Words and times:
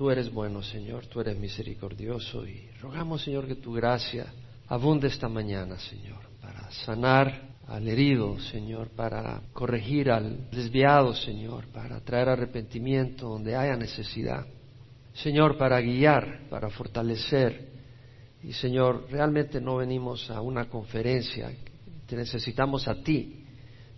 Tú 0.00 0.08
eres 0.08 0.32
bueno, 0.32 0.62
Señor, 0.62 1.08
tú 1.08 1.20
eres 1.20 1.38
misericordioso 1.38 2.46
y 2.46 2.70
rogamos, 2.80 3.22
Señor, 3.22 3.46
que 3.46 3.56
tu 3.56 3.74
gracia 3.74 4.32
abunde 4.66 5.08
esta 5.08 5.28
mañana, 5.28 5.78
Señor, 5.78 6.20
para 6.40 6.70
sanar 6.70 7.58
al 7.66 7.86
herido, 7.86 8.40
Señor, 8.40 8.88
para 8.96 9.42
corregir 9.52 10.10
al 10.10 10.48
desviado, 10.50 11.14
Señor, 11.14 11.66
para 11.66 12.00
traer 12.00 12.30
arrepentimiento 12.30 13.28
donde 13.28 13.54
haya 13.54 13.76
necesidad. 13.76 14.46
Señor, 15.12 15.58
para 15.58 15.78
guiar, 15.82 16.48
para 16.48 16.70
fortalecer. 16.70 17.68
Y 18.42 18.54
Señor, 18.54 19.06
realmente 19.10 19.60
no 19.60 19.76
venimos 19.76 20.30
a 20.30 20.40
una 20.40 20.66
conferencia, 20.70 21.52
te 22.06 22.16
necesitamos 22.16 22.88
a 22.88 23.02
ti, 23.02 23.44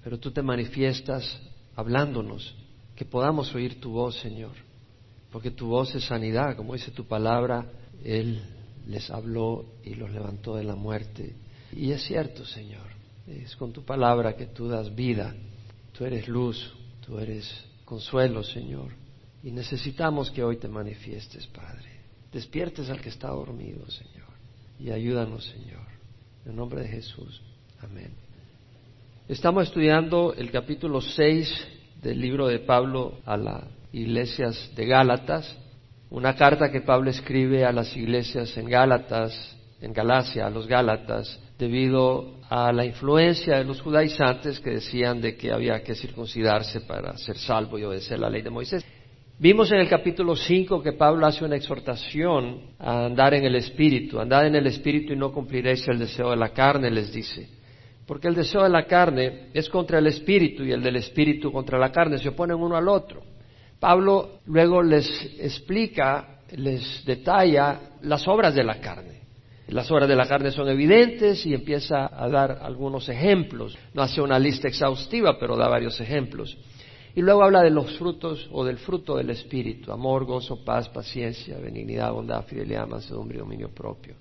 pero 0.02 0.18
tú 0.18 0.32
te 0.32 0.42
manifiestas 0.42 1.40
hablándonos, 1.76 2.56
que 2.96 3.04
podamos 3.04 3.54
oír 3.54 3.80
tu 3.80 3.92
voz, 3.92 4.16
Señor, 4.18 4.71
porque 5.32 5.50
tu 5.50 5.66
voz 5.66 5.94
es 5.94 6.04
sanidad, 6.04 6.56
como 6.56 6.74
dice 6.74 6.90
tu 6.90 7.06
palabra, 7.06 7.66
Él 8.04 8.42
les 8.86 9.10
habló 9.10 9.64
y 9.82 9.94
los 9.94 10.10
levantó 10.10 10.56
de 10.56 10.64
la 10.64 10.76
muerte. 10.76 11.34
Y 11.72 11.90
es 11.90 12.02
cierto, 12.02 12.44
Señor, 12.44 12.86
es 13.26 13.56
con 13.56 13.72
tu 13.72 13.82
palabra 13.82 14.36
que 14.36 14.46
tú 14.46 14.68
das 14.68 14.94
vida, 14.94 15.34
tú 15.96 16.04
eres 16.04 16.28
luz, 16.28 16.74
tú 17.04 17.18
eres 17.18 17.50
consuelo, 17.86 18.44
Señor. 18.44 18.92
Y 19.42 19.50
necesitamos 19.50 20.30
que 20.30 20.44
hoy 20.44 20.58
te 20.58 20.68
manifiestes, 20.68 21.46
Padre. 21.46 21.88
Despiertes 22.30 22.90
al 22.90 23.00
que 23.00 23.08
está 23.08 23.28
dormido, 23.28 23.88
Señor. 23.90 24.28
Y 24.78 24.90
ayúdanos, 24.90 25.46
Señor. 25.46 25.86
En 26.44 26.56
nombre 26.56 26.82
de 26.82 26.88
Jesús. 26.88 27.40
Amén. 27.80 28.12
Estamos 29.28 29.68
estudiando 29.68 30.34
el 30.34 30.50
capítulo 30.50 31.00
6 31.00 31.68
del 32.02 32.20
libro 32.20 32.48
de 32.48 32.58
Pablo 32.58 33.18
a 33.24 33.36
las 33.36 33.64
iglesias 33.92 34.72
de 34.74 34.86
Gálatas, 34.86 35.56
una 36.10 36.34
carta 36.34 36.70
que 36.70 36.80
Pablo 36.80 37.10
escribe 37.10 37.64
a 37.64 37.72
las 37.72 37.96
iglesias 37.96 38.56
en 38.56 38.68
Gálatas, 38.68 39.56
en 39.80 39.92
Galacia, 39.92 40.46
a 40.46 40.50
los 40.50 40.66
Gálatas, 40.66 41.40
debido 41.58 42.40
a 42.48 42.72
la 42.72 42.84
influencia 42.84 43.58
de 43.58 43.64
los 43.64 43.80
judaizantes 43.80 44.60
que 44.60 44.70
decían 44.70 45.20
de 45.20 45.36
que 45.36 45.52
había 45.52 45.82
que 45.82 45.94
circuncidarse 45.94 46.82
para 46.82 47.16
ser 47.16 47.38
salvo 47.38 47.78
y 47.78 47.84
obedecer 47.84 48.18
la 48.18 48.28
ley 48.28 48.42
de 48.42 48.50
Moisés. 48.50 48.84
Vimos 49.38 49.72
en 49.72 49.78
el 49.80 49.88
capítulo 49.88 50.36
5 50.36 50.82
que 50.82 50.92
Pablo 50.92 51.26
hace 51.26 51.44
una 51.44 51.56
exhortación 51.56 52.74
a 52.78 53.06
andar 53.06 53.34
en 53.34 53.44
el 53.44 53.56
Espíritu. 53.56 54.20
Andad 54.20 54.46
en 54.46 54.54
el 54.54 54.66
Espíritu 54.66 55.14
y 55.14 55.16
no 55.16 55.32
cumpliréis 55.32 55.86
el 55.88 55.98
deseo 55.98 56.30
de 56.30 56.36
la 56.36 56.50
carne, 56.50 56.90
les 56.90 57.12
dice. 57.12 57.48
Porque 58.06 58.28
el 58.28 58.34
deseo 58.34 58.62
de 58.62 58.68
la 58.68 58.86
carne 58.86 59.48
es 59.54 59.68
contra 59.68 59.98
el 59.98 60.06
Espíritu 60.06 60.62
y 60.62 60.72
el 60.72 60.82
del 60.82 60.96
Espíritu 60.96 61.50
contra 61.50 61.78
la 61.78 61.90
carne. 61.90 62.18
Se 62.18 62.28
oponen 62.28 62.56
uno 62.56 62.76
al 62.76 62.86
otro. 62.86 63.31
Pablo 63.82 64.38
luego 64.46 64.80
les 64.80 65.10
explica, 65.40 66.38
les 66.52 67.04
detalla 67.04 67.80
las 68.02 68.28
obras 68.28 68.54
de 68.54 68.62
la 68.62 68.80
carne. 68.80 69.22
Las 69.66 69.90
obras 69.90 70.08
de 70.08 70.14
la 70.14 70.28
carne 70.28 70.52
son 70.52 70.68
evidentes 70.68 71.44
y 71.46 71.52
empieza 71.52 72.08
a 72.14 72.28
dar 72.28 72.60
algunos 72.62 73.08
ejemplos. 73.08 73.76
No 73.92 74.02
hace 74.02 74.20
una 74.20 74.38
lista 74.38 74.68
exhaustiva, 74.68 75.36
pero 75.36 75.56
da 75.56 75.66
varios 75.66 76.00
ejemplos. 76.00 76.56
Y 77.16 77.22
luego 77.22 77.42
habla 77.42 77.60
de 77.60 77.70
los 77.70 77.98
frutos 77.98 78.48
o 78.52 78.64
del 78.64 78.78
fruto 78.78 79.16
del 79.16 79.30
Espíritu, 79.30 79.90
amor, 79.90 80.26
gozo, 80.26 80.64
paz, 80.64 80.88
paciencia, 80.88 81.58
benignidad, 81.58 82.12
bondad, 82.12 82.44
fidelidad, 82.44 82.86
mansedumbre 82.86 83.38
y 83.38 83.40
dominio 83.40 83.70
propio. 83.70 84.14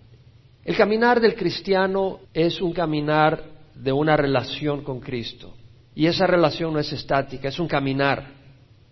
El 0.65 0.75
caminar 0.75 1.21
del 1.21 1.35
cristiano 1.35 2.21
es 2.33 2.59
un 2.61 2.73
caminar 2.73 3.43
de 3.75 3.91
una 3.91 4.17
relación 4.17 4.83
con 4.83 4.99
Cristo. 4.99 5.53
Y 5.93 6.07
esa 6.07 6.25
relación 6.25 6.73
no 6.73 6.79
es 6.79 6.91
estática, 6.91 7.49
es 7.49 7.59
un 7.59 7.67
caminar. 7.67 8.40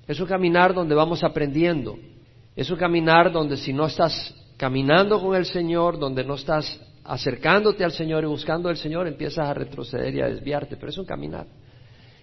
Es 0.09 0.19
un 0.19 0.25
caminar 0.25 0.73
donde 0.73 0.95
vamos 0.95 1.23
aprendiendo. 1.23 1.95
Es 2.55 2.67
un 2.71 2.77
caminar 2.77 3.31
donde 3.31 3.57
si 3.57 3.71
no 3.71 3.85
estás 3.85 4.33
caminando 4.57 5.21
con 5.21 5.35
el 5.35 5.45
Señor, 5.45 5.99
donde 5.99 6.23
no 6.23 6.33
estás 6.33 6.81
acercándote 7.03 7.83
al 7.83 7.91
Señor 7.91 8.23
y 8.23 8.27
buscando 8.27 8.69
al 8.69 8.77
Señor, 8.77 9.07
empiezas 9.07 9.47
a 9.47 9.53
retroceder 9.53 10.15
y 10.15 10.21
a 10.21 10.25
desviarte, 10.25 10.77
pero 10.77 10.89
es 10.89 10.97
un 10.97 11.05
caminar. 11.05 11.45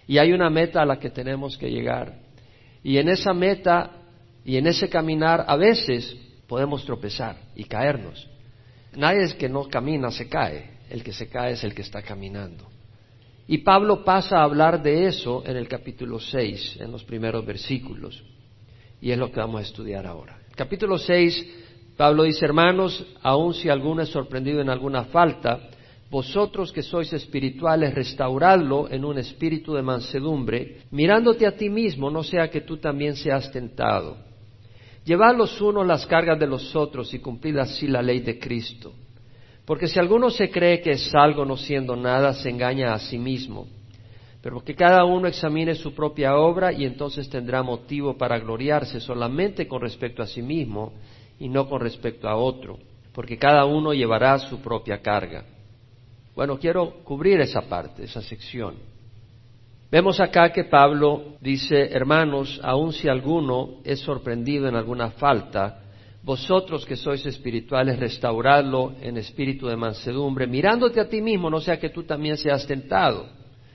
Y 0.05 0.17
hay 0.17 0.33
una 0.33 0.49
meta 0.49 0.81
a 0.81 0.85
la 0.85 0.99
que 0.99 1.11
tenemos 1.11 1.57
que 1.57 1.71
llegar. 1.71 2.19
Y 2.83 2.97
en 2.97 3.07
esa 3.07 3.33
meta 3.33 3.91
y 4.43 4.57
en 4.57 4.67
ese 4.67 4.89
caminar 4.89 5.45
a 5.47 5.55
veces 5.55 6.13
podemos 6.45 6.83
tropezar 6.83 7.37
y 7.55 7.63
caernos. 7.63 8.27
Nadie 8.97 9.23
es 9.23 9.33
que 9.33 9.47
no 9.47 9.63
camina 9.69 10.11
se 10.11 10.27
cae, 10.27 10.71
el 10.89 11.05
que 11.05 11.13
se 11.13 11.29
cae 11.29 11.53
es 11.53 11.63
el 11.63 11.73
que 11.73 11.83
está 11.83 12.01
caminando. 12.01 12.67
Y 13.47 13.59
Pablo 13.59 14.03
pasa 14.03 14.39
a 14.39 14.43
hablar 14.43 14.83
de 14.83 15.07
eso 15.07 15.41
en 15.45 15.55
el 15.55 15.69
capítulo 15.69 16.19
6, 16.19 16.77
en 16.81 16.91
los 16.91 17.03
primeros 17.05 17.45
versículos. 17.45 18.21
Y 18.99 19.11
es 19.11 19.17
lo 19.17 19.31
que 19.31 19.39
vamos 19.39 19.61
a 19.61 19.63
estudiar 19.63 20.05
ahora. 20.05 20.37
Capítulo 20.53 20.97
6, 20.97 21.93
Pablo 21.95 22.23
dice, 22.23 22.43
hermanos, 22.43 23.05
aun 23.23 23.53
si 23.53 23.69
alguno 23.69 24.01
es 24.01 24.09
sorprendido 24.09 24.59
en 24.59 24.69
alguna 24.69 25.05
falta, 25.05 25.69
vosotros 26.09 26.73
que 26.73 26.83
sois 26.83 27.11
espirituales, 27.13 27.93
restauradlo 27.93 28.89
en 28.89 29.05
un 29.05 29.17
espíritu 29.17 29.73
de 29.73 29.81
mansedumbre, 29.81 30.83
mirándote 30.91 31.45
a 31.45 31.55
ti 31.55 31.69
mismo, 31.69 32.09
no 32.09 32.23
sea 32.23 32.49
que 32.49 32.61
tú 32.61 32.77
también 32.77 33.15
seas 33.15 33.51
tentado. 33.51 34.17
Llevad 35.05 35.37
los 35.37 35.61
unos 35.61 35.87
las 35.87 36.05
cargas 36.05 36.37
de 36.37 36.47
los 36.47 36.75
otros 36.75 37.13
y 37.13 37.19
cumplid 37.19 37.57
así 37.57 37.87
la 37.87 38.01
ley 38.01 38.19
de 38.19 38.37
Cristo. 38.37 38.93
Porque 39.67 39.89
si 39.89 39.99
alguno 39.99 40.29
se 40.29 40.49
cree 40.49 40.79
que 40.79 40.91
es 40.91 41.13
algo 41.13 41.43
no 41.43 41.57
siendo 41.57 41.97
nada, 41.97 42.33
se 42.33 42.49
engaña 42.49 42.93
a 42.93 42.99
sí 42.99 43.17
mismo. 43.17 43.67
Pero 44.41 44.61
que 44.61 44.73
cada 44.73 45.03
uno 45.03 45.27
examine 45.27 45.75
su 45.75 45.93
propia 45.93 46.37
obra 46.37 46.71
y 46.71 46.85
entonces 46.85 47.29
tendrá 47.29 47.61
motivo 47.63 48.17
para 48.17 48.39
gloriarse 48.39 49.01
solamente 49.01 49.67
con 49.67 49.81
respecto 49.81 50.23
a 50.23 50.25
sí 50.25 50.41
mismo 50.41 50.93
y 51.37 51.49
no 51.49 51.67
con 51.67 51.81
respecto 51.81 52.29
a 52.29 52.37
otro, 52.37 52.79
porque 53.11 53.37
cada 53.37 53.65
uno 53.65 53.93
llevará 53.93 54.39
su 54.39 54.61
propia 54.61 55.01
carga. 55.01 55.43
Bueno, 56.33 56.57
quiero 56.57 57.03
cubrir 57.03 57.41
esa 57.41 57.63
parte, 57.63 58.05
esa 58.05 58.21
sección. 58.21 58.75
Vemos 59.91 60.21
acá 60.21 60.53
que 60.53 60.63
Pablo 60.63 61.35
dice, 61.41 61.89
hermanos, 61.91 62.57
aun 62.63 62.93
si 62.93 63.09
alguno 63.09 63.81
es 63.83 63.99
sorprendido 63.99 64.69
en 64.69 64.75
alguna 64.75 65.11
falta, 65.11 65.81
vosotros 66.23 66.85
que 66.85 66.95
sois 66.95 67.25
espirituales, 67.25 67.99
restauradlo 67.99 68.95
en 69.01 69.17
espíritu 69.17 69.67
de 69.67 69.77
mansedumbre, 69.77 70.47
mirándote 70.47 70.99
a 70.99 71.07
ti 71.07 71.21
mismo, 71.21 71.49
no 71.49 71.61
sea 71.61 71.79
que 71.79 71.89
tú 71.89 72.03
también 72.03 72.37
seas 72.37 72.65
tentado. 72.67 73.29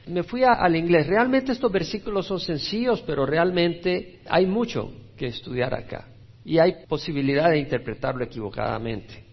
Me 0.06 0.22
fui 0.22 0.42
al 0.44 0.76
inglés. 0.76 1.06
Realmente 1.06 1.52
estos 1.52 1.70
versículos 1.70 2.26
son 2.26 2.40
sencillos, 2.40 3.02
pero 3.06 3.24
realmente 3.24 4.20
hay 4.28 4.46
mucho 4.46 4.92
que 5.16 5.26
estudiar 5.26 5.74
acá. 5.74 6.08
Y 6.44 6.58
hay 6.58 6.84
posibilidad 6.88 7.50
de 7.50 7.58
interpretarlo 7.58 8.24
equivocadamente. 8.24 9.24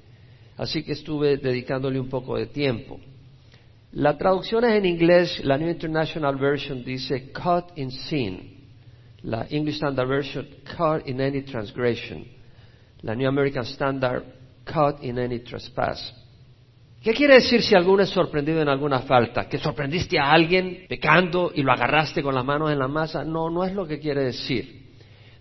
Así 0.57 0.83
que 0.83 0.91
estuve 0.91 1.37
dedicándole 1.37 1.99
un 1.99 2.09
poco 2.09 2.37
de 2.37 2.45
tiempo. 2.45 2.99
La 3.93 4.17
traducción 4.17 4.63
es 4.65 4.75
en 4.75 4.85
inglés, 4.85 5.43
la 5.43 5.57
New 5.57 5.69
International 5.69 6.35
Version 6.35 6.83
dice 6.83 7.31
caught 7.31 7.75
in 7.77 7.89
sin. 7.89 8.59
La 9.23 9.47
English 9.49 9.75
Standard 9.75 10.07
Version, 10.07 10.47
caught 10.77 11.07
in 11.07 11.19
any 11.19 11.41
transgression. 11.41 12.25
La 13.01 13.15
New 13.15 13.27
American 13.27 13.63
Standard, 13.63 14.23
caught 14.65 15.03
in 15.03 15.17
any 15.19 15.39
trespass. 15.39 16.13
¿Qué 17.01 17.13
quiere 17.13 17.35
decir 17.35 17.61
si 17.61 17.75
alguno 17.75 18.03
es 18.03 18.09
sorprendido 18.09 18.61
en 18.61 18.67
alguna 18.67 18.99
falta? 18.99 19.47
¿Que 19.47 19.57
sorprendiste 19.57 20.19
a 20.19 20.31
alguien 20.31 20.85
pecando 20.89 21.51
y 21.55 21.61
lo 21.61 21.71
agarraste 21.71 22.21
con 22.21 22.35
las 22.35 22.43
manos 22.43 22.71
en 22.71 22.79
la 22.79 22.89
masa? 22.89 23.23
No, 23.23 23.49
no 23.49 23.63
es 23.63 23.73
lo 23.73 23.87
que 23.87 23.99
quiere 23.99 24.25
decir. 24.25 24.89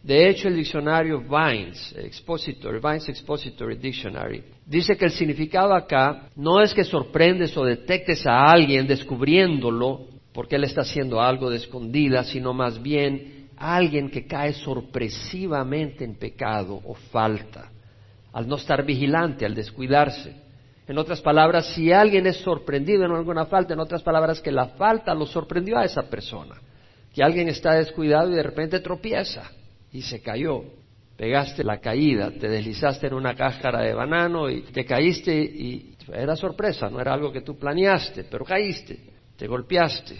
De 0.00 0.28
hecho, 0.28 0.46
el 0.46 0.54
diccionario 0.54 1.20
Vines 1.20 1.94
Expository, 1.98 2.78
Vines 2.78 3.08
Expository 3.08 3.76
Dictionary, 3.76 4.44
dice 4.64 4.96
que 4.96 5.06
el 5.06 5.10
significado 5.10 5.74
acá 5.74 6.28
no 6.36 6.62
es 6.62 6.72
que 6.72 6.84
sorprendes 6.84 7.56
o 7.56 7.64
detectes 7.64 8.24
a 8.24 8.44
alguien 8.44 8.86
descubriéndolo 8.86 10.06
porque 10.32 10.54
él 10.54 10.62
está 10.62 10.82
haciendo 10.82 11.20
algo 11.20 11.50
de 11.50 11.56
escondida, 11.56 12.22
sino 12.22 12.54
más 12.54 12.80
bien 12.80 13.37
alguien 13.58 14.10
que 14.10 14.26
cae 14.26 14.52
sorpresivamente 14.52 16.04
en 16.04 16.14
pecado 16.16 16.80
o 16.84 16.94
falta, 16.94 17.70
al 18.32 18.46
no 18.46 18.56
estar 18.56 18.84
vigilante, 18.84 19.44
al 19.44 19.54
descuidarse. 19.54 20.34
En 20.86 20.96
otras 20.96 21.20
palabras, 21.20 21.66
si 21.74 21.92
alguien 21.92 22.26
es 22.26 22.38
sorprendido 22.38 23.04
en 23.04 23.12
alguna 23.12 23.46
falta, 23.46 23.74
en 23.74 23.80
otras 23.80 24.02
palabras, 24.02 24.40
que 24.40 24.50
la 24.50 24.68
falta 24.68 25.14
lo 25.14 25.26
sorprendió 25.26 25.76
a 25.76 25.84
esa 25.84 26.08
persona, 26.08 26.54
que 27.12 27.22
alguien 27.22 27.48
está 27.48 27.74
descuidado 27.74 28.30
y 28.30 28.34
de 28.34 28.42
repente 28.42 28.80
tropieza 28.80 29.50
y 29.92 30.02
se 30.02 30.22
cayó. 30.22 30.62
Pegaste 31.16 31.64
la 31.64 31.78
caída, 31.78 32.30
te 32.30 32.48
deslizaste 32.48 33.08
en 33.08 33.14
una 33.14 33.34
cáscara 33.34 33.82
de 33.82 33.92
banano 33.92 34.48
y 34.48 34.62
te 34.62 34.84
caíste 34.84 35.34
y 35.34 35.96
era 36.12 36.36
sorpresa, 36.36 36.88
no 36.88 37.00
era 37.00 37.12
algo 37.12 37.32
que 37.32 37.40
tú 37.40 37.58
planeaste, 37.58 38.24
pero 38.24 38.44
caíste, 38.44 38.98
te 39.36 39.46
golpeaste. 39.46 40.16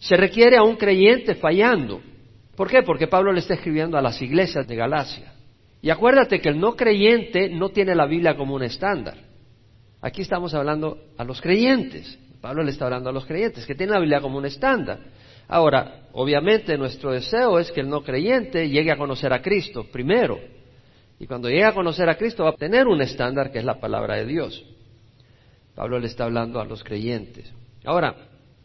Se 0.00 0.16
requiere 0.16 0.56
a 0.56 0.62
un 0.62 0.76
creyente 0.76 1.34
fallando. 1.34 2.00
¿Por 2.58 2.68
qué? 2.68 2.82
Porque 2.82 3.06
Pablo 3.06 3.32
le 3.32 3.38
está 3.38 3.54
escribiendo 3.54 3.96
a 3.96 4.02
las 4.02 4.20
iglesias 4.20 4.66
de 4.66 4.74
Galacia. 4.74 5.32
Y 5.80 5.90
acuérdate 5.90 6.40
que 6.40 6.48
el 6.48 6.58
no 6.58 6.74
creyente 6.74 7.48
no 7.50 7.68
tiene 7.68 7.94
la 7.94 8.04
Biblia 8.04 8.36
como 8.36 8.56
un 8.56 8.64
estándar. 8.64 9.14
Aquí 10.02 10.22
estamos 10.22 10.54
hablando 10.54 10.98
a 11.16 11.22
los 11.22 11.40
creyentes. 11.40 12.18
Pablo 12.40 12.64
le 12.64 12.72
está 12.72 12.86
hablando 12.86 13.10
a 13.10 13.12
los 13.12 13.26
creyentes, 13.26 13.64
que 13.64 13.76
tienen 13.76 13.94
la 13.94 14.00
Biblia 14.00 14.20
como 14.20 14.38
un 14.38 14.44
estándar. 14.44 14.98
Ahora, 15.46 16.08
obviamente 16.14 16.76
nuestro 16.76 17.12
deseo 17.12 17.60
es 17.60 17.70
que 17.70 17.82
el 17.82 17.88
no 17.88 18.02
creyente 18.02 18.68
llegue 18.68 18.90
a 18.90 18.96
conocer 18.96 19.32
a 19.32 19.40
Cristo 19.40 19.86
primero. 19.92 20.40
Y 21.20 21.28
cuando 21.28 21.48
llegue 21.48 21.64
a 21.64 21.74
conocer 21.74 22.08
a 22.08 22.16
Cristo 22.16 22.42
va 22.42 22.50
a 22.50 22.56
tener 22.56 22.88
un 22.88 23.00
estándar 23.00 23.52
que 23.52 23.60
es 23.60 23.64
la 23.64 23.78
palabra 23.78 24.16
de 24.16 24.24
Dios. 24.26 24.64
Pablo 25.76 26.00
le 26.00 26.08
está 26.08 26.24
hablando 26.24 26.60
a 26.60 26.64
los 26.64 26.82
creyentes. 26.82 27.52
Ahora, 27.84 28.16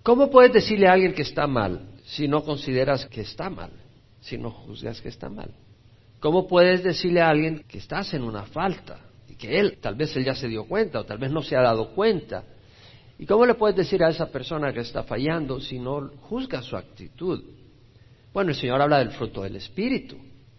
¿cómo 0.02 0.32
puedes 0.32 0.52
decirle 0.52 0.88
a 0.88 0.94
alguien 0.94 1.14
que 1.14 1.22
está 1.22 1.46
mal 1.46 1.92
si 2.06 2.28
no 2.28 2.44
consideras 2.44 3.06
que 3.06 3.22
está 3.22 3.52
mal? 3.52 3.83
Si 4.24 4.38
no 4.38 4.52
juzgas 4.52 5.02
que 5.02 5.10
está 5.10 5.30
mal. 5.30 5.52
¿Cómo 6.22 6.48
puedes 6.48 6.82
decirle 6.82 7.20
a 7.20 7.28
alguien 7.28 7.66
que 7.68 7.78
estás 7.78 8.14
en 8.14 8.24
una 8.24 8.44
falta 8.44 8.98
y 9.28 9.36
que 9.36 9.60
él, 9.60 9.80
tal 9.82 9.96
vez 9.96 10.16
él 10.16 10.24
ya 10.24 10.34
se 10.34 10.48
dio 10.48 10.64
cuenta 10.64 11.02
o 11.02 11.04
tal 11.04 11.18
vez 11.18 11.30
no 11.30 11.42
se 11.42 11.58
ha 11.58 11.62
dado 11.62 11.94
cuenta? 11.94 12.46
¿Y 13.20 13.26
cómo 13.26 13.46
le 13.46 13.56
puedes 13.56 13.76
decir 13.76 14.02
a 14.02 14.10
esa 14.10 14.32
persona 14.32 14.72
que 14.72 14.80
está 14.80 15.04
fallando 15.04 15.60
si 15.60 15.78
no 15.78 16.10
juzgas 16.22 16.64
su 16.64 16.78
actitud? 16.78 17.44
Bueno, 18.34 18.52
el 18.52 18.56
Señor 18.56 18.82
habla 18.82 19.00
del 19.00 19.12
fruto 19.12 19.44
del 19.44 19.58
Espíritu 19.58 20.16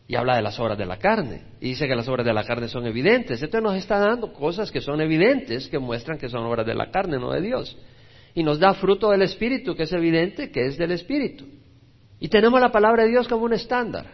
y 0.07 0.15
habla 0.15 0.37
de 0.37 0.43
las 0.43 0.61
obras 0.61 0.77
de 0.77 0.85
la 0.85 0.99
carne. 0.99 1.45
Y 1.59 1.69
dice 1.69 1.89
que 1.89 1.97
las 1.97 2.07
obras 2.07 2.27
de 2.27 2.35
la 2.35 2.45
carne 2.45 2.69
son 2.69 2.87
evidentes. 2.87 3.43
Entonces 3.43 3.63
nos 3.63 3.77
está 3.77 3.99
dando 3.99 4.31
cosas 4.35 4.71
que 4.71 4.83
son 4.83 5.01
evidentes, 5.01 5.69
que 5.69 5.79
muestran 5.79 6.19
que 6.19 6.29
son 6.29 6.45
obras 6.45 6.67
de 6.67 6.75
la 6.75 6.91
carne, 6.91 7.19
no 7.19 7.33
de 7.33 7.41
Dios. 7.41 7.79
Y 8.35 8.43
nos 8.43 8.59
da 8.59 8.75
fruto 8.75 9.11
del 9.11 9.23
Espíritu, 9.23 9.75
que 9.75 9.85
es 9.85 9.93
evidente, 9.93 10.51
que 10.51 10.67
es 10.67 10.77
del 10.77 10.93
Espíritu. 10.93 11.47
Y 12.25 12.29
tenemos 12.29 12.59
la 12.59 12.73
palabra 12.73 13.03
de 13.03 13.11
Dios 13.11 13.29
como 13.29 13.45
un 13.45 13.53
estándar. 13.53 14.07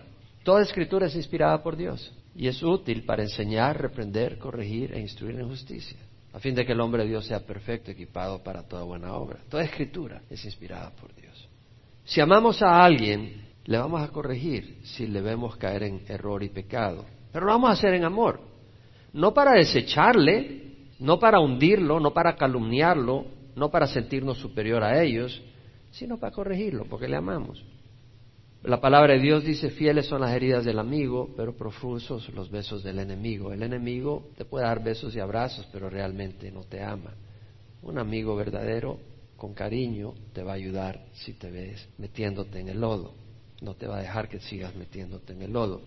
Toda 0.42 0.62
escritura 0.62 1.06
es 1.06 1.14
inspirada 1.14 1.62
por 1.62 1.76
Dios 1.76 2.12
y 2.34 2.48
es 2.48 2.60
útil 2.60 3.04
para 3.04 3.22
enseñar, 3.22 3.80
reprender, 3.80 4.36
corregir 4.36 4.92
e 4.92 4.98
instruir 4.98 5.38
en 5.38 5.48
justicia, 5.48 5.96
a 6.32 6.40
fin 6.40 6.56
de 6.56 6.66
que 6.66 6.72
el 6.72 6.80
hombre 6.80 7.04
de 7.04 7.10
Dios 7.10 7.26
sea 7.26 7.46
perfecto, 7.46 7.92
equipado 7.92 8.42
para 8.42 8.66
toda 8.66 8.82
buena 8.82 9.14
obra. 9.14 9.38
Toda 9.48 9.62
escritura 9.62 10.22
es 10.28 10.44
inspirada 10.44 10.90
por 10.90 11.14
Dios. 11.14 11.48
Si 12.02 12.20
amamos 12.20 12.60
a 12.62 12.84
alguien, 12.84 13.46
le 13.64 13.78
vamos 13.78 14.02
a 14.02 14.08
corregir 14.08 14.80
si 14.82 15.06
le 15.06 15.20
vemos 15.20 15.56
caer 15.56 15.84
en 15.84 16.00
error 16.08 16.42
y 16.42 16.48
pecado. 16.48 17.04
Pero 17.32 17.46
lo 17.46 17.52
vamos 17.52 17.70
a 17.70 17.74
hacer 17.74 17.94
en 17.94 18.04
amor. 18.04 18.40
No 19.12 19.32
para 19.32 19.52
desecharle, 19.52 20.88
no 20.98 21.20
para 21.20 21.38
hundirlo, 21.38 22.00
no 22.00 22.12
para 22.12 22.34
calumniarlo, 22.34 23.26
no 23.54 23.70
para 23.70 23.86
sentirnos 23.86 24.38
superior 24.38 24.82
a 24.82 25.00
ellos, 25.00 25.40
sino 25.92 26.18
para 26.18 26.32
corregirlo, 26.32 26.86
porque 26.86 27.06
le 27.06 27.14
amamos. 27.14 27.64
La 28.62 28.80
palabra 28.80 29.14
de 29.14 29.20
Dios 29.20 29.44
dice, 29.44 29.70
fieles 29.70 30.06
son 30.06 30.20
las 30.20 30.32
heridas 30.32 30.64
del 30.64 30.78
amigo, 30.78 31.30
pero 31.36 31.56
profusos 31.56 32.28
los 32.34 32.50
besos 32.50 32.82
del 32.82 32.98
enemigo. 32.98 33.52
El 33.52 33.62
enemigo 33.62 34.28
te 34.36 34.44
puede 34.44 34.66
dar 34.66 34.84
besos 34.84 35.16
y 35.16 35.20
abrazos, 35.20 35.66
pero 35.72 35.88
realmente 35.88 36.50
no 36.50 36.64
te 36.64 36.82
ama. 36.82 37.14
Un 37.82 37.98
amigo 37.98 38.36
verdadero, 38.36 38.98
con 39.36 39.54
cariño, 39.54 40.12
te 40.34 40.42
va 40.42 40.52
a 40.52 40.56
ayudar 40.56 41.06
si 41.12 41.32
te 41.32 41.50
ves 41.50 41.88
metiéndote 41.96 42.60
en 42.60 42.68
el 42.68 42.80
lodo 42.80 43.14
no 43.60 43.74
te 43.74 43.86
va 43.86 43.98
a 43.98 44.00
dejar 44.00 44.28
que 44.28 44.40
sigas 44.40 44.74
metiéndote 44.74 45.32
en 45.32 45.42
el 45.42 45.52
lodo. 45.52 45.82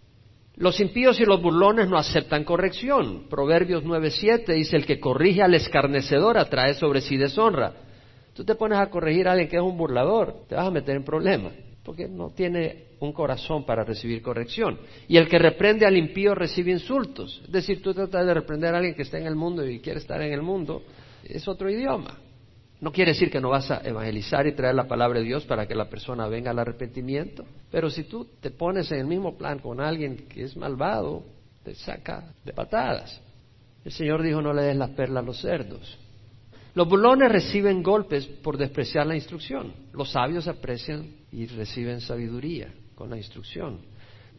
Los 0.56 0.80
impíos 0.80 1.20
y 1.20 1.26
los 1.26 1.42
burlones 1.42 1.88
no 1.88 1.98
aceptan 1.98 2.44
corrección. 2.44 3.28
Proverbios 3.30 3.84
9:7 3.84 4.54
dice, 4.54 4.78
el 4.78 4.86
que 4.86 5.00
corrige 5.00 5.42
al 5.42 5.56
escarnecedor 5.56 6.38
atrae 6.38 6.76
sobre 6.76 7.02
sí 7.02 7.18
deshonra. 7.18 7.74
Tú 8.34 8.44
te 8.44 8.56
pones 8.56 8.78
a 8.78 8.90
corregir 8.90 9.28
a 9.28 9.32
alguien 9.32 9.50
que 9.50 9.58
es 9.58 9.64
un 9.64 9.78
burlador, 9.78 10.46
te 10.48 10.56
vas 10.56 10.68
a 10.68 10.72
meter 10.72 10.96
en 10.96 11.04
problemas, 11.04 11.54
porque 11.84 12.08
no 12.08 12.30
tiene 12.30 12.86
un 13.00 13.12
corazón 13.12 13.66
para 13.66 13.84
recibir 13.84 14.22
corrección. 14.22 14.80
Y 15.08 15.18
el 15.18 15.28
que 15.28 15.38
reprende 15.38 15.86
al 15.86 15.98
impío 15.98 16.34
recibe 16.34 16.72
insultos. 16.72 17.42
Es 17.46 17.52
decir, 17.52 17.82
tú 17.82 17.94
tratas 17.94 18.26
de 18.26 18.34
reprender 18.34 18.74
a 18.74 18.78
alguien 18.78 18.96
que 18.96 19.02
está 19.02 19.18
en 19.18 19.28
el 19.28 19.36
mundo 19.36 19.68
y 19.68 19.80
quiere 19.80 20.00
estar 20.00 20.22
en 20.22 20.32
el 20.32 20.42
mundo, 20.42 20.84
es 21.24 21.48
otro 21.48 21.70
idioma. 21.70 22.18
No 22.80 22.92
quiere 22.92 23.12
decir 23.12 23.32
que 23.32 23.40
no 23.40 23.50
vas 23.50 23.72
a 23.72 23.82
evangelizar 23.84 24.46
y 24.46 24.54
traer 24.54 24.76
la 24.76 24.88
palabra 24.88 25.20
de 25.20 25.26
Dios 25.26 25.46
para 25.46 25.66
que 25.66 25.76
la 25.76 25.90
persona 25.90 26.28
venga 26.28 26.52
al 26.52 26.60
arrepentimiento, 26.60 27.46
pero 27.72 27.90
si 27.90 28.04
tú 28.04 28.28
te 28.42 28.52
pones 28.52 28.92
en 28.92 29.00
el 29.00 29.08
mismo 29.08 29.38
plan 29.38 29.60
con 29.60 29.80
alguien 29.80 30.28
que 30.28 30.44
es 30.44 30.58
malvado, 30.58 31.24
te 31.64 31.76
saca 31.76 32.34
de 32.44 32.52
patadas. 32.52 33.22
El 33.86 33.92
Señor 33.92 34.22
dijo, 34.22 34.42
no 34.42 34.54
le 34.54 34.64
des 34.64 34.76
la 34.76 34.90
perla 34.90 35.22
a 35.22 35.24
los 35.24 35.40
cerdos. 35.40 35.98
Los 36.76 36.88
burlones 36.88 37.32
reciben 37.32 37.84
golpes 37.84 38.26
por 38.26 38.58
despreciar 38.58 39.06
la 39.06 39.16
instrucción. 39.16 39.74
Los 39.94 40.12
sabios 40.12 40.48
aprecian 40.48 41.23
y 41.34 41.48
reciben 41.48 42.00
sabiduría 42.02 42.74
con 42.96 43.10
la 43.10 43.18
instrucción. 43.18 43.80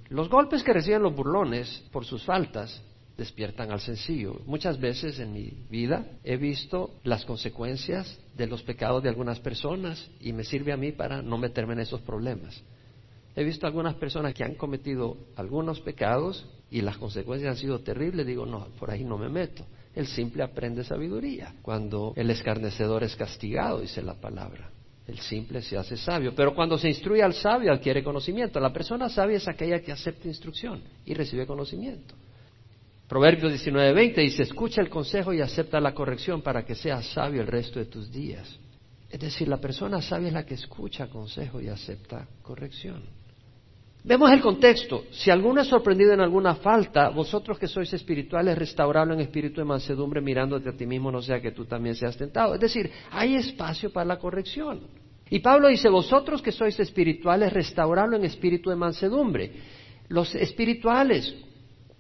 Los 0.09 0.29
golpes 0.29 0.63
que 0.63 0.73
reciben 0.73 1.03
los 1.03 1.15
burlones 1.15 1.83
por 1.91 2.05
sus 2.05 2.23
faltas 2.25 2.83
despiertan 3.17 3.71
al 3.71 3.81
sencillo. 3.81 4.41
Muchas 4.47 4.79
veces 4.79 5.19
en 5.19 5.33
mi 5.33 5.65
vida 5.71 6.07
he 6.25 6.37
visto 6.37 6.95
las 7.05 7.25
consecuencias 7.25 8.19
de 8.37 8.47
los 8.47 8.63
pecados 8.63 9.03
de 9.03 9.09
algunas 9.09 9.41
personas 9.41 10.11
y 10.21 10.33
me 10.33 10.45
sirve 10.45 10.73
a 10.73 10.77
mí 10.77 10.93
para 10.93 11.23
no 11.23 11.39
meterme 11.39 11.75
en 11.75 11.81
esos 11.81 12.01
problemas. 12.03 12.63
He 13.37 13.45
visto 13.45 13.67
algunas 13.67 13.95
personas 13.97 14.35
que 14.35 14.45
han 14.45 14.55
cometido 14.55 15.17
algunos 15.37 15.81
pecados 15.81 16.47
y 16.71 16.83
las 16.83 16.97
consecuencias 16.99 17.53
han 17.53 17.61
sido 17.61 17.81
terribles. 17.81 18.27
Digo, 18.27 18.47
no, 18.47 18.69
por 18.79 18.91
ahí 18.91 19.05
no 19.05 19.19
me 19.19 19.29
meto. 19.29 19.65
El 19.95 20.07
simple 20.07 20.43
aprende 20.43 20.85
sabiduría. 20.85 21.55
Cuando 21.63 22.13
el 22.17 22.31
escarnecedor 22.31 23.03
es 23.03 23.17
castigado, 23.17 23.81
dice 23.81 24.03
la 24.03 24.15
palabra. 24.15 24.71
El 25.07 25.19
simple 25.19 25.61
se 25.61 25.77
hace 25.77 25.97
sabio. 25.97 26.35
Pero 26.35 26.55
cuando 26.55 26.79
se 26.79 26.89
instruye 26.89 27.23
al 27.23 27.35
sabio, 27.35 27.73
adquiere 27.73 28.03
conocimiento. 28.03 28.59
La 28.59 28.73
persona 28.73 29.09
sabia 29.09 29.37
es 29.37 29.47
aquella 29.47 29.81
que 29.81 29.93
acepta 29.93 30.29
instrucción 30.29 30.83
y 31.05 31.15
recibe 31.15 31.47
conocimiento. 31.47 32.15
Proverbios 33.09 33.53
19:20 33.53 34.15
dice, 34.17 34.43
escucha 34.45 34.81
el 34.81 34.89
consejo 34.89 35.33
y 35.33 35.41
acepta 35.41 35.79
la 35.79 35.93
corrección 35.93 36.41
para 36.41 36.65
que 36.65 36.75
seas 36.75 37.07
sabio 37.07 37.43
el 37.43 37.47
resto 37.47 37.79
de 37.79 37.85
tus 37.85 38.11
días. 38.11 38.59
Es 39.11 39.21
decir, 39.21 39.47
la 39.47 39.59
persona 39.59 40.01
sabia 40.01 40.29
es 40.29 40.35
la 40.35 40.47
que 40.47 40.55
escucha 40.55 41.09
consejo 41.09 41.61
y 41.61 41.69
acepta 41.69 42.27
corrección. 42.43 43.05
Vemos 44.07 44.31
el 44.31 44.43
contexto. 44.43 45.05
Si 45.11 45.31
alguno 45.31 45.63
es 45.63 45.69
sorprendido 45.69 46.13
en 46.13 46.21
alguna 46.21 46.57
falta, 46.57 47.09
vosotros 47.09 47.59
que 47.59 47.67
sois 47.67 47.91
espirituales, 47.91 48.59
restauradlo 48.59 49.15
en 49.15 49.21
espíritu 49.21 49.63
de 49.63 49.65
mansedumbre, 49.65 50.21
mirándote 50.21 50.69
a 50.69 50.77
ti 50.77 50.85
mismo, 50.85 51.11
no 51.11 51.23
sea 51.23 51.41
que 51.41 51.53
tú 51.53 51.65
también 51.65 51.95
seas 51.95 52.15
tentado. 52.15 52.55
Es 52.55 52.61
decir, 52.61 52.91
hay 53.11 53.35
espacio 53.37 53.91
para 53.91 54.05
la 54.05 54.19
corrección. 54.19 54.83
Y 55.31 55.39
Pablo 55.39 55.69
dice, 55.69 55.89
vosotros 55.89 56.43
que 56.43 56.53
sois 56.53 56.79
espirituales, 56.79 57.51
restauradlo 57.51 58.19
en 58.19 58.27
espíritu 58.27 58.69
de 58.69 58.77
mansedumbre. 58.77 59.53
Los 60.09 60.35
espirituales, 60.35 61.35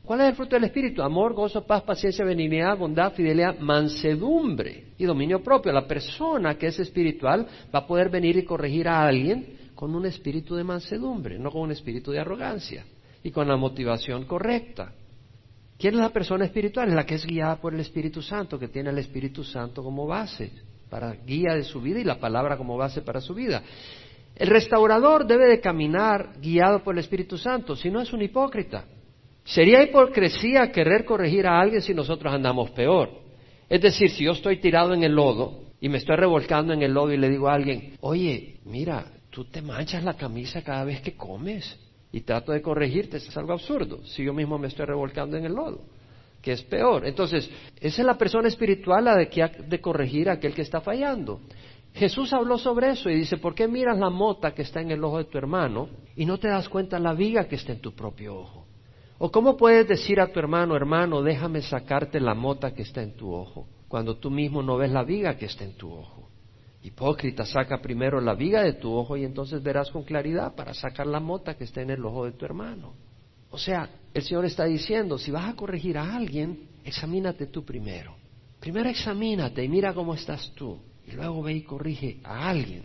¿Cuál 0.04 0.20
es 0.20 0.26
el 0.26 0.34
fruto 0.34 0.56
del 0.56 0.64
Espíritu? 0.64 1.00
Amor, 1.00 1.32
gozo, 1.32 1.66
paz, 1.66 1.82
paciencia, 1.82 2.26
benignidad, 2.26 2.76
bondad, 2.76 3.14
fidelidad, 3.14 3.58
mansedumbre 3.58 4.88
y 4.98 5.04
dominio 5.04 5.42
propio. 5.42 5.72
La 5.72 5.86
persona 5.86 6.58
que 6.58 6.66
es 6.66 6.78
espiritual 6.78 7.46
va 7.74 7.78
a 7.78 7.86
poder 7.86 8.10
venir 8.10 8.36
y 8.36 8.44
corregir 8.44 8.86
a 8.86 9.06
alguien 9.06 9.63
con 9.75 9.94
un 9.94 10.06
espíritu 10.06 10.55
de 10.55 10.65
mansedumbre, 10.65 11.38
no 11.38 11.50
con 11.50 11.62
un 11.62 11.73
espíritu 11.73 12.11
de 12.11 12.21
arrogancia 12.21 12.85
y 13.23 13.31
con 13.31 13.49
la 13.49 13.56
motivación 13.56 14.25
correcta. 14.25 14.93
¿Quién 15.79 15.94
es 15.94 16.00
la 16.00 16.11
persona 16.11 16.44
espiritual? 16.44 16.88
Es 16.88 16.94
la 16.94 17.05
que 17.05 17.17
es 17.17 17.26
guiada 17.26 17.56
por 17.56 17.75
el 17.75 17.81
Espíritu 17.81 18.23
Santo, 18.23 18.59
que 18.59 18.69
tiene 18.69 18.90
el 18.90 18.99
Espíritu 18.99 19.43
Santo 19.43 19.83
como 19.83 20.07
base 20.07 20.52
para 20.88 21.12
guía 21.12 21.54
de 21.54 21.64
su 21.64 21.81
vida 21.81 21.99
y 21.99 22.04
la 22.04 22.21
palabra 22.21 22.57
como 22.57 22.76
base 22.76 23.02
para 23.02 23.21
su 23.21 23.35
vida. 23.35 23.62
El 24.37 24.49
restaurador 24.49 25.26
debe 25.26 25.47
de 25.47 25.61
caminar 25.61 26.35
guiado 26.40 26.83
por 26.83 26.95
el 26.95 27.00
Espíritu 27.00 27.38
Santo, 27.38 27.76
si 27.76 27.90
no 27.90 28.00
es 28.00 28.12
un 28.12 28.23
hipócrita. 28.23 28.85
Sería 29.45 29.83
hipocresía 29.83 30.73
querer 30.73 31.04
corregir 31.04 31.47
a 31.47 31.61
alguien 31.61 31.83
si 31.83 31.93
nosotros 31.93 32.33
andamos 32.33 32.71
peor. 32.71 33.11
Es 33.69 33.81
decir, 33.81 34.11
si 34.11 34.25
yo 34.25 34.33
estoy 34.33 34.59
tirado 34.59 34.95
en 34.95 35.02
el 35.02 35.12
lodo 35.12 35.64
y 35.81 35.88
me 35.88 35.99
estoy 35.99 36.16
revolcando 36.16 36.73
en 36.73 36.83
el 36.83 36.93
lodo 36.93 37.12
y 37.12 37.19
le 37.19 37.28
digo 37.28 37.49
a 37.49 37.54
alguien, 37.54 37.97
oye, 38.00 38.61
mira, 38.64 39.07
tú 39.35 39.45
te 39.47 39.61
manchas 39.61 40.05
la 40.05 40.14
camisa 40.14 40.62
cada 40.62 40.85
vez 40.85 41.00
que 41.00 41.17
comes 41.17 41.76
y 42.12 42.21
trato 42.21 42.53
de 42.53 42.62
corregirte, 42.62 43.17
es 43.17 43.37
algo 43.37 43.53
absurdo, 43.53 43.99
si 44.07 44.23
yo 44.23 44.33
mismo 44.33 44.57
me 44.59 44.69
estoy 44.69 44.87
revolcando 44.87 45.37
en 45.37 45.45
el 45.45 45.53
lodo, 45.53 45.81
que 46.41 46.53
es 46.53 46.62
peor. 46.62 47.05
Entonces, 47.05 47.50
esa 47.81 48.03
es 48.03 48.07
la 48.07 48.17
persona 48.17 48.47
espiritual 48.47 49.05
la 49.05 49.17
de 49.17 49.29
que 49.29 49.43
ha 49.43 49.49
de 49.49 49.81
corregir 49.81 50.31
a 50.31 50.35
aquel 50.35 50.55
que 50.55 50.62
está 50.62 50.81
fallando. 50.81 51.41
Jesús 51.95 52.33
habló 52.33 52.59
sobre 52.59 52.91
eso 52.91 53.11
y 53.11 53.17
dice, 53.17 53.37
¿por 53.38 53.57
qué 53.57 53.67
miras 53.67 53.99
la 53.99 54.09
mota 54.09 54.55
que 54.55 54.62
está 54.62 54.81
en 54.81 54.93
el 54.93 55.03
ojo 55.03 55.19
de 55.19 55.25
tu 55.25 55.37
hermano 55.37 55.88
y 56.14 56.26
no 56.26 56.38
te 56.38 56.47
das 56.47 56.69
cuenta 56.69 57.00
la 57.00 57.12
viga 57.12 57.49
que 57.49 57.57
está 57.57 57.73
en 57.73 57.81
tu 57.81 57.93
propio 57.93 58.37
ojo? 58.37 58.67
¿O 59.19 59.33
cómo 59.33 59.57
puedes 59.57 59.88
decir 59.88 60.21
a 60.21 60.29
tu 60.29 60.38
hermano, 60.38 60.76
hermano, 60.76 61.23
déjame 61.23 61.61
sacarte 61.61 62.21
la 62.21 62.35
mota 62.35 62.73
que 62.73 62.83
está 62.83 63.03
en 63.03 63.17
tu 63.17 63.35
ojo, 63.35 63.67
cuando 63.88 64.17
tú 64.17 64.31
mismo 64.31 64.62
no 64.62 64.76
ves 64.76 64.93
la 64.93 65.03
viga 65.03 65.37
que 65.37 65.47
está 65.47 65.64
en 65.64 65.76
tu 65.76 65.93
ojo? 65.93 66.13
Hipócrita, 66.85 67.47
saca 67.47 67.81
primero 67.81 68.21
la 68.21 68.35
viga 68.35 68.62
de 68.62 68.75
tu 68.75 68.93
ojo 68.93 69.17
y 69.17 69.25
entonces 69.25 69.62
verás 69.62 69.91
con 69.91 70.05
claridad 70.05 70.55
para 70.55 70.75
sacar 70.75 71.07
la 71.07 71.19
mota 71.19 71.55
que 71.57 71.64
está 71.64 71.81
en 71.81 71.88
el 71.88 72.05
ojo 72.05 72.26
de 72.26 72.33
tu 72.33 72.45
hermano. 72.45 72.93
O 73.50 73.57
sea, 73.57 73.88
el 74.12 74.23
Señor 74.23 74.45
está 74.45 74.67
diciendo, 74.67 75.17
si 75.17 75.31
vas 75.31 75.49
a 75.49 75.57
corregir 75.57 75.97
a 75.97 76.14
alguien, 76.14 76.69
examínate 76.85 77.47
tú 77.47 77.64
primero. 77.64 78.14
Primero 78.61 78.91
examínate 78.91 79.64
y 79.64 79.69
mira 79.69 79.95
cómo 79.95 80.12
estás 80.12 80.53
tú. 80.55 80.79
Y 81.07 81.12
luego 81.12 81.43
ve 81.43 81.55
y 81.55 81.62
corrige 81.62 82.21
a 82.23 82.50
alguien. 82.50 82.85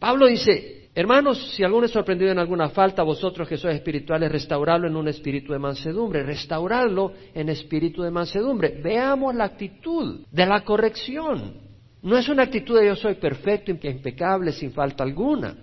Pablo 0.00 0.26
dice, 0.26 0.90
Hermanos, 0.92 1.52
si 1.54 1.62
alguno 1.62 1.86
es 1.86 1.92
sorprendido 1.92 2.32
en 2.32 2.40
alguna 2.40 2.70
falta, 2.70 3.04
vosotros 3.04 3.46
que 3.46 3.56
sois 3.56 3.76
espirituales, 3.76 4.32
restaurarlo 4.32 4.88
en 4.88 4.96
un 4.96 5.06
espíritu 5.06 5.52
de 5.52 5.60
mansedumbre, 5.60 6.24
restaurarlo 6.24 7.12
en 7.34 7.50
espíritu 7.50 8.02
de 8.02 8.10
mansedumbre. 8.10 8.80
Veamos 8.82 9.32
la 9.34 9.44
actitud 9.44 10.24
de 10.28 10.46
la 10.46 10.64
corrección. 10.64 11.65
No 12.02 12.16
es 12.16 12.28
una 12.28 12.44
actitud 12.44 12.78
de 12.78 12.86
yo 12.86 12.96
soy 12.96 13.14
perfecto, 13.14 13.70
impecable, 13.70 14.52
sin 14.52 14.72
falta 14.72 15.02
alguna. 15.02 15.56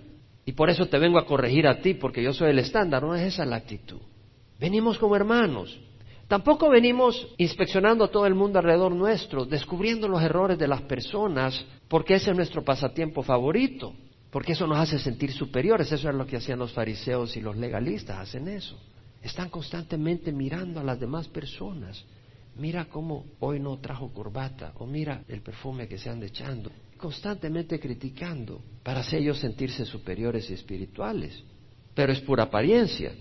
Y 0.46 0.52
por 0.52 0.68
eso 0.68 0.86
te 0.86 0.98
vengo 0.98 1.18
a 1.18 1.26
corregir 1.26 1.66
a 1.66 1.80
ti, 1.80 1.94
porque 1.94 2.22
yo 2.22 2.32
soy 2.32 2.50
el 2.50 2.58
estándar. 2.58 3.02
No 3.02 3.14
es 3.14 3.22
esa 3.22 3.46
la 3.46 3.56
actitud. 3.56 4.00
Venimos 4.58 4.98
como 4.98 5.16
hermanos. 5.16 5.78
Tampoco 6.28 6.70
venimos 6.70 7.28
inspeccionando 7.36 8.04
a 8.04 8.10
todo 8.10 8.26
el 8.26 8.34
mundo 8.34 8.58
alrededor 8.58 8.94
nuestro, 8.94 9.44
descubriendo 9.44 10.08
los 10.08 10.22
errores 10.22 10.58
de 10.58 10.68
las 10.68 10.82
personas, 10.82 11.64
porque 11.88 12.14
ese 12.14 12.30
es 12.30 12.36
nuestro 12.36 12.64
pasatiempo 12.64 13.22
favorito, 13.22 13.94
porque 14.30 14.52
eso 14.52 14.66
nos 14.66 14.78
hace 14.78 14.98
sentir 14.98 15.32
superiores. 15.32 15.92
Eso 15.92 16.08
es 16.08 16.14
lo 16.14 16.26
que 16.26 16.38
hacían 16.38 16.58
los 16.58 16.72
fariseos 16.72 17.36
y 17.36 17.40
los 17.40 17.56
legalistas, 17.56 18.18
hacen 18.18 18.48
eso. 18.48 18.78
Están 19.22 19.48
constantemente 19.48 20.32
mirando 20.32 20.80
a 20.80 20.84
las 20.84 20.98
demás 20.98 21.28
personas. 21.28 22.04
Mira 22.56 22.84
cómo 22.84 23.24
hoy 23.40 23.58
no 23.58 23.78
trajo 23.78 24.12
corbata, 24.12 24.72
o 24.78 24.86
mira 24.86 25.22
el 25.28 25.42
perfume 25.42 25.88
que 25.88 25.98
se 25.98 26.08
anda 26.08 26.26
echando. 26.26 26.70
Constantemente 26.96 27.80
criticando 27.80 28.60
para 28.82 29.00
hacer 29.00 29.20
ellos 29.20 29.38
sentirse 29.38 29.84
superiores 29.84 30.48
y 30.50 30.54
espirituales. 30.54 31.42
Pero 31.94 32.12
es 32.12 32.20
pura 32.20 32.44
apariencia. 32.44 33.12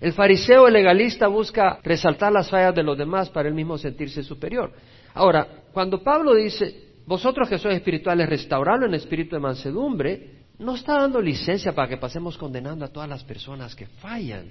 El 0.00 0.12
fariseo, 0.12 0.66
el 0.66 0.72
legalista, 0.72 1.28
busca 1.28 1.78
resaltar 1.82 2.32
las 2.32 2.48
fallas 2.48 2.74
de 2.74 2.82
los 2.82 2.96
demás 2.98 3.28
para 3.28 3.48
él 3.48 3.54
mismo 3.54 3.78
sentirse 3.78 4.22
superior. 4.22 4.72
Ahora, 5.14 5.46
cuando 5.72 6.02
Pablo 6.02 6.34
dice, 6.34 6.90
vosotros 7.06 7.48
que 7.48 7.58
sois 7.58 7.76
espirituales, 7.76 8.28
restauradlo 8.28 8.86
en 8.86 8.94
espíritu 8.94 9.36
de 9.36 9.40
mansedumbre, 9.40 10.40
no 10.58 10.74
está 10.74 10.94
dando 10.94 11.20
licencia 11.20 11.72
para 11.72 11.88
que 11.88 11.96
pasemos 11.96 12.36
condenando 12.36 12.84
a 12.84 12.88
todas 12.88 13.08
las 13.08 13.24
personas 13.24 13.74
que 13.74 13.86
fallan. 13.86 14.48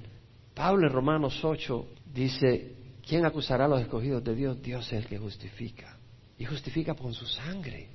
Pablo 0.54 0.88
en 0.88 0.94
Romanos 0.94 1.44
8 1.44 1.88
dice, 2.14 2.79
¿quién 3.10 3.26
acusará 3.26 3.66
a 3.66 3.68
los 3.68 3.82
escogidos 3.82 4.24
de 4.24 4.36
Dios? 4.36 4.62
Dios 4.62 4.86
es 4.88 4.94
el 4.94 5.08
que 5.08 5.18
justifica. 5.18 5.98
Y 6.38 6.46
justifica 6.46 6.94
con 6.94 7.14
su 7.14 7.26
sangre. 7.26 7.90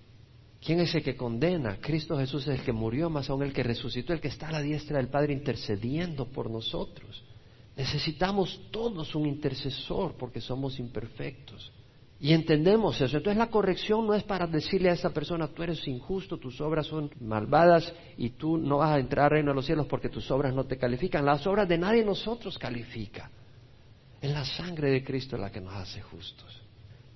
¿Quién 0.61 0.81
es 0.81 0.95
el 0.95 1.05
que 1.05 1.17
condena? 1.17 1.79
Cristo 1.81 2.19
Jesús 2.19 2.49
es 2.49 2.59
el 2.59 2.65
que 2.65 2.73
murió, 2.73 3.09
más 3.09 3.31
aún 3.31 3.45
el 3.45 3.53
que 3.53 3.63
resucitó, 3.63 4.13
el 4.13 4.21
que 4.21 4.29
está 4.29 4.49
a 4.49 4.53
la 4.53 4.61
diestra 4.61 4.99
del 4.99 5.09
Padre 5.09 5.33
intercediendo 5.33 6.27
por 6.27 6.51
nosotros. 6.51 7.23
Necesitamos 7.77 8.61
todos 8.71 9.15
un 9.15 9.27
intercesor 9.27 10.17
porque 10.19 10.41
somos 10.41 10.79
imperfectos. 10.79 11.71
Y 12.21 12.33
entendemos 12.33 13.01
eso. 13.01 13.17
Entonces 13.17 13.37
la 13.37 13.51
corrección 13.51 14.07
no 14.07 14.15
es 14.15 14.23
para 14.23 14.47
decirle 14.47 14.91
a 14.91 14.95
esa 14.95 15.11
persona, 15.11 15.49
tú 15.49 15.63
eres 15.63 15.87
injusto, 15.87 16.39
tus 16.39 16.61
obras 16.61 16.87
son 16.87 17.11
malvadas 17.21 17.93
y 18.17 18.31
tú 18.31 18.57
no 18.57 18.79
vas 18.79 18.97
a 18.97 18.99
entrar 18.99 19.27
al 19.27 19.31
reino 19.33 19.51
de 19.51 19.57
los 19.57 19.67
cielos 19.67 19.87
porque 19.87 20.09
tus 20.09 20.31
obras 20.31 20.55
no 20.55 20.65
te 20.65 20.79
califican. 20.79 21.25
Las 21.25 21.47
obras 21.47 21.69
de 21.69 21.79
nadie 21.79 22.01
de 22.01 22.07
nosotros 22.07 22.59
califica. 22.59 23.31
Es 24.25 24.31
la 24.31 24.47
sangre 24.47 24.91
de 24.91 25.05
Cristo 25.05 25.37
la 25.37 25.53
que 25.53 25.61
nos 25.61 25.75
hace 25.75 26.01
justos. 26.01 26.63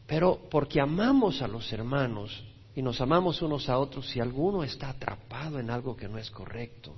Pero 0.06 0.46
porque 0.50 0.78
amamos 0.78 1.40
a 1.40 1.48
los 1.48 1.72
hermanos 1.72 2.44
y 2.76 2.82
nos 2.82 3.00
amamos 3.00 3.40
unos 3.40 3.70
a 3.70 3.78
otros, 3.78 4.06
si 4.10 4.20
alguno 4.20 4.62
está 4.62 4.90
atrapado 4.90 5.58
en 5.58 5.70
algo 5.70 5.96
que 5.96 6.06
no 6.06 6.18
es 6.18 6.30
correcto, 6.30 6.94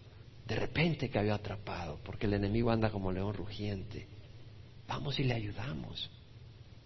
de 0.49 0.57
repente 0.57 1.11
cayó 1.11 1.33
atrapado, 1.33 2.01
porque 2.05 2.27
el 2.27 2.35
enemigo 2.35 2.73
anda 2.73 2.91
como 2.91 3.13
león 3.13 3.35
rugiente. 3.35 4.09
Vamos 4.89 5.17
y 5.21 5.23
le 5.23 5.35
ayudamos. 5.35 6.11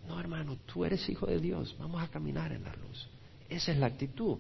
No, 0.07 0.21
hermano, 0.21 0.59
tú 0.67 0.85
eres 0.85 1.09
hijo 1.09 1.25
de 1.25 1.39
Dios, 1.39 1.75
vamos 1.79 2.03
a 2.03 2.09
caminar 2.09 2.53
en 2.53 2.65
la 2.65 2.75
luz. 2.75 3.09
Esa 3.49 3.73
es 3.73 3.79
la 3.79 3.87
actitud. 3.87 4.37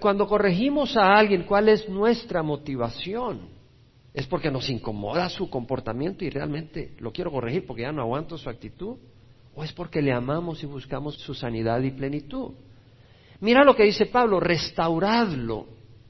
Cuando 0.00 0.26
corregimos 0.26 0.96
a 0.96 1.16
alguien, 1.16 1.44
¿cuál 1.44 1.68
es 1.68 1.88
nuestra 1.88 2.42
motivación? 2.42 3.55
¿Es 4.16 4.26
porque 4.26 4.50
nos 4.50 4.70
incomoda 4.70 5.28
su 5.28 5.50
comportamiento 5.50 6.24
y 6.24 6.30
realmente 6.30 6.94
lo 7.00 7.12
quiero 7.12 7.30
corregir 7.30 7.66
porque 7.66 7.82
ya 7.82 7.92
no 7.92 8.00
aguanto 8.00 8.38
su 8.38 8.48
actitud? 8.48 8.96
¿O 9.54 9.62
es 9.62 9.74
porque 9.74 10.00
le 10.00 10.10
amamos 10.10 10.62
y 10.62 10.66
buscamos 10.66 11.16
su 11.16 11.34
sanidad 11.34 11.82
y 11.82 11.90
plenitud? 11.90 12.52
Mira 13.40 13.62
lo 13.62 13.76
que 13.76 13.82
dice 13.82 14.06
Pablo, 14.06 14.40
restauradlo 14.40 15.66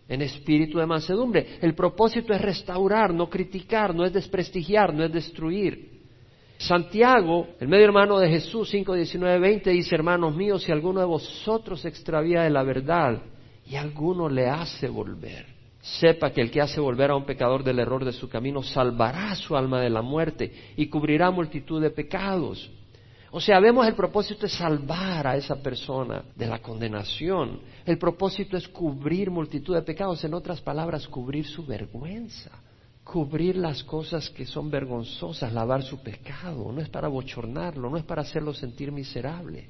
en 0.09 0.23
espíritu 0.23 0.79
de 0.79 0.87
mansedumbre. 0.87 1.59
El 1.61 1.75
propósito 1.75 2.33
es 2.33 2.41
restaurar, 2.41 3.13
no 3.13 3.29
criticar, 3.29 3.93
no 3.93 4.05
es 4.05 4.13
desprestigiar, 4.13 4.95
no 4.95 5.03
es 5.03 5.13
destruir. 5.13 6.03
Santiago, 6.59 7.49
el 7.59 7.67
medio 7.67 7.87
hermano 7.87 8.21
de 8.21 8.29
Jesús, 8.29 8.71
5, 8.71 8.95
19, 8.95 9.41
20, 9.41 9.71
dice, 9.71 9.97
hermanos 9.97 10.33
míos, 10.33 10.63
si 10.63 10.71
alguno 10.71 11.01
de 11.01 11.07
vosotros 11.07 11.85
extravía 11.85 12.43
de 12.43 12.51
la 12.51 12.63
verdad 12.63 13.21
y 13.67 13.75
alguno 13.75 14.29
le 14.29 14.49
hace 14.49 14.89
volver, 14.89 15.56
sepa 16.01 16.31
que 16.31 16.41
el 16.41 16.51
que 16.51 16.61
hace 16.61 16.81
volver 16.81 17.11
a 17.11 17.17
un 17.17 17.25
pecador 17.25 17.63
del 17.63 17.79
error 17.79 18.05
de 18.05 18.13
su 18.13 18.29
camino 18.29 18.63
salvará 18.63 19.35
su 19.35 19.57
alma 19.57 19.81
de 19.81 19.91
la 19.91 20.03
muerte 20.03 20.53
y 20.77 20.89
cubrirá 20.89 21.31
multitud 21.31 21.81
de 21.81 21.91
pecados. 21.91 22.71
O 23.31 23.41
sea, 23.41 23.61
vemos 23.61 23.87
el 23.87 23.95
propósito 23.95 24.47
es 24.47 24.53
salvar 24.53 25.27
a 25.27 25.37
esa 25.37 25.57
persona 25.57 26.25
de 26.35 26.47
la 26.47 26.61
condenación. 26.61 27.61
El 27.85 27.99
propósito 27.99 28.57
es 28.57 28.67
cubrir 28.69 29.31
multitud 29.31 29.75
de 29.75 29.83
pecados, 29.83 30.25
en 30.25 30.35
otras 30.35 30.61
palabras, 30.61 31.07
cubrir 31.07 31.47
su 31.47 31.65
vergüenza, 31.65 32.51
cubrir 33.05 33.57
las 33.57 33.85
cosas 33.85 34.31
que 34.31 34.47
son 34.47 34.71
vergonzosas, 34.71 35.53
lavar 35.53 35.83
su 35.83 36.03
pecado. 36.03 36.73
No 36.73 36.81
es 36.81 36.89
para 36.89 37.09
bochornarlo, 37.09 37.91
no 37.91 37.97
es 37.97 38.05
para 38.05 38.23
hacerlo 38.23 38.55
sentir 38.55 38.91
miserable. 38.91 39.69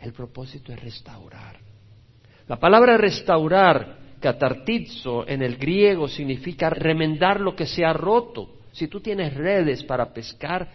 El 0.00 0.12
propósito 0.12 0.72
es 0.72 0.80
restaurar. 0.80 1.58
La 2.46 2.58
palabra 2.58 2.96
restaurar, 2.96 4.09
catartizo, 4.20 5.26
en 5.26 5.42
el 5.42 5.56
griego 5.56 6.06
significa 6.08 6.70
remendar 6.70 7.40
lo 7.40 7.56
que 7.56 7.66
se 7.66 7.84
ha 7.84 7.92
roto. 7.92 8.58
Si 8.72 8.86
tú 8.86 9.00
tienes 9.00 9.34
redes 9.34 9.82
para 9.82 10.12
pescar, 10.12 10.68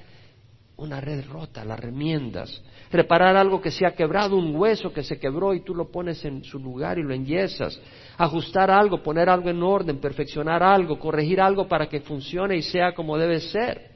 una 0.78 1.00
red 1.00 1.26
rota, 1.30 1.64
la 1.64 1.78
remiendas. 1.78 2.62
Reparar 2.92 3.38
algo 3.38 3.62
que 3.62 3.72
se 3.72 3.86
ha 3.86 3.96
quebrado, 3.96 4.36
un 4.36 4.56
hueso 4.56 4.92
que 4.92 5.04
se 5.04 5.18
quebró 5.20 5.54
y 5.54 5.62
tú 5.62 5.74
lo 5.74 5.90
pones 5.90 6.24
en 6.26 6.44
su 6.44 6.60
lugar 6.60 7.00
y 7.00 7.04
lo 7.04 7.14
enyesas. 7.14 7.80
Ajustar 8.18 8.70
algo, 8.70 9.02
poner 9.02 9.30
algo 9.30 9.50
en 9.50 9.64
orden, 9.64 10.00
perfeccionar 10.00 10.62
algo, 10.62 11.00
corregir 11.00 11.40
algo 11.40 11.68
para 11.68 11.88
que 11.88 12.02
funcione 12.02 12.58
y 12.58 12.62
sea 12.62 12.94
como 12.94 13.18
debe 13.18 13.40
ser. 13.40 13.92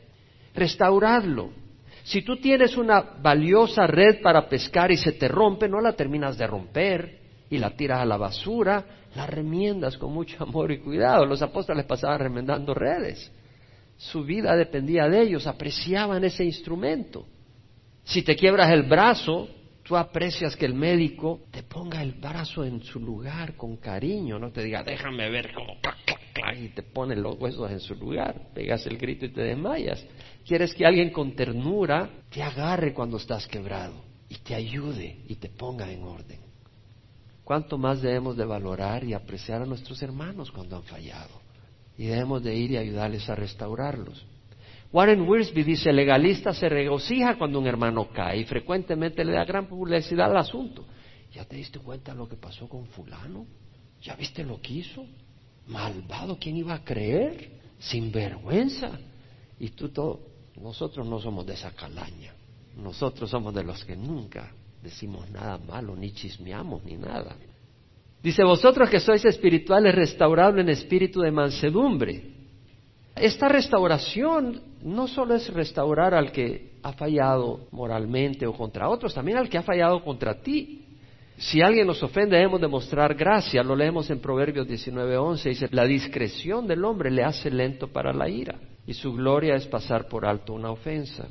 Restaurarlo. 0.56 1.52
Si 2.04 2.22
tú 2.22 2.38
tienes 2.38 2.78
una 2.78 3.02
valiosa 3.22 3.86
red 3.86 4.22
para 4.22 4.48
pescar 4.48 4.92
y 4.92 4.98
se 4.98 5.12
te 5.12 5.28
rompe, 5.28 5.68
no 5.68 5.82
la 5.82 5.94
terminas 5.94 6.38
de 6.38 6.48
romper 6.48 7.20
y 7.50 7.58
la 7.58 7.72
tiras 7.72 8.02
a 8.02 8.06
la 8.06 8.18
basura, 8.18 8.86
la 9.16 9.26
remiendas 9.26 9.98
con 9.98 10.14
mucho 10.14 10.44
amor 10.44 10.72
y 10.72 10.80
cuidado. 10.80 11.26
Los 11.26 11.42
apóstoles 11.42 11.86
pasaban 11.86 12.20
remendando 12.20 12.74
redes 12.74 13.32
su 14.00 14.24
vida 14.24 14.56
dependía 14.56 15.10
de 15.10 15.22
ellos, 15.22 15.46
apreciaban 15.46 16.24
ese 16.24 16.46
instrumento. 16.46 17.28
Si 18.06 18.24
te 18.24 18.34
quiebras 18.38 18.72
el 18.72 18.84
brazo, 18.84 19.50
tú 19.84 19.98
aprecias 19.98 20.56
que 20.56 20.66
el 20.66 20.74
médico 20.74 21.42
te 21.52 21.64
ponga 21.64 22.02
el 22.02 22.14
brazo 22.14 22.64
en 22.64 22.82
su 22.82 23.02
lugar 23.02 23.58
con 23.58 23.76
cariño, 23.76 24.40
no 24.40 24.52
te 24.52 24.64
diga, 24.64 24.84
déjame 24.84 25.30
ver 25.30 25.52
cómo, 25.54 25.76
y 26.58 26.70
te 26.70 26.82
pone 26.82 27.14
los 27.18 27.38
huesos 27.38 27.70
en 27.72 27.82
su 27.82 27.94
lugar, 27.96 28.54
pegas 28.56 28.88
el 28.88 28.98
grito 28.98 29.26
y 29.26 29.34
te 29.34 29.42
desmayas. 29.42 30.08
Quieres 30.48 30.74
que 30.74 30.86
alguien 30.86 31.10
con 31.10 31.36
ternura 31.36 32.10
te 32.30 32.42
agarre 32.42 32.94
cuando 32.94 33.18
estás 33.18 33.48
quebrado 33.48 34.02
y 34.30 34.36
te 34.36 34.56
ayude 34.56 35.26
y 35.28 35.36
te 35.36 35.50
ponga 35.50 35.92
en 35.92 36.04
orden. 36.04 36.49
¿Cuánto 37.50 37.80
más 37.80 38.00
debemos 38.00 38.38
de 38.38 38.46
valorar 38.46 39.04
y 39.04 39.16
apreciar 39.16 39.64
a 39.64 39.66
nuestros 39.66 40.00
hermanos 40.04 40.52
cuando 40.52 40.76
han 40.76 40.84
fallado? 40.84 41.42
y 41.98 42.06
debemos 42.06 42.44
de 42.44 42.56
ir 42.56 42.72
y 42.72 42.78
ayudarles 42.78 43.28
a 43.28 43.34
restaurarlos. 43.34 44.24
Warren 44.94 45.28
Wiersbe 45.28 45.64
dice, 45.64 45.90
el 45.90 45.96
legalista 45.96 46.54
se 46.54 46.70
regocija 46.70 47.40
cuando 47.40 47.58
un 47.60 47.66
hermano 47.66 48.08
cae 48.14 48.38
y 48.42 48.46
frecuentemente 48.46 49.26
le 49.26 49.34
da 49.34 49.46
gran 49.46 49.68
publicidad 49.68 50.30
al 50.30 50.38
asunto. 50.38 50.86
¿Ya 51.34 51.44
te 51.44 51.56
diste 51.56 51.80
cuenta 51.80 52.12
de 52.12 52.20
lo 52.20 52.30
que 52.30 52.36
pasó 52.36 52.70
con 52.70 52.86
fulano? 52.86 53.48
¿Ya 54.04 54.16
viste 54.16 54.44
lo 54.44 54.62
que 54.62 54.74
hizo? 54.76 55.04
Malvado, 55.68 56.38
¿quién 56.40 56.56
iba 56.56 56.76
a 56.76 56.84
creer? 56.84 57.50
Sin 57.80 58.12
vergüenza. 58.12 58.92
Y 59.60 59.70
tú 59.72 59.90
todo, 59.90 60.20
nosotros 60.62 61.08
no 61.08 61.20
somos 61.20 61.48
de 61.48 61.56
esa 61.56 61.72
calaña. 61.72 62.32
Nosotros 62.78 63.28
somos 63.32 63.56
de 63.56 63.64
los 63.64 63.84
que 63.84 63.96
nunca 63.96 64.54
decimos 64.82 65.30
nada 65.30 65.58
malo, 65.58 65.96
ni 65.96 66.12
chismeamos, 66.12 66.84
ni 66.84 66.96
nada. 66.96 67.36
Dice, 68.22 68.44
vosotros 68.44 68.90
que 68.90 69.00
sois 69.00 69.24
espirituales, 69.24 69.96
restaurable 69.96 70.62
en 70.62 70.70
espíritu 70.70 71.22
de 71.22 71.32
mansedumbre. 71.32 72.24
Esta 73.16 73.48
restauración 73.48 74.62
no 74.84 75.08
solo 75.08 75.36
es 75.36 75.54
restaurar 75.54 76.14
al 76.14 76.32
que 76.32 76.74
ha 76.84 76.94
fallado 76.94 77.68
moralmente 77.72 78.46
o 78.46 78.54
contra 78.54 78.90
otros, 78.90 79.14
también 79.14 79.38
al 79.38 79.50
que 79.50 79.58
ha 79.58 79.64
fallado 79.64 80.04
contra 80.04 80.42
ti. 80.42 80.86
Si 81.38 81.62
alguien 81.62 81.88
nos 81.88 82.04
ofende, 82.04 82.36
debemos 82.36 82.60
demostrar 82.60 83.16
gracia. 83.16 83.64
Lo 83.64 83.76
leemos 83.76 84.10
en 84.10 84.20
Proverbios 84.20 84.68
19:11. 84.68 85.50
Dice, 85.50 85.70
la 85.72 85.86
discreción 85.86 86.68
del 86.68 86.84
hombre 86.84 87.12
le 87.12 87.24
hace 87.24 87.50
lento 87.50 87.88
para 87.88 88.12
la 88.12 88.28
ira 88.28 88.60
y 88.86 88.94
su 88.94 89.14
gloria 89.14 89.56
es 89.56 89.66
pasar 89.68 90.08
por 90.08 90.26
alto 90.26 90.54
una 90.54 90.72
ofensa. 90.72 91.30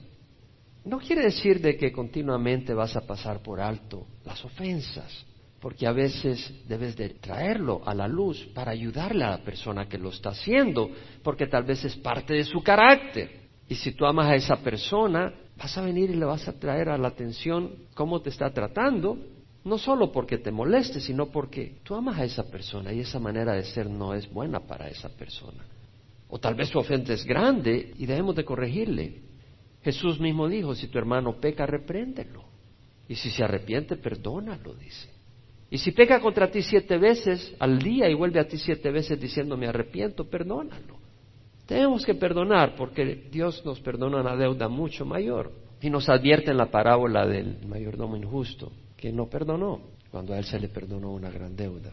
No 0.85 0.99
quiere 0.99 1.23
decir 1.23 1.61
de 1.61 1.76
que 1.76 1.92
continuamente 1.92 2.73
vas 2.75 2.97
a 2.97 3.06
pasar 3.06 3.42
por 3.42 3.61
alto 3.61 4.06
las 4.25 4.44
ofensas 4.44 5.26
porque 5.61 5.87
a 5.87 5.92
veces 5.92 6.52
debes 6.68 6.97
de 6.97 7.11
traerlo 7.11 7.82
a 7.85 7.94
la 7.94 8.06
luz 8.06 8.49
para 8.54 8.70
ayudarle 8.70 9.25
a 9.25 9.30
la 9.30 9.44
persona 9.44 9.88
que 9.88 9.99
lo 9.99 10.11
está 10.11 10.30
haciendo, 10.30 10.90
porque 11.23 11.47
tal 11.47 11.64
vez 11.64 11.85
es 11.85 11.97
parte 11.97 12.35
de 12.35 12.44
su 12.44 12.62
carácter. 12.62 13.49
Y 13.68 13.75
si 13.75 13.92
tú 13.92 14.06
amas 14.06 14.28
a 14.28 14.37
esa 14.37 14.56
persona, 14.56 15.35
vas 15.56 15.76
a 15.76 15.82
venir 15.82 16.11
y 16.11 16.16
le 16.16 16.25
vas 16.25 16.47
a 16.49 16.58
traer 16.58 16.88
a 16.88 16.99
la 16.99 17.08
atención 17.08 17.73
cómo 17.94 18.23
te 18.23 18.30
está 18.30 18.50
tratando, 18.50 19.18
no 19.64 19.78
solo 19.78 20.12
porque 20.12 20.38
te 20.38 20.52
moleste, 20.52 21.00
sino 21.00 21.26
porque 21.26 21.80
tú 21.82 21.94
amas 21.94 22.18
a 22.18 22.25
esa 22.25 22.49
persona 22.49 22.92
y 22.92 23.00
esa 23.00 23.18
manera 23.18 23.54
de 23.54 23.64
ser 23.64 23.90
no 23.90 24.14
es 24.14 24.32
buena 24.32 24.61
para 24.61 24.88
esa 24.88 25.08
persona. 25.08 25.64
O 26.28 26.38
tal 26.38 26.54
vez 26.54 26.68
su 26.68 26.78
ofensa 26.78 27.14
es 27.14 27.25
grande 27.25 27.94
y 27.99 28.06
debemos 28.06 28.37
de 28.37 28.44
corregirle. 28.44 29.23
Jesús 29.82 30.18
mismo 30.20 30.49
dijo, 30.49 30.75
si 30.75 30.88
tu 30.88 30.99
hermano 30.99 31.40
peca, 31.40 31.66
repréndelo. 31.66 32.44
Y 33.08 33.14
si 33.14 33.30
se 33.30 33.42
arrepiente, 33.42 33.97
perdónalo, 33.97 34.75
dice. 34.75 35.08
Y 35.70 35.78
si 35.78 35.92
peca 35.92 36.20
contra 36.20 36.50
ti 36.50 36.62
siete 36.62 36.99
veces 36.99 37.54
al 37.58 37.78
día 37.78 38.08
y 38.08 38.14
vuelve 38.14 38.40
a 38.40 38.49
ti 38.49 38.56
siete 38.56 38.90
veces 38.90 39.20
diciendo 39.20 39.56
me 39.56 39.66
arrepiento, 39.66 40.28
perdónalo. 40.28 40.97
Tenemos 41.66 42.04
que 42.04 42.14
perdonar 42.14 42.75
porque 42.76 43.28
Dios 43.30 43.62
nos 43.64 43.80
perdona 43.80 44.20
una 44.20 44.37
deuda 44.37 44.68
mucho 44.68 45.04
mayor. 45.04 45.52
Y 45.80 45.90
nos 45.90 46.08
advierte 46.08 46.50
en 46.50 46.56
la 46.56 46.70
parábola 46.70 47.26
del 47.26 47.64
mayordomo 47.66 48.16
injusto 48.16 48.73
que 48.97 49.12
no 49.12 49.26
perdonó 49.26 49.80
cuando 50.11 50.35
a 50.35 50.38
él 50.38 50.44
se 50.44 50.58
le 50.58 50.68
perdonó 50.68 51.12
una 51.12 51.30
gran 51.30 51.54
deuda. 51.54 51.92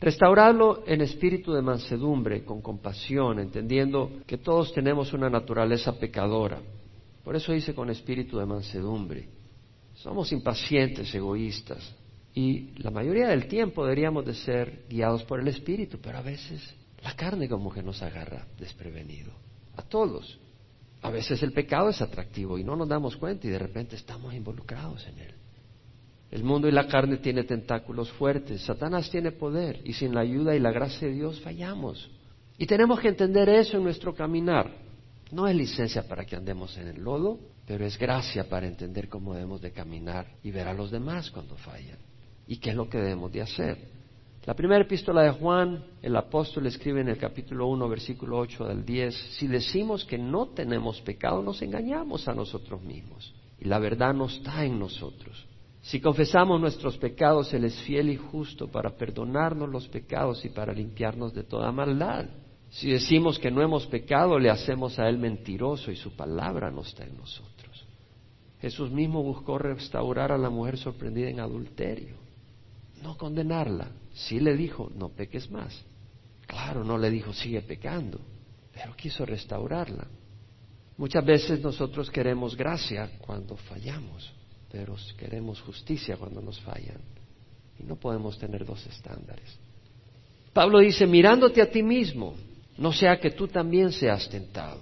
Restaurarlo 0.00 0.84
en 0.86 1.00
espíritu 1.00 1.52
de 1.52 1.62
mansedumbre, 1.62 2.44
con 2.44 2.62
compasión, 2.62 3.38
entendiendo 3.38 4.10
que 4.26 4.38
todos 4.38 4.72
tenemos 4.72 5.12
una 5.12 5.28
naturaleza 5.28 5.98
pecadora. 5.98 6.60
Por 7.24 7.34
eso 7.34 7.52
dice 7.52 7.74
con 7.74 7.90
espíritu 7.90 8.38
de 8.38 8.46
mansedumbre. 8.46 9.28
Somos 9.94 10.30
impacientes, 10.30 11.12
egoístas, 11.14 11.94
y 12.34 12.72
la 12.82 12.90
mayoría 12.90 13.28
del 13.28 13.46
tiempo 13.46 13.84
deberíamos 13.84 14.26
de 14.26 14.34
ser 14.34 14.84
guiados 14.88 15.22
por 15.24 15.40
el 15.40 15.48
espíritu, 15.48 15.98
pero 16.02 16.18
a 16.18 16.22
veces 16.22 16.60
la 17.02 17.14
carne 17.14 17.48
como 17.48 17.72
que 17.72 17.82
nos 17.82 18.02
agarra 18.02 18.46
desprevenido. 18.58 19.32
A 19.76 19.82
todos. 19.82 20.38
A 21.02 21.10
veces 21.10 21.42
el 21.42 21.52
pecado 21.52 21.90
es 21.90 22.00
atractivo 22.00 22.58
y 22.58 22.64
no 22.64 22.76
nos 22.76 22.88
damos 22.88 23.16
cuenta 23.16 23.46
y 23.46 23.50
de 23.50 23.58
repente 23.58 23.94
estamos 23.94 24.34
involucrados 24.34 25.06
en 25.06 25.18
él. 25.18 25.34
El 26.30 26.42
mundo 26.42 26.66
y 26.66 26.72
la 26.72 26.88
carne 26.88 27.18
tiene 27.18 27.44
tentáculos 27.44 28.10
fuertes, 28.12 28.62
Satanás 28.62 29.10
tiene 29.10 29.30
poder 29.30 29.80
y 29.84 29.92
sin 29.92 30.14
la 30.14 30.22
ayuda 30.22 30.56
y 30.56 30.60
la 30.60 30.72
gracia 30.72 31.06
de 31.06 31.14
Dios 31.14 31.40
fallamos. 31.40 32.10
Y 32.58 32.66
tenemos 32.66 32.98
que 33.00 33.08
entender 33.08 33.48
eso 33.48 33.76
en 33.76 33.84
nuestro 33.84 34.14
caminar. 34.14 34.83
No 35.30 35.48
es 35.48 35.56
licencia 35.56 36.06
para 36.06 36.24
que 36.24 36.36
andemos 36.36 36.76
en 36.76 36.88
el 36.88 37.02
lodo, 37.02 37.38
pero 37.66 37.84
es 37.86 37.98
gracia 37.98 38.48
para 38.48 38.66
entender 38.66 39.08
cómo 39.08 39.34
debemos 39.34 39.60
de 39.60 39.72
caminar 39.72 40.26
y 40.42 40.50
ver 40.50 40.68
a 40.68 40.74
los 40.74 40.90
demás 40.90 41.30
cuando 41.30 41.56
fallan 41.56 41.98
y 42.46 42.58
qué 42.58 42.70
es 42.70 42.76
lo 42.76 42.88
que 42.88 42.98
debemos 42.98 43.32
de 43.32 43.42
hacer. 43.42 43.78
La 44.44 44.54
primera 44.54 44.82
epístola 44.82 45.22
de 45.22 45.30
Juan, 45.30 45.82
el 46.02 46.14
apóstol 46.16 46.66
escribe 46.66 47.00
en 47.00 47.08
el 47.08 47.16
capítulo 47.16 47.66
1, 47.68 47.88
versículo 47.88 48.38
8 48.38 48.66
del 48.66 48.84
10, 48.84 49.14
si 49.38 49.46
decimos 49.46 50.04
que 50.04 50.18
no 50.18 50.48
tenemos 50.48 51.00
pecado, 51.00 51.42
nos 51.42 51.62
engañamos 51.62 52.28
a 52.28 52.34
nosotros 52.34 52.82
mismos 52.82 53.34
y 53.58 53.64
la 53.64 53.78
verdad 53.78 54.12
no 54.12 54.26
está 54.26 54.64
en 54.66 54.78
nosotros. 54.78 55.46
Si 55.80 56.00
confesamos 56.00 56.60
nuestros 56.60 56.98
pecados, 56.98 57.52
Él 57.54 57.64
es 57.64 57.78
fiel 57.82 58.10
y 58.10 58.16
justo 58.16 58.68
para 58.68 58.90
perdonarnos 58.96 59.68
los 59.68 59.88
pecados 59.88 60.44
y 60.44 60.50
para 60.50 60.74
limpiarnos 60.74 61.32
de 61.32 61.44
toda 61.44 61.72
maldad. 61.72 62.26
Si 62.74 62.90
decimos 62.90 63.38
que 63.38 63.50
no 63.50 63.62
hemos 63.62 63.86
pecado, 63.86 64.38
le 64.38 64.50
hacemos 64.50 64.98
a 64.98 65.08
Él 65.08 65.18
mentiroso 65.18 65.90
y 65.90 65.96
su 65.96 66.14
palabra 66.14 66.70
no 66.70 66.82
está 66.82 67.04
en 67.04 67.16
nosotros. 67.16 67.86
Jesús 68.60 68.90
mismo 68.90 69.22
buscó 69.22 69.58
restaurar 69.58 70.32
a 70.32 70.38
la 70.38 70.50
mujer 70.50 70.78
sorprendida 70.78 71.28
en 71.28 71.40
adulterio, 71.40 72.16
no 73.02 73.16
condenarla, 73.16 73.90
Sí 74.14 74.38
le 74.38 74.56
dijo, 74.56 74.90
no 74.94 75.08
peques 75.08 75.50
más. 75.50 75.84
Claro, 76.46 76.84
no 76.84 76.96
le 76.96 77.10
dijo, 77.10 77.32
sigue 77.32 77.60
pecando, 77.62 78.20
pero 78.72 78.94
quiso 78.94 79.26
restaurarla. 79.26 80.06
Muchas 80.96 81.24
veces 81.24 81.60
nosotros 81.60 82.10
queremos 82.10 82.56
gracia 82.56 83.10
cuando 83.18 83.56
fallamos, 83.56 84.32
pero 84.70 84.94
queremos 85.18 85.60
justicia 85.62 86.16
cuando 86.16 86.40
nos 86.40 86.60
fallan. 86.60 87.00
Y 87.78 87.82
no 87.82 87.96
podemos 87.96 88.38
tener 88.38 88.64
dos 88.64 88.86
estándares. 88.86 89.58
Pablo 90.52 90.78
dice, 90.78 91.04
mirándote 91.04 91.60
a 91.60 91.68
ti 91.68 91.82
mismo, 91.82 92.34
no 92.78 92.92
sea 92.92 93.18
que 93.18 93.30
tú 93.30 93.48
también 93.48 93.92
seas 93.92 94.28
tentado. 94.28 94.80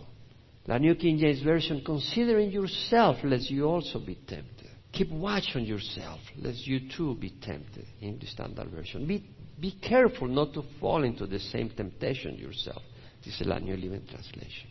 La 0.66 0.78
New 0.78 0.96
King 0.96 1.18
James 1.18 1.42
Version, 1.42 1.80
considering 1.80 2.50
yourself, 2.50 3.22
lest 3.24 3.50
you 3.50 3.66
also 3.66 3.98
be 3.98 4.14
tempted. 4.14 4.70
Keep 4.92 5.10
watch 5.10 5.56
on 5.56 5.64
yourself, 5.64 6.20
lest 6.36 6.66
you 6.66 6.88
too 6.88 7.16
be 7.18 7.30
tempted. 7.30 7.84
The 8.00 8.26
standard 8.26 8.68
version. 8.70 9.06
Be, 9.06 9.24
be 9.58 9.72
careful 9.80 10.28
not 10.28 10.52
to 10.52 10.62
fall 10.78 11.02
into 11.04 11.26
the 11.26 11.38
same 11.38 11.70
temptation 11.70 12.36
yourself. 12.36 12.82
Dice 13.24 13.44
la 13.44 13.58
New 13.58 13.76
Living 13.76 14.04
Translation. 14.06 14.70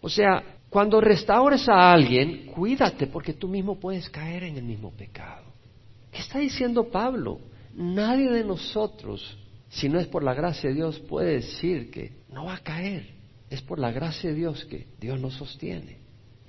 O 0.00 0.08
sea, 0.08 0.42
cuando 0.70 1.00
restaures 1.00 1.68
a 1.68 1.92
alguien, 1.92 2.46
cuídate 2.46 3.06
porque 3.06 3.32
tú 3.32 3.48
mismo 3.48 3.78
puedes 3.78 4.08
caer 4.08 4.44
en 4.44 4.56
el 4.56 4.64
mismo 4.64 4.92
pecado. 4.92 5.44
¿Qué 6.12 6.20
está 6.20 6.38
diciendo 6.38 6.88
Pablo? 6.88 7.40
Nadie 7.74 8.30
de 8.30 8.44
nosotros, 8.44 9.36
si 9.76 9.90
no 9.90 10.00
es 10.00 10.06
por 10.06 10.24
la 10.24 10.32
gracia 10.32 10.70
de 10.70 10.76
Dios, 10.76 10.98
puede 11.00 11.34
decir 11.34 11.90
que 11.90 12.12
no 12.30 12.46
va 12.46 12.54
a 12.54 12.62
caer. 12.62 13.14
Es 13.50 13.60
por 13.60 13.78
la 13.78 13.92
gracia 13.92 14.30
de 14.30 14.36
Dios 14.36 14.64
que 14.64 14.86
Dios 14.98 15.20
nos 15.20 15.34
sostiene. 15.34 15.98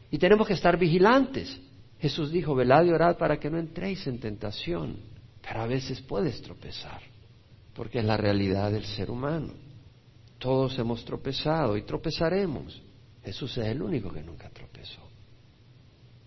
Y 0.10 0.18
tenemos 0.18 0.48
que 0.48 0.54
estar 0.54 0.80
vigilantes. 0.80 1.60
Jesús 2.00 2.32
dijo, 2.32 2.56
velad 2.56 2.86
y 2.86 2.92
orad 2.92 3.18
para 3.18 3.38
que 3.38 3.50
no 3.50 3.60
entréis 3.60 4.08
en 4.08 4.22
tentación, 4.22 4.96
pero 5.42 5.60
a 5.60 5.68
veces 5.68 6.00
puedes 6.00 6.42
tropezar, 6.42 7.02
porque 7.74 8.00
es 8.00 8.06
la 8.06 8.16
realidad 8.16 8.72
del 8.72 8.86
ser 8.86 9.12
humano. 9.12 9.52
Todos 10.38 10.80
hemos 10.80 11.04
tropezado 11.04 11.76
y 11.76 11.82
tropezaremos. 11.82 12.82
Jesús 13.26 13.58
es 13.58 13.66
el 13.66 13.82
único 13.82 14.10
que 14.10 14.24
nunca 14.24 14.50
tropezó. 14.52 15.02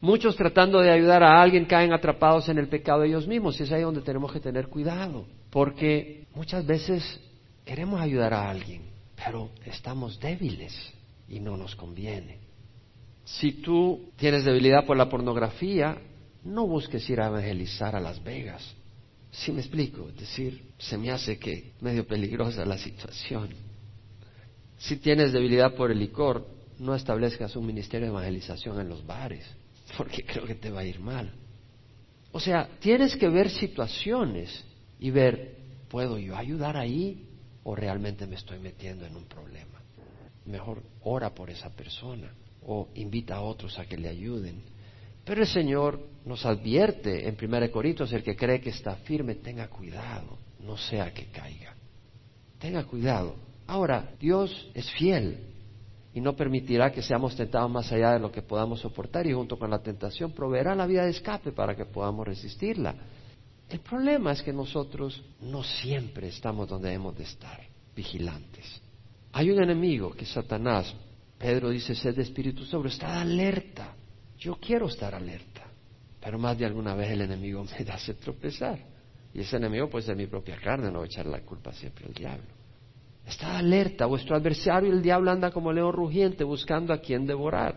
Muchos 0.03 0.37
tratando 0.37 0.81
de 0.81 0.91
ayudar 0.91 1.23
a 1.23 1.41
alguien 1.41 1.65
caen 1.65 1.95
atrapados 1.95 2.51
en 2.51 2.59
el 2.59 2.69
pecado 2.69 3.01
de 3.01 3.09
ellos 3.09 3.27
mismos 3.27 3.59
y 3.59 3.63
es 3.63 3.73
ahí 3.73 3.81
donde 3.81 4.03
tenemos 4.03 4.31
que 4.31 4.41
tener 4.41 4.69
cuidado, 4.69 5.25
porque 5.51 6.27
muchas 6.35 6.65
veces 6.65 7.21
queremos 7.65 8.01
ayudar 8.01 8.33
a 8.33 8.49
alguien, 8.49 8.83
pero 9.17 9.51
estamos 9.65 10.19
débiles 10.21 10.75
y 11.29 11.41
no 11.41 11.57
nos 11.57 11.77
conviene. 11.77 12.39
Si 13.25 13.53
tú 13.53 14.11
tienes 14.17 14.45
debilidad 14.45 14.87
por 14.87 14.97
la 14.97 15.09
pornografía, 15.09 15.99
no 16.45 16.67
busques 16.67 17.09
ir 17.11 17.21
a 17.21 17.27
evangelizar 17.27 17.95
a 17.95 18.01
Las 18.01 18.23
Vegas. 18.23 18.75
¿Sí 19.31 19.53
me 19.53 19.61
explico? 19.61 20.09
Es 20.09 20.17
decir, 20.17 20.73
se 20.79 20.99
me 20.99 21.11
hace 21.11 21.39
que 21.39 21.73
medio 21.81 22.07
peligrosa 22.07 22.65
la 22.65 22.79
situación. 22.79 23.51
Si 24.79 24.97
tienes 24.97 25.33
debilidad 25.33 25.75
por 25.75 25.91
el 25.91 25.99
licor, 25.99 26.47
no 26.79 26.95
establezcas 26.95 27.55
un 27.55 27.67
ministerio 27.67 28.07
de 28.07 28.13
evangelización 28.13 28.81
en 28.81 28.89
los 28.89 29.07
bares, 29.07 29.45
porque 29.97 30.25
creo 30.25 30.47
que 30.47 30.55
te 30.55 30.71
va 30.71 30.81
a 30.81 30.85
ir 30.85 30.99
mal. 30.99 31.31
O 32.33 32.41
sea, 32.41 32.69
tienes 32.81 33.15
que 33.17 33.29
ver 33.29 33.51
situaciones 33.51 34.65
y 35.01 35.11
ver, 35.11 35.57
¿puedo 35.89 36.19
yo 36.19 36.37
ayudar 36.37 36.77
ahí 36.77 37.27
o 37.65 37.75
realmente 37.75 38.27
me 38.27 38.37
estoy 38.37 38.59
metiendo 38.59 39.07
en 39.07 39.17
un 39.17 39.25
problema? 39.25 39.81
Mejor 40.45 40.83
ora 41.03 41.35
por 41.35 41.49
esa 41.49 41.71
persona 41.71 42.31
o 42.67 42.89
invita 42.95 43.37
a 43.37 43.41
otros 43.41 43.79
a 43.79 43.87
que 43.87 43.97
le 43.97 44.09
ayuden. 44.09 44.63
Pero 45.25 45.41
el 45.41 45.49
Señor 45.49 46.01
nos 46.27 46.45
advierte 46.45 47.27
en 47.27 47.37
1 47.43 47.71
Corintios, 47.71 48.13
el 48.13 48.23
que 48.23 48.37
cree 48.37 48.61
que 48.61 48.71
está 48.71 48.97
firme, 48.97 49.37
tenga 49.37 49.69
cuidado, 49.69 50.39
no 50.61 50.77
sea 50.77 51.13
que 51.15 51.27
caiga. 51.27 51.75
Tenga 52.59 52.85
cuidado. 52.85 53.37
Ahora, 53.67 54.11
Dios 54.21 54.71
es 54.75 54.91
fiel 54.93 55.39
y 56.13 56.21
no 56.21 56.35
permitirá 56.37 56.93
que 56.93 57.03
seamos 57.03 57.37
tentados 57.37 57.71
más 57.71 57.91
allá 57.91 58.13
de 58.13 58.19
lo 58.19 58.31
que 58.31 58.43
podamos 58.43 58.81
soportar 58.81 59.27
y 59.27 59.33
junto 59.33 59.59
con 59.59 59.71
la 59.71 59.83
tentación 59.83 60.33
proveerá 60.33 60.75
la 60.75 60.87
vía 60.87 61.05
de 61.05 61.11
escape 61.11 61.53
para 61.53 61.75
que 61.75 61.87
podamos 61.87 62.27
resistirla. 62.27 62.95
El 63.71 63.79
problema 63.81 64.33
es 64.33 64.43
que 64.43 64.53
nosotros 64.53 65.23
no 65.41 65.63
siempre 65.63 66.27
estamos 66.27 66.69
donde 66.69 66.89
debemos 66.89 67.17
de 67.17 67.23
estar, 67.23 67.61
vigilantes. 67.95 68.83
Hay 69.33 69.49
un 69.49 69.63
enemigo 69.63 70.11
que 70.11 70.25
es 70.25 70.31
Satanás, 70.31 70.93
Pedro 71.39 71.71
dice, 71.71 71.95
sed 71.95 72.17
de 72.17 72.23
espíritu 72.23 72.65
sobre, 72.65 72.89
está 72.89 73.21
alerta. 73.21 73.95
Yo 74.37 74.57
quiero 74.57 74.89
estar 74.89 75.15
alerta, 75.15 75.69
pero 76.21 76.37
más 76.37 76.59
de 76.59 76.67
alguna 76.67 76.97
vez 76.97 77.13
el 77.13 77.21
enemigo 77.21 77.65
me 77.79 77.93
hace 77.93 78.15
tropezar. 78.15 78.79
Y 79.33 79.41
ese 79.41 79.57
enemigo 79.57 79.89
puede 79.89 80.05
ser 80.05 80.17
mi 80.17 80.27
propia 80.27 80.57
carne, 80.57 80.91
no 80.91 81.03
a 81.03 81.07
echar 81.07 81.27
la 81.27 81.41
culpa 81.43 81.73
siempre 81.73 82.07
al 82.07 82.13
diablo. 82.13 82.49
Está 83.25 83.57
alerta, 83.59 84.07
vuestro 84.07 84.35
adversario 84.35 84.93
el 84.93 85.01
diablo 85.01 85.31
anda 85.31 85.53
como 85.53 85.73
león 85.73 85.93
rugiente 85.93 86.43
buscando 86.43 86.93
a 86.93 86.99
quien 86.99 87.25
devorar. 87.25 87.77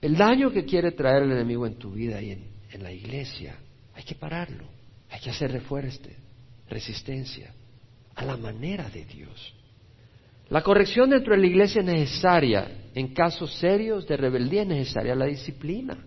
El 0.00 0.16
daño 0.16 0.50
que 0.50 0.64
quiere 0.64 0.90
traer 0.90 1.22
el 1.22 1.30
enemigo 1.30 1.64
en 1.66 1.76
tu 1.76 1.92
vida 1.92 2.20
y 2.20 2.32
en 2.32 2.82
la 2.82 2.90
iglesia, 2.90 3.56
hay 3.94 4.02
que 4.02 4.16
pararlo, 4.16 4.77
hay 5.10 5.20
que 5.20 5.30
hacer 5.30 5.52
refuerzo, 5.52 6.08
resistencia, 6.68 7.52
a 8.14 8.24
la 8.24 8.36
manera 8.36 8.88
de 8.90 9.04
Dios. 9.04 9.54
La 10.50 10.62
corrección 10.62 11.10
dentro 11.10 11.34
de 11.34 11.40
la 11.40 11.46
iglesia 11.46 11.80
es 11.80 11.86
necesaria. 11.86 12.90
En 12.94 13.14
casos 13.14 13.54
serios 13.54 14.06
de 14.06 14.16
rebeldía 14.16 14.62
es 14.62 14.68
necesaria 14.68 15.14
la 15.14 15.26
disciplina. 15.26 15.98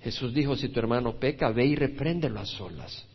Jesús 0.00 0.32
dijo, 0.32 0.54
si 0.54 0.68
tu 0.68 0.78
hermano 0.78 1.18
peca, 1.18 1.50
ve 1.50 1.66
y 1.66 1.74
repréndelo 1.74 2.40
a 2.40 2.46
solas. 2.46 3.06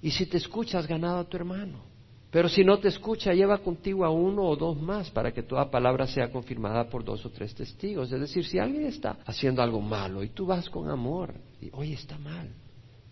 Y 0.00 0.10
si 0.10 0.26
te 0.26 0.36
escucha, 0.36 0.78
has 0.78 0.86
ganado 0.86 1.18
a 1.18 1.28
tu 1.28 1.36
hermano. 1.36 1.92
Pero 2.30 2.48
si 2.48 2.64
no 2.64 2.78
te 2.78 2.88
escucha, 2.88 3.34
lleva 3.34 3.58
contigo 3.58 4.06
a 4.06 4.10
uno 4.10 4.44
o 4.44 4.56
dos 4.56 4.80
más 4.80 5.10
para 5.10 5.32
que 5.32 5.42
toda 5.42 5.70
palabra 5.70 6.06
sea 6.06 6.30
confirmada 6.30 6.88
por 6.88 7.04
dos 7.04 7.24
o 7.26 7.30
tres 7.30 7.54
testigos. 7.54 8.10
Es 8.10 8.20
decir, 8.20 8.44
si 8.46 8.58
alguien 8.58 8.86
está 8.86 9.18
haciendo 9.26 9.62
algo 9.62 9.82
malo 9.82 10.22
y 10.22 10.30
tú 10.30 10.46
vas 10.46 10.68
con 10.70 10.88
amor 10.88 11.34
y, 11.60 11.68
oye, 11.72 11.92
está 11.92 12.16
mal, 12.16 12.48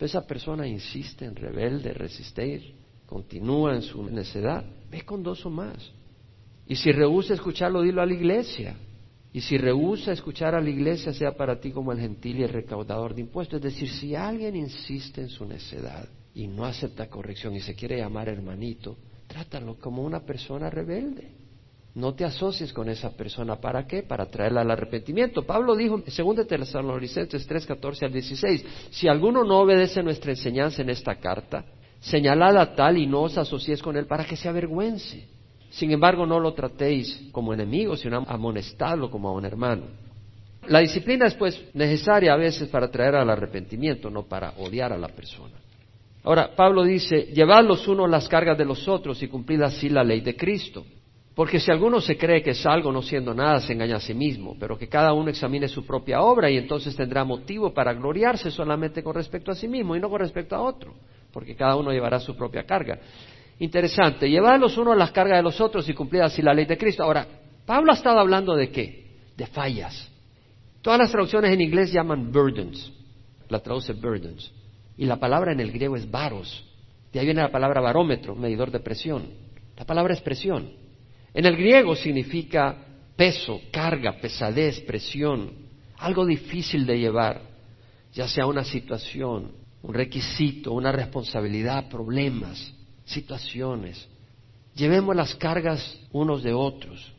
esa 0.05 0.25
persona 0.25 0.67
insiste 0.67 1.25
en 1.25 1.35
rebelde, 1.35 1.93
resistir, 1.93 2.73
continúa 3.05 3.75
en 3.75 3.81
su 3.81 4.03
necedad, 4.03 4.63
ve 4.89 5.01
con 5.01 5.21
dos 5.21 5.45
o 5.45 5.49
más. 5.49 5.91
Y 6.67 6.75
si 6.75 6.91
rehúsa 6.91 7.33
escucharlo, 7.33 7.81
dilo 7.81 8.01
a 8.01 8.05
la 8.05 8.13
iglesia. 8.13 8.75
Y 9.33 9.41
si 9.41 9.57
rehúsa 9.57 10.11
escuchar 10.11 10.55
a 10.55 10.61
la 10.61 10.69
iglesia, 10.69 11.13
sea 11.13 11.35
para 11.35 11.59
ti 11.59 11.71
como 11.71 11.91
el 11.91 11.99
gentil 11.99 12.39
y 12.39 12.43
el 12.43 12.49
recaudador 12.49 13.13
de 13.15 13.21
impuestos. 13.21 13.57
Es 13.57 13.73
decir, 13.73 13.89
si 13.89 14.15
alguien 14.15 14.55
insiste 14.55 15.21
en 15.21 15.29
su 15.29 15.45
necedad 15.45 16.07
y 16.33 16.47
no 16.47 16.65
acepta 16.65 17.09
corrección 17.09 17.55
y 17.55 17.61
se 17.61 17.75
quiere 17.75 17.97
llamar 17.97 18.29
hermanito, 18.29 18.97
trátalo 19.27 19.77
como 19.79 20.03
una 20.03 20.21
persona 20.21 20.69
rebelde. 20.69 21.40
No 21.93 22.13
te 22.13 22.23
asocies 22.23 22.71
con 22.71 22.87
esa 22.87 23.11
persona. 23.11 23.57
¿Para 23.57 23.85
qué? 23.85 24.03
Para 24.03 24.25
traerla 24.25 24.61
al 24.61 24.71
arrepentimiento. 24.71 25.43
Pablo 25.43 25.75
dijo 25.75 25.95
en 25.95 26.03
2 26.05 26.47
Tesalonicenses 26.47 27.45
3, 27.45 27.65
14 27.65 28.05
al 28.05 28.13
16, 28.13 28.65
si 28.91 29.07
alguno 29.09 29.43
no 29.43 29.59
obedece 29.59 30.01
nuestra 30.01 30.31
enseñanza 30.31 30.81
en 30.81 30.89
esta 30.89 31.15
carta, 31.15 31.65
señalad 31.99 32.57
a 32.57 32.75
tal 32.75 32.97
y 32.97 33.07
no 33.07 33.23
os 33.23 33.37
asociéis 33.37 33.81
con 33.81 33.97
él 33.97 34.05
para 34.05 34.23
que 34.23 34.37
se 34.37 34.47
avergüence. 34.47 35.27
Sin 35.69 35.91
embargo, 35.91 36.25
no 36.25 36.39
lo 36.39 36.53
tratéis 36.53 37.29
como 37.31 37.53
enemigo, 37.53 37.97
sino 37.97 38.23
amonestadlo 38.27 39.11
como 39.11 39.29
a 39.29 39.33
un 39.33 39.45
hermano. 39.45 39.83
La 40.67 40.79
disciplina 40.79 41.25
es 41.25 41.33
pues 41.33 41.61
necesaria 41.73 42.33
a 42.33 42.37
veces 42.37 42.69
para 42.69 42.89
traer 42.89 43.15
al 43.15 43.29
arrepentimiento, 43.29 44.09
no 44.09 44.23
para 44.23 44.51
odiar 44.57 44.93
a 44.93 44.97
la 44.97 45.07
persona. 45.09 45.55
Ahora, 46.23 46.55
Pablo 46.55 46.83
dice, 46.83 47.29
llevad 47.33 47.65
los 47.65 47.87
unos 47.87 48.09
las 48.09 48.27
cargas 48.29 48.57
de 48.57 48.65
los 48.65 48.87
otros 48.87 49.21
y 49.23 49.27
cumplid 49.27 49.61
así 49.63 49.89
la 49.89 50.03
ley 50.03 50.21
de 50.21 50.35
Cristo. 50.35 50.85
Porque 51.35 51.59
si 51.59 51.71
alguno 51.71 52.01
se 52.01 52.17
cree 52.17 52.43
que 52.43 52.51
es 52.51 52.65
algo 52.65 52.91
no 52.91 53.01
siendo 53.01 53.33
nada, 53.33 53.61
se 53.61 53.71
engaña 53.71 53.95
a 53.95 54.01
sí 54.01 54.13
mismo, 54.13 54.57
pero 54.59 54.77
que 54.77 54.89
cada 54.89 55.13
uno 55.13 55.29
examine 55.29 55.67
su 55.69 55.85
propia 55.85 56.21
obra 56.21 56.49
y 56.49 56.57
entonces 56.57 56.95
tendrá 56.95 57.23
motivo 57.23 57.73
para 57.73 57.93
gloriarse 57.93 58.51
solamente 58.51 59.01
con 59.01 59.15
respecto 59.15 59.51
a 59.51 59.55
sí 59.55 59.67
mismo 59.67 59.95
y 59.95 59.99
no 60.01 60.09
con 60.09 60.19
respecto 60.19 60.55
a 60.55 60.61
otro, 60.61 60.93
porque 61.31 61.55
cada 61.55 61.77
uno 61.77 61.91
llevará 61.91 62.19
su 62.19 62.35
propia 62.35 62.63
carga. 62.63 62.99
Interesante, 63.59 64.29
llevar 64.29 64.59
los 64.59 64.77
unos 64.77 64.97
las 64.97 65.11
cargas 65.11 65.37
de 65.37 65.43
los 65.43 65.61
otros 65.61 65.87
y 65.87 65.93
cumplir 65.93 66.21
así 66.21 66.41
la 66.41 66.53
ley 66.53 66.65
de 66.65 66.77
Cristo. 66.77 67.03
Ahora, 67.03 67.25
Pablo 67.65 67.91
ha 67.91 67.95
estado 67.95 68.19
hablando 68.19 68.55
de 68.55 68.69
qué? 68.69 69.05
De 69.37 69.47
fallas. 69.47 70.11
Todas 70.81 70.99
las 70.99 71.11
traducciones 71.11 71.53
en 71.53 71.61
inglés 71.61 71.93
llaman 71.93 72.31
burdens, 72.31 72.91
la 73.47 73.59
traduce 73.59 73.93
burdens, 73.93 74.51
y 74.97 75.05
la 75.05 75.17
palabra 75.17 75.53
en 75.53 75.61
el 75.61 75.71
griego 75.71 75.95
es 75.95 76.09
varos. 76.09 76.67
De 77.13 77.19
ahí 77.19 77.25
viene 77.25 77.41
la 77.41 77.51
palabra 77.51 77.79
barómetro, 77.79 78.35
medidor 78.35 78.71
de 78.71 78.79
presión. 78.79 79.29
La 79.77 79.85
palabra 79.85 80.13
es 80.13 80.21
presión. 80.21 80.80
En 81.33 81.45
el 81.45 81.55
griego 81.55 81.95
significa 81.95 82.77
peso, 83.15 83.61
carga, 83.71 84.19
pesadez, 84.19 84.81
presión, 84.81 85.51
algo 85.97 86.25
difícil 86.25 86.85
de 86.85 86.99
llevar, 86.99 87.41
ya 88.13 88.27
sea 88.27 88.45
una 88.45 88.63
situación, 88.63 89.51
un 89.81 89.93
requisito, 89.93 90.73
una 90.73 90.91
responsabilidad, 90.91 91.89
problemas 91.89 92.73
situaciones. 93.05 94.07
Llevemos 94.75 95.15
las 95.15 95.35
cargas 95.35 95.99
unos 96.11 96.43
de 96.43 96.53
otros. 96.53 97.13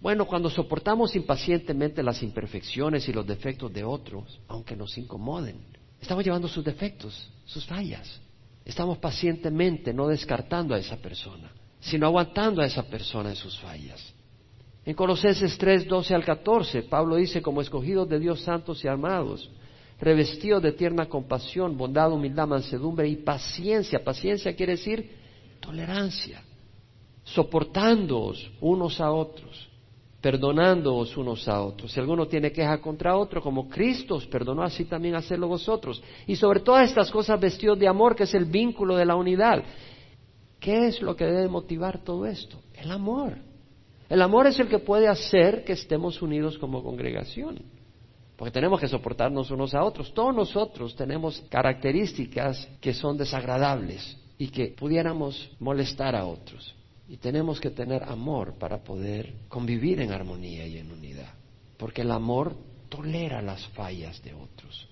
Bueno, 0.00 0.26
cuando 0.26 0.50
soportamos 0.50 1.16
impacientemente 1.16 2.02
las 2.02 2.22
imperfecciones 2.22 3.08
y 3.08 3.12
los 3.12 3.26
defectos 3.26 3.72
de 3.72 3.84
otros, 3.84 4.40
aunque 4.48 4.76
nos 4.76 4.96
incomoden, 4.98 5.56
estamos 6.00 6.24
llevando 6.24 6.46
sus 6.46 6.64
defectos, 6.64 7.30
sus 7.46 7.64
fallas. 7.64 8.20
Estamos 8.64 8.98
pacientemente 8.98 9.92
no 9.92 10.08
descartando 10.08 10.74
a 10.74 10.78
esa 10.78 10.96
persona, 10.96 11.50
sino 11.84 12.06
aguantando 12.06 12.62
a 12.62 12.66
esa 12.66 12.82
persona 12.82 13.30
en 13.30 13.36
sus 13.36 13.58
fallas. 13.58 14.14
En 14.86 14.94
Colosenses 14.94 15.56
3, 15.58 15.86
12 15.86 16.14
al 16.14 16.24
14, 16.24 16.82
Pablo 16.84 17.16
dice, 17.16 17.42
como 17.42 17.60
escogidos 17.60 18.08
de 18.08 18.18
Dios 18.18 18.40
santos 18.40 18.82
y 18.84 18.88
armados, 18.88 19.50
revestido 20.00 20.60
de 20.60 20.72
tierna 20.72 21.06
compasión, 21.06 21.76
bondad, 21.76 22.10
humildad, 22.12 22.48
mansedumbre 22.48 23.08
y 23.08 23.16
paciencia. 23.16 24.02
Paciencia 24.02 24.56
quiere 24.56 24.72
decir 24.72 25.10
tolerancia, 25.60 26.42
soportándoos 27.22 28.50
unos 28.60 29.00
a 29.00 29.10
otros, 29.10 29.68
perdonándoos 30.22 31.16
unos 31.18 31.46
a 31.48 31.62
otros. 31.62 31.92
Si 31.92 32.00
alguno 32.00 32.26
tiene 32.26 32.50
queja 32.50 32.78
contra 32.80 33.16
otro, 33.16 33.42
como 33.42 33.68
Cristo 33.68 34.16
os 34.16 34.26
perdonó, 34.26 34.62
así 34.62 34.86
también 34.86 35.16
hacerlo 35.16 35.48
vosotros. 35.48 36.02
Y 36.26 36.36
sobre 36.36 36.60
todas 36.60 36.88
estas 36.88 37.10
cosas 37.10 37.38
vestidos 37.38 37.78
de 37.78 37.88
amor, 37.88 38.16
que 38.16 38.24
es 38.24 38.32
el 38.34 38.46
vínculo 38.46 38.96
de 38.96 39.04
la 39.04 39.16
unidad. 39.16 39.62
¿Qué 40.64 40.86
es 40.86 41.02
lo 41.02 41.14
que 41.14 41.26
debe 41.26 41.46
motivar 41.46 42.02
todo 42.02 42.24
esto? 42.24 42.58
El 42.74 42.90
amor. 42.90 43.36
El 44.08 44.22
amor 44.22 44.46
es 44.46 44.58
el 44.58 44.68
que 44.68 44.78
puede 44.78 45.08
hacer 45.08 45.62
que 45.62 45.74
estemos 45.74 46.22
unidos 46.22 46.56
como 46.56 46.82
congregación 46.82 47.60
porque 48.36 48.52
tenemos 48.52 48.80
que 48.80 48.88
soportarnos 48.88 49.50
unos 49.50 49.74
a 49.74 49.84
otros. 49.84 50.12
Todos 50.12 50.34
nosotros 50.34 50.96
tenemos 50.96 51.40
características 51.48 52.68
que 52.80 52.92
son 52.92 53.16
desagradables 53.16 54.18
y 54.38 54.48
que 54.48 54.68
pudiéramos 54.68 55.50
molestar 55.60 56.16
a 56.16 56.26
otros. 56.26 56.74
Y 57.08 57.18
tenemos 57.18 57.60
que 57.60 57.70
tener 57.70 58.02
amor 58.02 58.54
para 58.58 58.82
poder 58.82 59.34
convivir 59.48 60.00
en 60.00 60.10
armonía 60.10 60.66
y 60.66 60.78
en 60.78 60.90
unidad. 60.90 61.32
Porque 61.76 62.02
el 62.02 62.10
amor 62.10 62.56
tolera 62.88 63.40
las 63.40 63.66
fallas 63.68 64.20
de 64.22 64.34
otros. 64.34 64.88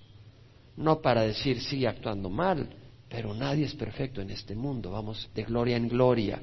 No 0.77 1.01
para 1.01 1.23
decir 1.23 1.61
sigue 1.61 1.87
actuando 1.87 2.29
mal, 2.29 2.69
pero 3.13 3.31
nadie 3.31 3.65
es 3.65 3.75
perfecto 3.75 4.21
en 4.21 4.31
este 4.31 4.55
mundo. 4.55 4.89
Vamos 4.89 5.29
de 5.35 5.43
gloria 5.43 5.77
en 5.77 5.87
gloria. 5.87 6.41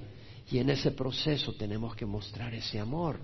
Y 0.52 0.58
en 0.58 0.70
ese 0.70 0.92
proceso 0.92 1.52
tenemos 1.54 1.96
que 1.96 2.06
mostrar 2.06 2.54
ese 2.54 2.78
amor. 2.78 3.18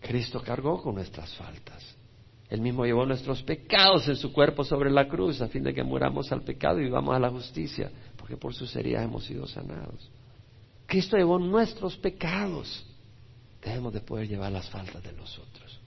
Cristo 0.00 0.40
cargó 0.40 0.80
con 0.80 0.94
nuestras 0.94 1.34
faltas. 1.34 1.96
Él 2.48 2.60
mismo 2.60 2.84
llevó 2.84 3.04
nuestros 3.04 3.42
pecados 3.42 4.06
en 4.06 4.14
su 4.14 4.32
cuerpo 4.32 4.62
sobre 4.62 4.88
la 4.88 5.08
cruz 5.08 5.42
a 5.42 5.48
fin 5.48 5.64
de 5.64 5.74
que 5.74 5.82
muramos 5.82 6.30
al 6.30 6.42
pecado 6.42 6.78
y 6.78 6.84
vivamos 6.84 7.12
a 7.12 7.18
la 7.18 7.30
justicia, 7.30 7.90
porque 8.16 8.36
por 8.36 8.54
sus 8.54 8.74
heridas 8.76 9.02
hemos 9.02 9.24
sido 9.24 9.48
sanados. 9.48 10.08
Cristo 10.86 11.16
llevó 11.16 11.40
nuestros 11.40 11.96
pecados. 11.96 12.86
Debemos 13.64 13.92
de 13.92 14.00
poder 14.00 14.28
llevar 14.28 14.52
las 14.52 14.70
faltas 14.70 15.02
de 15.02 15.10
los 15.10 15.36
otros. 15.40 15.80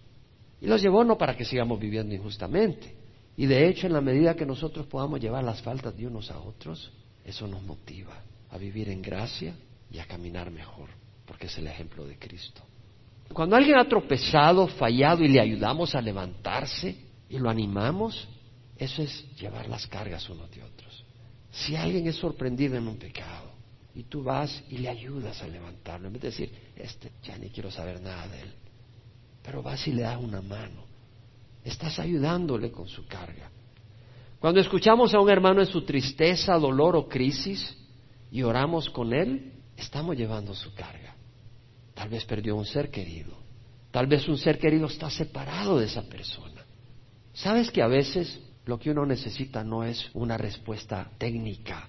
Y 0.60 0.68
los 0.68 0.82
llevó 0.82 1.06
no 1.06 1.18
para 1.18 1.38
que 1.38 1.46
sigamos 1.46 1.80
viviendo 1.80 2.14
injustamente. 2.14 3.03
Y 3.36 3.46
de 3.46 3.68
hecho, 3.68 3.88
en 3.88 3.94
la 3.94 4.02
medida 4.02 4.36
que 4.36 4.46
nosotros 4.46 4.86
podamos 4.86 5.20
llevar 5.20 5.44
las 5.44 5.62
faltas 5.62 5.96
de 5.98 6.06
unos 6.06 6.30
a 6.30 6.40
otros, 6.40 6.92
eso 7.26 7.48
nos 7.48 7.64
motiva 7.64 8.22
a 8.52 8.58
vivir 8.58 8.90
en 8.90 9.02
gracia 9.02 9.56
y 9.90 10.00
a 10.00 10.06
caminar 10.06 10.52
mejor, 10.52 10.90
porque 11.26 11.48
es 11.48 11.58
el 11.58 11.68
ejemplo 11.68 12.06
de 12.06 12.18
Cristo. 12.18 12.62
Cuando 13.34 13.56
alguien 13.56 13.78
ha 13.78 13.88
tropezado, 13.88 14.68
fallado 14.68 15.24
y 15.24 15.28
le 15.28 15.40
ayudamos 15.40 15.96
a 15.96 16.02
levantarse 16.02 16.96
y 17.30 17.40
lo 17.40 17.50
animamos, 17.50 18.28
eso 18.78 19.02
es 19.02 19.26
llevar 19.36 19.68
las 19.68 19.88
cargas 19.88 20.30
unos 20.30 20.52
de 20.52 20.62
otros. 20.62 21.04
Si 21.52 21.76
alguien 21.76 22.08
es 22.08 22.16
sorprendido 22.16 22.76
en 22.76 22.88
un 22.88 22.98
pecado 22.98 23.52
y 23.96 24.04
tú 24.04 24.24
vas 24.24 24.64
y 24.70 24.78
le 24.78 24.90
ayudas 24.90 25.42
a 25.42 25.48
levantarlo, 25.48 26.08
en 26.08 26.14
vez 26.14 26.22
de 26.22 26.28
decir, 26.30 26.52
este 26.76 27.12
ya 27.24 27.38
ni 27.38 27.50
quiero 27.50 27.72
saber 27.72 28.02
nada 28.02 28.28
de 28.28 28.42
él, 28.42 28.54
pero 29.42 29.62
vas 29.64 29.88
y 29.88 29.92
le 29.94 30.04
das 30.04 30.20
una 30.20 30.42
mano, 30.42 30.86
estás 31.64 32.00
ayudándole 32.00 32.72
con 32.72 32.88
su 32.88 33.06
carga. 33.06 33.50
Cuando 34.40 34.60
escuchamos 34.60 35.14
a 35.14 35.20
un 35.20 35.30
hermano 35.30 35.62
en 35.62 35.68
su 35.68 35.84
tristeza, 35.84 36.58
dolor 36.58 36.96
o 36.96 37.08
crisis 37.08 37.78
y 38.30 38.44
oramos 38.44 38.90
con 38.90 39.14
él, 39.14 39.54
estamos 39.78 40.18
llevando 40.18 40.54
su 40.54 40.74
carga. 40.74 41.16
Tal 41.94 42.10
vez 42.10 42.26
perdió 42.26 42.56
un 42.56 42.66
ser 42.66 42.90
querido. 42.90 43.38
Tal 43.92 44.08
vez 44.08 44.28
un 44.28 44.38
ser 44.38 44.58
querido 44.58 44.88
está 44.88 45.10
separado 45.10 45.80
de 45.80 45.86
esa 45.86 46.02
persona. 46.04 46.66
¿Sabes 47.32 47.72
que 47.72 47.82
a 47.82 47.88
veces 47.88 48.42
lo 48.66 48.80
que 48.80 48.92
uno 48.92 49.06
necesita 49.06 49.64
no 49.64 49.84
es 49.84 50.10
una 50.14 50.38
respuesta 50.38 51.10
técnica, 51.18 51.88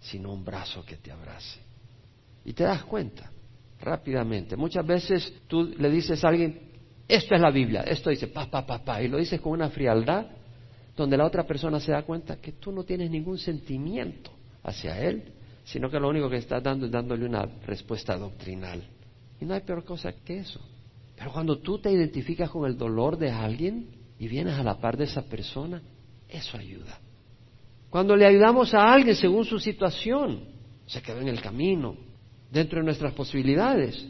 sino 0.00 0.32
un 0.32 0.44
brazo 0.44 0.84
que 0.84 0.96
te 0.96 1.12
abrace? 1.12 1.60
Y 2.44 2.52
te 2.52 2.64
das 2.64 2.84
cuenta 2.84 3.30
rápidamente. 3.80 4.56
Muchas 4.56 4.86
veces 4.86 5.32
tú 5.46 5.64
le 5.64 5.90
dices 5.90 6.24
a 6.24 6.28
alguien, 6.28 6.69
esto 7.14 7.34
es 7.34 7.40
la 7.40 7.50
Biblia, 7.50 7.82
esto 7.82 8.10
dice 8.10 8.28
pa, 8.28 8.50
pa, 8.50 8.66
pa, 8.66 8.84
pa, 8.84 9.02
y 9.02 9.08
lo 9.08 9.18
dices 9.18 9.40
con 9.40 9.52
una 9.52 9.70
frialdad 9.70 10.26
donde 10.96 11.16
la 11.16 11.24
otra 11.24 11.44
persona 11.44 11.80
se 11.80 11.92
da 11.92 12.02
cuenta 12.02 12.36
que 12.40 12.52
tú 12.52 12.72
no 12.72 12.84
tienes 12.84 13.10
ningún 13.10 13.38
sentimiento 13.38 14.30
hacia 14.62 15.00
él, 15.00 15.32
sino 15.64 15.90
que 15.90 15.98
lo 15.98 16.08
único 16.08 16.28
que 16.28 16.36
estás 16.36 16.62
dando 16.62 16.86
es 16.86 16.92
dándole 16.92 17.24
una 17.24 17.46
respuesta 17.66 18.16
doctrinal. 18.16 18.82
Y 19.40 19.44
no 19.44 19.54
hay 19.54 19.60
peor 19.60 19.84
cosa 19.84 20.12
que 20.12 20.38
eso. 20.38 20.60
Pero 21.16 21.32
cuando 21.32 21.58
tú 21.58 21.78
te 21.78 21.90
identificas 21.90 22.50
con 22.50 22.66
el 22.66 22.76
dolor 22.76 23.16
de 23.16 23.30
alguien 23.30 23.88
y 24.18 24.28
vienes 24.28 24.58
a 24.58 24.62
la 24.62 24.78
par 24.78 24.96
de 24.96 25.04
esa 25.04 25.22
persona, 25.22 25.82
eso 26.28 26.58
ayuda. 26.58 26.98
Cuando 27.88 28.14
le 28.16 28.26
ayudamos 28.26 28.72
a 28.74 28.92
alguien 28.92 29.16
según 29.16 29.44
su 29.44 29.58
situación, 29.58 30.44
se 30.86 31.02
quedó 31.02 31.20
en 31.20 31.28
el 31.28 31.40
camino, 31.40 31.96
dentro 32.50 32.78
de 32.78 32.84
nuestras 32.84 33.12
posibilidades. 33.14 34.06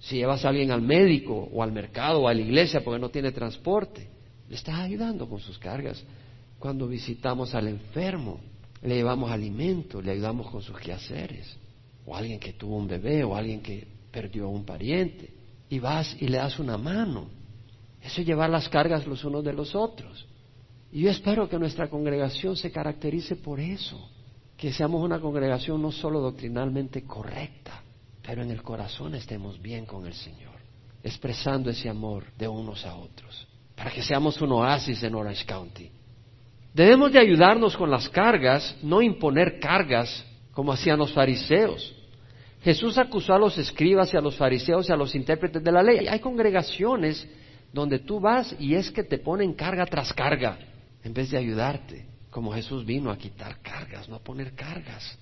Si 0.00 0.16
llevas 0.16 0.44
a 0.44 0.50
alguien 0.50 0.70
al 0.70 0.82
médico 0.82 1.48
o 1.52 1.62
al 1.62 1.72
mercado 1.72 2.22
o 2.22 2.28
a 2.28 2.34
la 2.34 2.40
iglesia 2.40 2.82
porque 2.82 3.00
no 3.00 3.08
tiene 3.08 3.32
transporte, 3.32 4.08
le 4.48 4.56
estás 4.56 4.76
ayudando 4.76 5.28
con 5.28 5.40
sus 5.40 5.58
cargas. 5.58 6.02
Cuando 6.58 6.88
visitamos 6.88 7.54
al 7.54 7.68
enfermo, 7.68 8.40
le 8.82 8.96
llevamos 8.96 9.30
alimento, 9.30 10.00
le 10.00 10.12
ayudamos 10.12 10.50
con 10.50 10.62
sus 10.62 10.78
quehaceres. 10.78 11.56
O 12.06 12.16
alguien 12.16 12.38
que 12.38 12.52
tuvo 12.52 12.76
un 12.76 12.86
bebé 12.86 13.24
o 13.24 13.34
alguien 13.34 13.60
que 13.60 13.86
perdió 14.10 14.46
a 14.46 14.48
un 14.48 14.64
pariente 14.64 15.30
y 15.68 15.78
vas 15.78 16.16
y 16.20 16.28
le 16.28 16.38
das 16.38 16.58
una 16.58 16.78
mano. 16.78 17.26
Eso 18.02 18.20
es 18.20 18.26
llevar 18.26 18.50
las 18.50 18.68
cargas 18.68 19.06
los 19.06 19.24
unos 19.24 19.44
de 19.44 19.52
los 19.52 19.74
otros. 19.74 20.26
Y 20.90 21.02
yo 21.02 21.10
espero 21.10 21.48
que 21.48 21.58
nuestra 21.58 21.88
congregación 21.88 22.56
se 22.56 22.70
caracterice 22.70 23.36
por 23.36 23.60
eso, 23.60 24.08
que 24.56 24.72
seamos 24.72 25.02
una 25.02 25.20
congregación 25.20 25.82
no 25.82 25.92
solo 25.92 26.20
doctrinalmente 26.20 27.02
correcta, 27.02 27.82
pero 28.28 28.42
en 28.42 28.50
el 28.50 28.62
corazón 28.62 29.14
estemos 29.14 29.58
bien 29.58 29.86
con 29.86 30.06
el 30.06 30.12
Señor. 30.12 30.58
expresando 31.02 31.70
ese 31.70 31.88
amor 31.88 32.24
de 32.36 32.46
unos 32.46 32.84
a 32.84 32.94
otros, 32.94 33.48
para 33.74 33.90
que 33.90 34.02
seamos 34.02 34.38
un 34.42 34.52
oasis 34.52 35.02
en 35.02 35.14
Orange 35.14 35.46
County. 35.46 35.90
Debemos 36.74 37.10
de 37.12 37.20
ayudarnos 37.20 37.74
con 37.74 37.90
las 37.90 38.08
cargas, 38.10 38.76
no 38.82 39.00
imponer 39.00 39.58
cargas 39.60 40.26
como 40.52 40.72
hacían 40.72 40.98
los 40.98 41.12
fariseos. 41.12 41.94
Jesús 42.62 42.98
acusó 42.98 43.32
a 43.32 43.38
los 43.38 43.56
escribas 43.56 44.12
y 44.12 44.18
a 44.18 44.20
los 44.20 44.36
fariseos 44.36 44.86
y 44.88 44.92
a 44.92 44.96
los 44.96 45.14
intérpretes 45.14 45.64
de 45.64 45.72
la 45.72 45.82
ley. 45.82 46.06
Hay 46.06 46.18
congregaciones 46.18 47.26
donde 47.72 48.00
tú 48.00 48.20
vas 48.20 48.54
y 48.58 48.74
es 48.74 48.90
que 48.90 49.04
te 49.04 49.18
ponen 49.18 49.54
carga 49.54 49.86
tras 49.86 50.12
carga 50.12 50.58
en 51.02 51.14
vez 51.14 51.30
de 51.30 51.38
ayudarte, 51.38 52.06
como 52.30 52.52
Jesús 52.52 52.84
vino 52.84 53.10
a 53.10 53.16
quitar 53.16 53.62
cargas, 53.62 54.06
no 54.06 54.16
a 54.16 54.22
poner 54.22 54.52
cargas. 54.54 55.16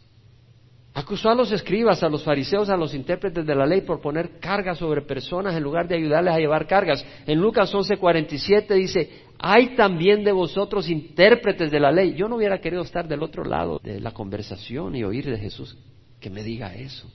Acusó 0.97 1.29
a 1.29 1.35
los 1.35 1.53
escribas, 1.53 2.03
a 2.03 2.09
los 2.09 2.25
fariseos, 2.25 2.71
a 2.71 2.77
los 2.77 2.95
intérpretes 2.95 3.45
de 3.45 3.55
la 3.55 3.67
ley 3.67 3.83
por 3.83 4.01
poner 4.01 4.39
cargas 4.41 4.79
sobre 4.79 5.03
personas 5.03 5.55
en 5.55 5.63
lugar 5.63 5.87
de 5.87 5.95
ayudarles 5.95 6.33
a 6.33 6.39
llevar 6.39 6.67
cargas. 6.67 7.05
En 7.27 7.39
Lucas 7.39 7.71
11:47 7.75 8.75
dice, 8.75 9.11
hay 9.39 9.77
también 9.77 10.25
de 10.25 10.33
vosotros 10.33 10.89
intérpretes 10.89 11.71
de 11.71 11.81
la 11.81 11.93
ley. 11.93 12.15
Yo 12.15 12.29
no 12.29 12.37
hubiera 12.37 12.63
querido 12.63 12.81
estar 12.81 13.07
del 13.07 13.23
otro 13.23 13.45
lado 13.45 13.79
de 13.83 14.01
la 14.01 14.13
conversación 14.13 14.97
y 14.97 15.05
oír 15.05 15.27
de 15.27 15.37
Jesús 15.37 15.77
que 16.19 16.31
me 16.31 16.43
diga 16.43 16.75
eso. 16.75 17.07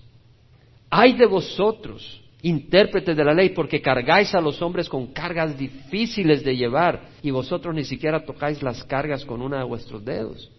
Hay 0.91 1.13
de 1.13 1.25
vosotros 1.25 2.23
intérpretes 2.43 3.17
de 3.17 3.23
la 3.23 3.33
ley 3.33 3.49
porque 3.49 3.81
cargáis 3.81 4.35
a 4.35 4.41
los 4.41 4.61
hombres 4.61 4.87
con 4.89 5.07
cargas 5.07 5.57
difíciles 5.57 6.43
de 6.43 6.55
llevar 6.55 7.09
y 7.23 7.31
vosotros 7.31 7.73
ni 7.73 7.83
siquiera 7.83 8.23
tocáis 8.23 8.61
las 8.61 8.83
cargas 8.83 9.25
con 9.25 9.41
una 9.41 9.57
de 9.57 9.63
vuestros 9.63 10.05
dedos. 10.05 10.51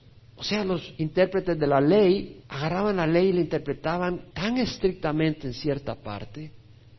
O 0.42 0.44
sea, 0.44 0.64
los 0.64 0.92
intérpretes 0.98 1.56
de 1.56 1.68
la 1.68 1.80
ley 1.80 2.42
agarraban 2.48 2.96
la 2.96 3.06
ley 3.06 3.28
y 3.28 3.32
la 3.32 3.42
interpretaban 3.42 4.32
tan 4.34 4.56
estrictamente 4.56 5.46
en 5.46 5.54
cierta 5.54 5.94
parte 5.94 6.50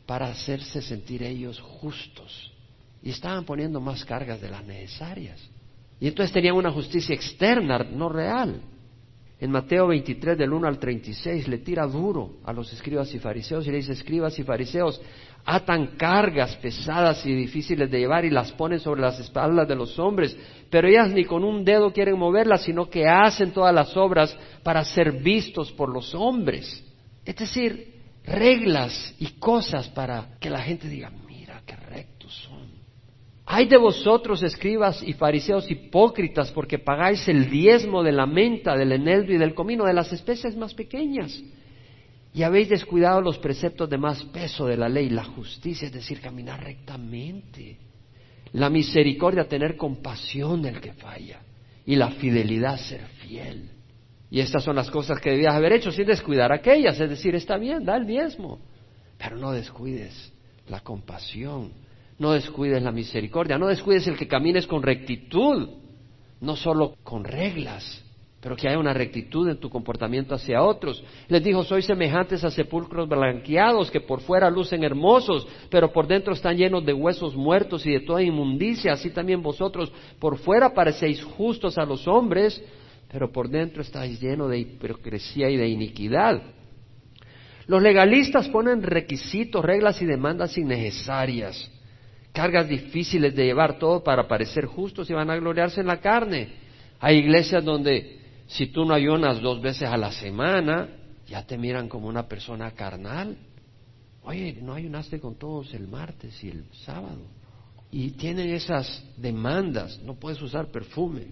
para 0.06 0.28
hacerse 0.28 0.82
sentir 0.82 1.24
ellos 1.24 1.60
justos. 1.60 2.54
Y 3.02 3.10
estaban 3.10 3.44
poniendo 3.44 3.82
más 3.82 4.06
cargas 4.06 4.40
de 4.40 4.50
las 4.50 4.64
necesarias. 4.66 5.46
Y 6.00 6.08
entonces 6.08 6.32
tenían 6.32 6.56
una 6.56 6.72
justicia 6.72 7.14
externa, 7.14 7.80
no 7.80 8.08
real. 8.08 8.62
En 9.42 9.52
Mateo 9.52 9.88
23, 9.88 10.38
del 10.38 10.54
1 10.54 10.66
al 10.66 10.80
36, 10.80 11.50
le 11.50 11.58
tira 11.58 11.86
duro 11.86 12.38
a 12.46 12.54
los 12.54 12.72
escribas 12.72 13.14
y 13.14 13.20
fariseos 13.20 13.68
y 13.68 13.72
le 13.72 13.78
dice, 13.80 13.92
escribas 13.92 14.40
y 14.40 14.44
fariseos, 14.44 15.02
atan 15.44 15.98
cargas 15.98 16.56
pesadas 16.56 17.26
y 17.26 17.34
difíciles 17.36 17.92
de 17.92 18.00
llevar 18.00 18.24
y 18.24 18.30
las 18.30 18.54
ponen 18.54 18.80
sobre 18.80 19.02
las 19.02 19.20
espaldas 19.20 19.68
de 19.68 19.76
los 19.76 20.00
hombres, 20.00 20.38
pero 20.74 20.88
ellas 20.88 21.12
ni 21.12 21.24
con 21.24 21.44
un 21.44 21.64
dedo 21.64 21.94
quieren 21.94 22.18
moverlas, 22.18 22.64
sino 22.64 22.90
que 22.90 23.06
hacen 23.08 23.52
todas 23.52 23.76
las 23.76 23.96
obras 23.96 24.36
para 24.64 24.84
ser 24.84 25.12
vistos 25.12 25.72
por 25.72 25.88
los 25.88 26.16
hombres. 26.16 26.84
Es 27.24 27.36
decir, 27.36 28.02
reglas 28.26 29.14
y 29.20 29.34
cosas 29.38 29.88
para 29.90 30.30
que 30.40 30.50
la 30.50 30.64
gente 30.64 30.90
diga, 30.90 31.12
mira 31.28 31.62
qué 31.64 31.76
rectos 31.76 32.34
son. 32.50 32.72
Hay 33.46 33.68
de 33.68 33.78
vosotros, 33.78 34.42
escribas 34.42 35.04
y 35.04 35.14
fariseos 35.14 35.70
hipócritas, 35.70 36.52
porque 36.52 36.80
pagáis 36.80 37.28
el 37.28 37.52
diezmo 37.52 38.02
de 38.02 38.14
la 38.14 38.26
menta, 38.26 38.76
del 38.76 38.94
eneldo 38.94 39.32
y 39.32 39.38
del 39.38 39.54
comino, 39.54 39.86
de 39.86 39.94
las 39.94 40.12
especies 40.12 40.58
más 40.58 40.74
pequeñas 40.74 41.40
y 42.34 42.42
habéis 42.42 42.70
descuidado 42.70 43.22
los 43.22 43.38
preceptos 43.38 43.88
de 43.88 44.00
más 44.00 44.24
peso 44.24 44.66
de 44.66 44.76
la 44.76 44.90
ley, 44.90 45.10
la 45.10 45.24
justicia, 45.24 45.86
es 45.86 45.94
decir, 45.94 46.20
caminar 46.20 46.64
rectamente, 46.64 47.78
la 48.54 48.70
misericordia, 48.70 49.48
tener 49.48 49.76
compasión 49.76 50.62
del 50.62 50.80
que 50.80 50.94
falla, 50.94 51.42
y 51.86 51.96
la 51.96 52.12
fidelidad, 52.12 52.78
ser 52.78 53.06
fiel. 53.22 53.70
Y 54.30 54.40
estas 54.40 54.64
son 54.64 54.76
las 54.76 54.90
cosas 54.90 55.20
que 55.20 55.32
debías 55.32 55.54
haber 55.54 55.74
hecho 55.74 55.92
sin 55.92 56.06
descuidar 56.06 56.52
aquellas, 56.52 57.00
es 57.00 57.10
decir, 57.10 57.36
está 57.36 57.58
bien, 57.58 57.84
da 57.84 57.98
el 57.98 58.08
diezmo, 58.08 58.60
pero 59.18 59.38
no 59.38 59.52
descuides 59.52 60.32
la 60.68 60.80
compasión, 60.80 61.72
no 62.18 62.32
descuides 62.32 62.82
la 62.82 62.92
misericordia, 62.92 63.58
no 63.58 63.68
descuides 63.68 64.08
el 64.08 64.18
que 64.18 64.28
camines 64.28 64.66
con 64.66 64.82
rectitud, 64.82 65.70
no 66.42 66.56
solo 66.56 66.96
con 67.04 67.24
reglas, 67.24 68.04
pero 68.44 68.58
que 68.58 68.68
haya 68.68 68.78
una 68.78 68.94
rectitud 68.94 69.48
en 69.48 69.58
tu 69.58 69.70
comportamiento 69.70 70.36
hacia 70.36 70.62
otros. 70.62 71.02
Les 71.30 71.42
dijo, 71.42 71.64
sois 71.64 71.86
semejantes 71.86 72.44
a 72.44 72.52
sepulcros 72.52 73.08
blanqueados 73.08 73.90
que 73.90 74.02
por 74.02 74.20
fuera 74.20 74.50
lucen 74.50 74.84
hermosos, 74.84 75.48
pero 75.70 75.94
por 75.94 76.08
dentro 76.08 76.34
están 76.34 76.58
llenos 76.58 76.86
de 76.86 76.92
huesos 76.92 77.38
muertos 77.38 77.86
y 77.86 77.92
de 77.92 78.02
toda 78.02 78.22
inmundicia. 78.22 78.92
Así 78.92 79.12
también 79.12 79.42
vosotros 79.42 79.94
por 80.20 80.38
fuera 80.38 80.74
parecéis 80.74 81.24
justos 81.24 81.78
a 81.78 81.86
los 81.86 82.06
hombres, 82.06 82.62
pero 83.10 83.32
por 83.32 83.48
dentro 83.48 83.82
estáis 83.82 84.20
llenos 84.20 84.50
de 84.50 84.60
hipocresía 84.60 85.50
y 85.50 85.56
de 85.56 85.70
iniquidad. 85.70 86.42
Los 87.66 87.82
legalistas 87.82 88.50
ponen 88.50 88.84
requisitos, 88.84 89.64
reglas 89.64 90.02
y 90.02 90.06
demandas 90.06 90.58
innecesarias, 90.58 91.72
cargas 92.34 92.68
difíciles 92.68 93.34
de 93.34 93.46
llevar 93.46 93.80
todo 93.80 94.04
para 94.04 94.28
parecer 94.28 94.66
justos 94.66 95.10
y 95.10 95.14
van 95.14 95.30
a 95.30 95.38
gloriarse 95.38 95.80
en 95.80 95.88
la 95.88 96.02
carne. 96.02 96.50
Hay 97.00 97.20
iglesias 97.20 97.64
donde 97.64 98.22
si 98.54 98.68
tú 98.68 98.86
no 98.86 98.94
ayunas 98.94 99.42
dos 99.42 99.62
veces 99.62 99.90
a 99.90 99.98
la 99.98 100.12
semana, 100.12 100.88
ya 101.28 101.46
te 101.46 101.58
miran 101.58 101.90
como 101.90 102.08
una 102.08 102.28
persona 102.28 102.70
carnal. 102.72 103.36
Oye, 104.22 104.60
no 104.62 104.74
ayunaste 104.74 105.20
con 105.20 105.36
todos 105.36 105.74
el 105.74 105.88
martes 105.88 106.42
y 106.44 106.50
el 106.50 106.66
sábado. 106.86 107.26
Y 107.92 108.12
tienen 108.12 108.54
esas 108.54 109.04
demandas, 109.18 110.00
no 110.04 110.16
puedes 110.16 110.40
usar 110.42 110.72
perfume. 110.72 111.28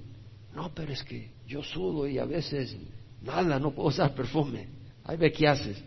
No, 0.55 0.71
pero 0.73 0.91
es 0.91 1.03
que 1.03 1.29
yo 1.47 1.63
sudo 1.63 2.07
y 2.07 2.17
a 2.17 2.25
veces 2.25 2.75
nada, 3.21 3.59
no 3.59 3.71
puedo 3.71 3.89
usar 3.89 4.15
perfume. 4.15 4.67
Ay, 5.03 5.17
ve 5.17 5.31
qué 5.31 5.47
haces. 5.47 5.81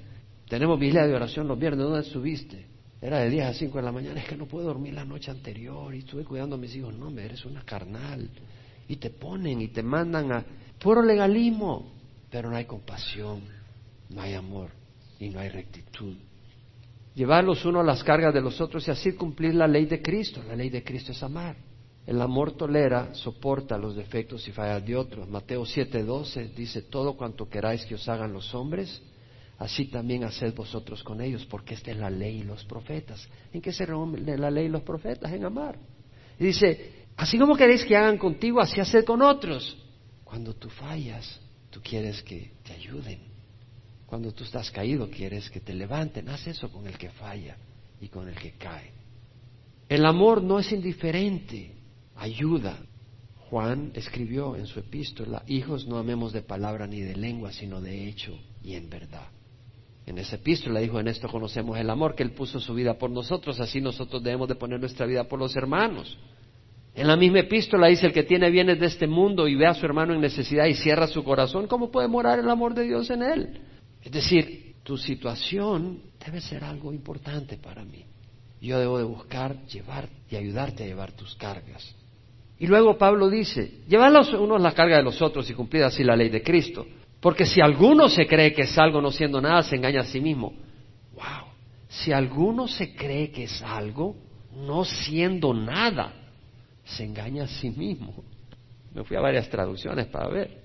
Tenemos 0.49 0.79
vigilia 0.79 1.05
de 1.05 1.15
oración 1.15 1.49
los 1.49 1.59
viernes, 1.59 1.85
¿dónde 1.85 2.07
estuviste? 2.07 2.65
Era 3.03 3.19
de 3.19 3.31
10 3.31 3.47
a 3.47 3.55
5 3.55 3.77
de 3.77 3.85
la 3.85 3.93
mañana, 3.93 4.21
es 4.21 4.29
que 4.29 4.37
no 4.37 4.47
puedo 4.47 4.67
dormir 4.67 4.95
la 4.95 5.05
noche 5.05 5.33
anterior 5.33 5.93
y 5.95 5.99
estuve 5.99 6.25
cuidando 6.25 6.55
a 6.55 6.59
mis 6.59 6.75
hijos. 6.77 6.95
No, 6.95 7.11
me 7.11 7.25
eres 7.25 7.45
una 7.45 7.63
carnal. 7.65 8.31
Y 8.87 8.97
te 8.97 9.11
ponen 9.11 9.61
y 9.61 9.69
te 9.69 9.83
mandan 9.83 10.31
a 10.33 10.45
puro 10.85 11.03
legalismo, 11.03 11.91
pero 12.31 12.51
no 12.51 12.57
hay 12.57 12.67
compasión, 12.67 13.41
no 14.11 14.21
hay 14.21 14.35
amor 14.35 14.69
y 15.19 15.31
no 15.31 15.41
hay 15.41 15.49
rectitud. 15.49 16.15
Llevar 17.15 17.43
los 17.43 17.65
unos 17.65 17.87
las 17.87 18.05
cargas 18.05 18.35
de 18.35 18.43
los 18.43 18.61
otros 18.61 18.87
y 18.87 18.91
así 18.91 19.13
cumplir 19.13 19.55
la 19.55 19.67
ley 19.67 19.87
de 19.87 20.03
Cristo. 20.03 20.43
La 20.47 20.55
ley 20.55 20.69
de 20.69 20.85
Cristo 20.85 21.13
es 21.13 21.23
amar. 21.23 21.57
El 22.07 22.21
amor 22.21 22.53
tolera, 22.53 23.15
soporta 23.15 23.79
los 23.79 23.97
defectos 23.97 24.47
y 24.47 24.53
fallas 24.53 24.85
de 24.85 24.95
otros. 24.95 25.27
Mateo 25.27 25.63
7:12 25.63 26.53
dice, 26.55 26.83
todo 26.83 27.17
cuanto 27.17 27.49
queráis 27.49 27.87
que 27.87 27.95
os 27.95 28.07
hagan 28.07 28.35
los 28.35 28.55
hombres, 28.55 29.01
así 29.57 29.87
también 29.87 30.25
haced 30.25 30.55
vosotros 30.55 31.03
con 31.03 31.23
ellos, 31.23 31.47
porque 31.47 31.73
esta 31.73 31.93
es 31.93 31.97
la 31.97 32.11
ley 32.11 32.41
y 32.41 32.45
los 32.45 32.63
profetas. 32.67 33.27
¿En 33.55 33.63
qué 33.63 33.73
se 33.73 33.87
reúne 33.87 34.37
la 34.37 34.51
ley 34.51 34.67
y 34.67 34.69
los 34.69 34.83
profetas? 34.83 35.33
En 35.33 35.47
amar. 35.47 35.79
Y 36.39 36.45
dice, 36.45 37.07
así 37.17 37.39
como 37.39 37.57
queréis 37.57 37.87
que 37.87 37.97
hagan 37.97 38.19
contigo, 38.19 38.61
así 38.61 38.79
haced 38.81 39.07
con 39.07 39.23
otros. 39.23 39.79
Cuando 40.35 40.53
tú 40.53 40.69
fallas, 40.69 41.41
tú 41.71 41.81
quieres 41.81 42.21
que 42.25 42.51
te 42.65 42.73
ayuden. 42.73 43.21
Cuando 44.05 44.33
tú 44.33 44.43
estás 44.43 44.69
caído, 44.69 45.09
quieres 45.09 45.49
que 45.49 45.61
te 45.61 45.73
levanten. 45.73 46.29
Haz 46.29 46.49
eso 46.49 46.73
con 46.73 46.89
el 46.89 46.99
que 46.99 47.09
falla 47.11 47.57
y 48.01 48.09
con 48.09 48.29
el 48.29 48.35
que 48.35 48.55
cae. 48.55 48.91
El 49.89 50.05
amor 50.05 50.43
no 50.43 50.59
es 50.59 50.73
indiferente, 50.73 51.71
ayuda. 52.17 52.77
Juan 53.49 53.93
escribió 53.95 54.57
en 54.57 54.67
su 54.67 54.81
epístola, 54.81 55.45
hijos 55.47 55.87
no 55.87 55.99
amemos 55.99 56.33
de 56.33 56.43
palabra 56.43 56.89
ni 56.89 57.01
de 57.01 57.15
lengua, 57.15 57.53
sino 57.53 57.81
de 57.81 58.09
hecho 58.09 58.37
y 58.61 58.75
en 58.75 58.91
verdad. 58.91 59.29
En 60.05 60.19
esa 60.19 60.35
epístola 60.35 60.81
dijo, 60.81 60.99
en 60.99 61.07
esto 61.07 61.29
conocemos 61.29 61.79
el 61.79 61.89
amor, 61.89 62.17
que 62.17 62.25
Él 62.25 62.33
puso 62.33 62.59
su 62.59 62.75
vida 62.75 62.99
por 62.99 63.09
nosotros, 63.09 63.61
así 63.61 63.81
nosotros 63.81 64.21
debemos 64.21 64.49
de 64.49 64.57
poner 64.57 64.81
nuestra 64.81 65.07
vida 65.07 65.29
por 65.29 65.39
los 65.39 65.55
hermanos. 65.55 66.19
En 66.95 67.09
la 67.09 67.17
misma 67.17 67.41
epístola 67.41 67.89
dice, 67.89 68.07
el 68.07 68.13
que 68.13 68.23
tiene 68.23 68.51
bienes 68.51 68.79
de 68.79 68.87
este 68.87 69.09
mundo 69.09 69.49
y 69.49 69.57
ve 69.57 69.67
a 69.67 69.75
su 69.75 69.85
hermano 69.85 70.15
en 70.15 70.21
necesidad 70.21 70.67
y 70.67 70.75
cierra 70.75 71.09
su 71.09 71.25
corazón, 71.25 71.67
¿cómo 71.67 71.91
puede 71.91 72.07
morar 72.07 72.39
el 72.39 72.49
amor 72.49 72.73
de 72.75 72.85
Dios 72.85 73.11
en 73.11 73.23
él? 73.23 73.61
Es 74.01 74.13
decir, 74.13 74.77
tu 74.85 74.97
situación 74.97 76.03
debe 76.25 76.41
ser 76.41 76.63
algo 76.63 76.93
importante 76.93 77.57
para 77.57 77.85
mí. 77.85 78.05
Yo 78.61 78.79
debo 78.79 78.99
de 78.99 79.05
buscar 79.05 79.67
llevar 79.67 80.09
y 80.31 80.37
ayudarte 80.37 80.85
a 80.85 80.87
llevar 80.87 81.13
tus 81.13 81.35
cargas. 81.35 81.95
Y 82.59 82.67
luego 82.67 82.97
Pablo 82.97 83.29
dice, 83.29 83.81
llevad 83.89 84.13
los 84.13 84.33
unos 84.33 84.61
la 84.61 84.73
carga 84.73 84.97
de 84.97 85.03
los 85.03 85.21
otros 85.21 85.51
y 85.51 85.55
cumplid 85.55 85.83
así 85.83 86.05
la 86.05 86.15
ley 86.15 86.29
de 86.29 86.43
Cristo. 86.43 86.87
Porque 87.21 87.45
si 87.45 87.61
alguno 87.61 88.09
se 88.09 88.27
cree 88.27 88.53
que 88.53 88.63
es 88.63 88.79
algo 88.79 89.01
no 89.03 89.11
siendo 89.11 89.41
nada, 89.41 89.63
se 89.63 89.77
engaña 89.77 90.03
a 90.03 90.05
sí 90.05 90.21
mismo. 90.21 90.53
Wow. 91.15 91.49
Si 91.89 92.13
alguno 92.13 92.69
se 92.69 92.95
cree 92.95 93.31
que 93.31 93.45
es 93.45 93.63
algo 93.63 94.17
no 94.55 94.85
siendo 94.85 95.53
nada, 95.53 96.24
se 96.85 97.05
engaña 97.05 97.45
a 97.45 97.49
sí 97.49 97.71
mismo. 97.71 98.25
Me 98.95 99.05
fui 99.05 99.17
a 99.17 99.21
varias 99.21 99.49
traducciones 99.49 100.07
para 100.07 100.29
ver. 100.29 100.65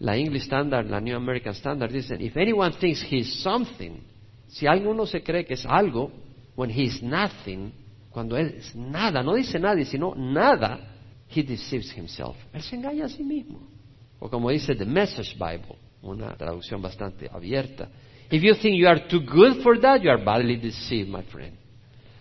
La 0.00 0.16
English 0.16 0.44
Standard, 0.44 0.88
la 0.88 1.00
New 1.00 1.16
American 1.16 1.54
Standard 1.54 1.92
dicen, 1.92 2.20
if 2.20 2.36
anyone 2.36 2.72
thinks 2.78 3.02
he's 3.10 3.42
something, 3.42 4.00
si 4.46 4.66
alguno 4.66 5.06
se 5.06 5.22
cree 5.22 5.44
que 5.44 5.54
es 5.54 5.66
algo, 5.66 6.10
when 6.56 6.70
he's 6.70 7.02
nothing, 7.02 7.72
cuando 8.10 8.36
él 8.36 8.54
es 8.58 8.74
nada, 8.74 9.22
no 9.22 9.34
dice 9.34 9.58
nadie, 9.58 9.84
sino 9.84 10.14
nada, 10.14 10.80
he 11.28 11.42
deceives 11.42 11.92
himself. 11.96 12.36
Él 12.52 12.62
se 12.62 12.76
engaña 12.76 13.06
a 13.06 13.08
sí 13.08 13.22
mismo. 13.22 13.60
O 14.20 14.28
como 14.28 14.50
dice 14.50 14.74
The 14.74 14.84
Message 14.84 15.34
Bible, 15.34 15.76
una 16.02 16.36
traducción 16.36 16.80
bastante 16.80 17.28
abierta. 17.30 17.88
If 18.30 18.42
you 18.42 18.54
think 18.54 18.76
you 18.76 18.88
are 18.88 19.08
too 19.08 19.20
good 19.20 19.62
for 19.62 19.78
that, 19.80 20.02
you 20.02 20.10
are 20.10 20.22
badly 20.22 20.56
deceived, 20.56 21.08
my 21.08 21.22
friend. 21.22 21.56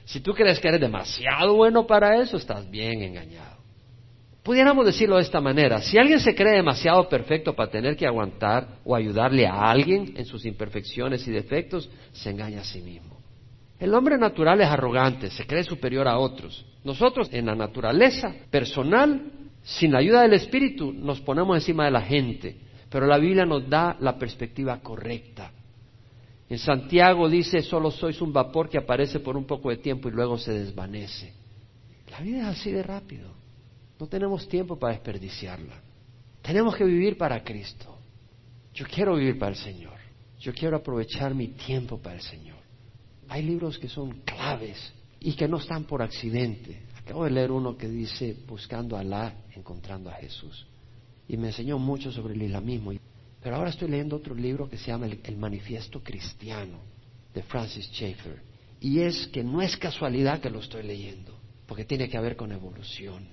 Si 0.07 0.21
tú 0.21 0.33
crees 0.33 0.61
que 0.61 0.69
eres 0.69 0.79
demasiado 0.79 1.53
bueno 1.53 1.85
para 1.85 2.21
eso, 2.21 2.37
estás 2.37 2.69
bien 2.71 3.01
engañado. 3.01 3.57
Pudiéramos 4.41 4.85
decirlo 4.85 5.17
de 5.17 5.23
esta 5.23 5.41
manera, 5.41 5.81
si 5.81 5.97
alguien 5.97 6.21
se 6.21 6.33
cree 6.33 6.55
demasiado 6.55 7.09
perfecto 7.09 7.53
para 7.53 7.69
tener 7.69 7.97
que 7.97 8.07
aguantar 8.07 8.79
o 8.85 8.95
ayudarle 8.95 9.45
a 9.45 9.69
alguien 9.69 10.13
en 10.15 10.23
sus 10.23 10.45
imperfecciones 10.45 11.27
y 11.27 11.31
defectos, 11.31 11.89
se 12.13 12.29
engaña 12.29 12.61
a 12.61 12.63
sí 12.63 12.79
mismo. 12.79 13.17
El 13.81 13.93
hombre 13.93 14.17
natural 14.17 14.61
es 14.61 14.67
arrogante, 14.67 15.29
se 15.29 15.45
cree 15.45 15.65
superior 15.65 16.07
a 16.07 16.17
otros. 16.17 16.65
Nosotros 16.85 17.27
en 17.33 17.47
la 17.47 17.55
naturaleza 17.55 18.33
personal, 18.49 19.29
sin 19.61 19.91
la 19.91 19.99
ayuda 19.99 20.21
del 20.21 20.35
Espíritu, 20.35 20.93
nos 20.93 21.19
ponemos 21.19 21.57
encima 21.57 21.83
de 21.83 21.91
la 21.91 22.01
gente, 22.01 22.55
pero 22.89 23.07
la 23.07 23.17
Biblia 23.17 23.45
nos 23.45 23.69
da 23.69 23.97
la 23.99 24.17
perspectiva 24.17 24.79
correcta. 24.79 25.51
En 26.49 26.59
Santiago 26.59 27.27
dice, 27.29 27.61
solo 27.61 27.91
sois 27.91 28.21
un 28.21 28.31
vapor 28.31 28.69
que 28.69 28.77
aparece 28.77 29.19
por 29.19 29.35
un 29.35 29.45
poco 29.45 29.69
de 29.69 29.77
tiempo 29.77 30.07
y 30.07 30.11
luego 30.11 30.37
se 30.37 30.53
desvanece. 30.53 31.33
La 32.09 32.21
vida 32.21 32.51
es 32.51 32.59
así 32.59 32.71
de 32.71 32.83
rápido. 32.83 33.29
No 33.99 34.07
tenemos 34.07 34.47
tiempo 34.47 34.77
para 34.77 34.93
desperdiciarla. 34.93 35.81
Tenemos 36.41 36.75
que 36.75 36.85
vivir 36.85 37.17
para 37.17 37.43
Cristo. 37.43 37.97
Yo 38.73 38.85
quiero 38.85 39.15
vivir 39.15 39.37
para 39.37 39.51
el 39.51 39.57
Señor. 39.57 39.97
Yo 40.39 40.53
quiero 40.53 40.77
aprovechar 40.77 41.33
mi 41.35 41.49
tiempo 41.49 41.97
para 41.97 42.15
el 42.15 42.21
Señor. 42.21 42.57
Hay 43.27 43.43
libros 43.43 43.77
que 43.77 43.89
son 43.89 44.21
claves 44.21 44.93
y 45.19 45.33
que 45.33 45.47
no 45.47 45.57
están 45.57 45.83
por 45.83 46.01
accidente. 46.01 46.83
Acabo 46.97 47.25
de 47.25 47.31
leer 47.31 47.51
uno 47.51 47.75
que 47.75 47.87
dice 47.87 48.37
Buscando 48.47 48.95
a 48.95 49.01
Alá, 49.01 49.33
encontrando 49.55 50.09
a 50.09 50.13
Jesús. 50.13 50.65
Y 51.27 51.35
me 51.35 51.47
enseñó 51.47 51.77
mucho 51.79 52.11
sobre 52.11 52.35
el 52.35 52.43
islamismo. 52.43 52.93
Pero 53.41 53.55
ahora 53.55 53.69
estoy 53.69 53.89
leyendo 53.89 54.15
otro 54.15 54.35
libro 54.35 54.69
que 54.69 54.77
se 54.77 54.87
llama 54.87 55.07
El, 55.07 55.37
Manifiesto 55.37 56.01
Cristiano 56.01 56.79
de 57.33 57.43
Francis 57.43 57.85
Schaeffer. 57.87 58.41
Y 58.79 58.99
es 58.99 59.27
que 59.27 59.43
no 59.43 59.61
es 59.61 59.77
casualidad 59.77 60.39
que 60.39 60.49
lo 60.49 60.59
estoy 60.59 60.83
leyendo, 60.83 61.37
porque 61.67 61.85
tiene 61.85 62.09
que 62.09 62.19
ver 62.19 62.35
con 62.35 62.51
evolución. 62.51 63.27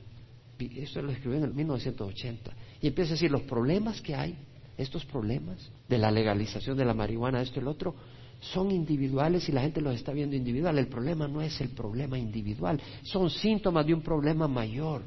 Esto 0.59 1.03
lo 1.03 1.11
escribió 1.11 1.38
en 1.38 1.45
el 1.45 1.55
1980. 1.55 2.53
Y 2.81 2.88
empieza 2.88 3.11
a 3.11 3.14
decir 3.14 3.31
los 3.31 3.43
problemas 3.43 4.01
que 4.01 4.14
hay, 4.14 4.37
estos 4.77 5.05
problemas 5.05 5.71
de 5.88 5.99
la 5.99 6.11
legalización 6.11 6.77
de 6.77 6.85
la 6.85 6.95
marihuana, 6.95 7.43
esto 7.43 7.61
y 7.61 7.62
el 7.62 7.69
otro, 7.69 7.95
son 8.40 8.71
individuales 8.71 9.49
y 9.49 9.53
la 9.53 9.62
gente 9.62 9.81
los 9.81 9.95
está 9.95 10.12
viendo 10.12 10.37
individual. 10.37 10.79
El 10.79 10.88
problema 10.88 11.27
no 11.27 11.40
es 11.40 11.61
el 11.61 11.71
problema 11.71 12.19
individual, 12.19 12.81
son 13.03 13.31
síntomas 13.31 13.87
de 13.87 13.95
un 13.95 14.03
problema 14.03 14.47
mayor, 14.49 15.03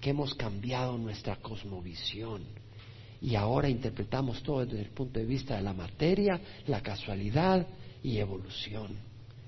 que 0.00 0.10
hemos 0.10 0.34
cambiado 0.34 0.96
nuestra 0.96 1.36
cosmovisión 1.36 2.42
y 3.20 3.34
ahora 3.34 3.68
interpretamos 3.68 4.42
todo 4.42 4.64
desde 4.64 4.80
el 4.80 4.90
punto 4.90 5.18
de 5.18 5.26
vista 5.26 5.56
de 5.56 5.62
la 5.62 5.72
materia, 5.72 6.40
la 6.66 6.80
casualidad 6.80 7.66
y 8.02 8.18
evolución. 8.18 8.96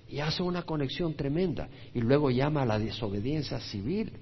Y 0.08 0.18
hace 0.18 0.42
una 0.42 0.62
conexión 0.62 1.14
tremenda 1.14 1.68
y 1.94 2.00
luego 2.00 2.30
llama 2.30 2.62
a 2.62 2.66
la 2.66 2.78
desobediencia 2.78 3.60
civil. 3.60 4.12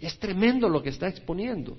es 0.00 0.18
tremendo 0.18 0.68
lo 0.68 0.82
que 0.82 0.90
está 0.90 1.08
exponiendo. 1.08 1.76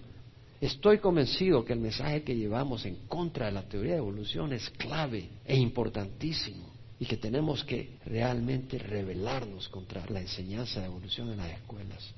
Estoy 0.60 1.00
convencido 1.00 1.66
que 1.66 1.74
el 1.74 1.80
mensaje 1.80 2.22
que 2.22 2.36
llevamos 2.36 2.86
en 2.86 2.96
contra 3.08 3.48
de 3.48 3.52
la 3.52 3.64
teoría 3.64 3.94
de 3.94 3.98
evolución 3.98 4.54
es 4.54 4.70
clave 4.70 5.30
e 5.46 5.58
importantísimo 5.58 6.72
y 7.00 7.06
que 7.06 7.18
tenemos 7.18 7.64
que 7.64 7.98
realmente 8.06 8.78
rebelarnos 8.78 9.68
contra 9.70 10.06
la 10.08 10.22
enseñanza 10.22 10.80
de 10.80 10.86
evolución 10.86 11.32
en 11.32 11.38
las 11.38 11.52
escuelas. 11.52 12.14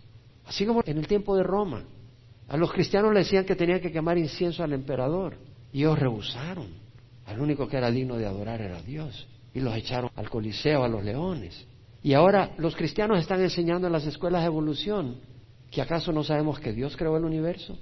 Así 0.45 0.65
como 0.65 0.81
en 0.85 0.97
el 0.97 1.07
tiempo 1.07 1.37
de 1.37 1.43
Roma, 1.43 1.85
a 2.47 2.57
los 2.57 2.71
cristianos 2.71 3.13
le 3.13 3.19
decían 3.19 3.45
que 3.45 3.55
tenían 3.55 3.79
que 3.79 3.91
quemar 3.91 4.17
incienso 4.17 4.63
al 4.63 4.73
emperador 4.73 5.37
y 5.71 5.79
ellos 5.79 5.97
rehusaron. 5.97 6.67
Al 7.25 7.39
único 7.39 7.67
que 7.67 7.77
era 7.77 7.89
digno 7.89 8.17
de 8.17 8.25
adorar 8.25 8.61
era 8.61 8.81
Dios 8.81 9.27
y 9.53 9.61
los 9.61 9.75
echaron 9.75 10.09
al 10.15 10.29
coliseo, 10.29 10.83
a 10.83 10.87
los 10.87 11.03
leones. 11.03 11.65
Y 12.01 12.13
ahora 12.13 12.53
los 12.57 12.75
cristianos 12.75 13.19
están 13.19 13.41
enseñando 13.41 13.87
en 13.87 13.93
las 13.93 14.05
escuelas 14.05 14.41
de 14.41 14.47
evolución 14.47 15.17
que 15.71 15.81
acaso 15.81 16.11
no 16.11 16.23
sabemos 16.23 16.59
que 16.59 16.71
Dios 16.71 16.95
creó 16.95 17.17
el 17.17 17.25
universo. 17.25 17.77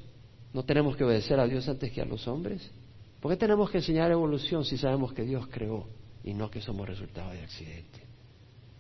¿No 0.54 0.64
tenemos 0.64 0.96
que 0.96 1.04
obedecer 1.04 1.40
a 1.40 1.48
Dios 1.48 1.68
antes 1.68 1.92
que 1.92 2.02
a 2.02 2.06
los 2.06 2.28
hombres? 2.28 2.72
¿Por 3.20 3.32
qué 3.32 3.38
tenemos 3.38 3.70
que 3.70 3.80
enseñar 3.80 4.12
evolución 4.12 4.64
si 4.64 4.78
sabemos 4.78 5.14
que 5.14 5.24
Dios 5.24 5.48
creó 5.48 5.88
y 6.24 6.34
no 6.34 6.50
que 6.50 6.62
somos 6.62 6.88
resultado 6.88 7.32
de 7.32 7.42
accidente? 7.42 8.02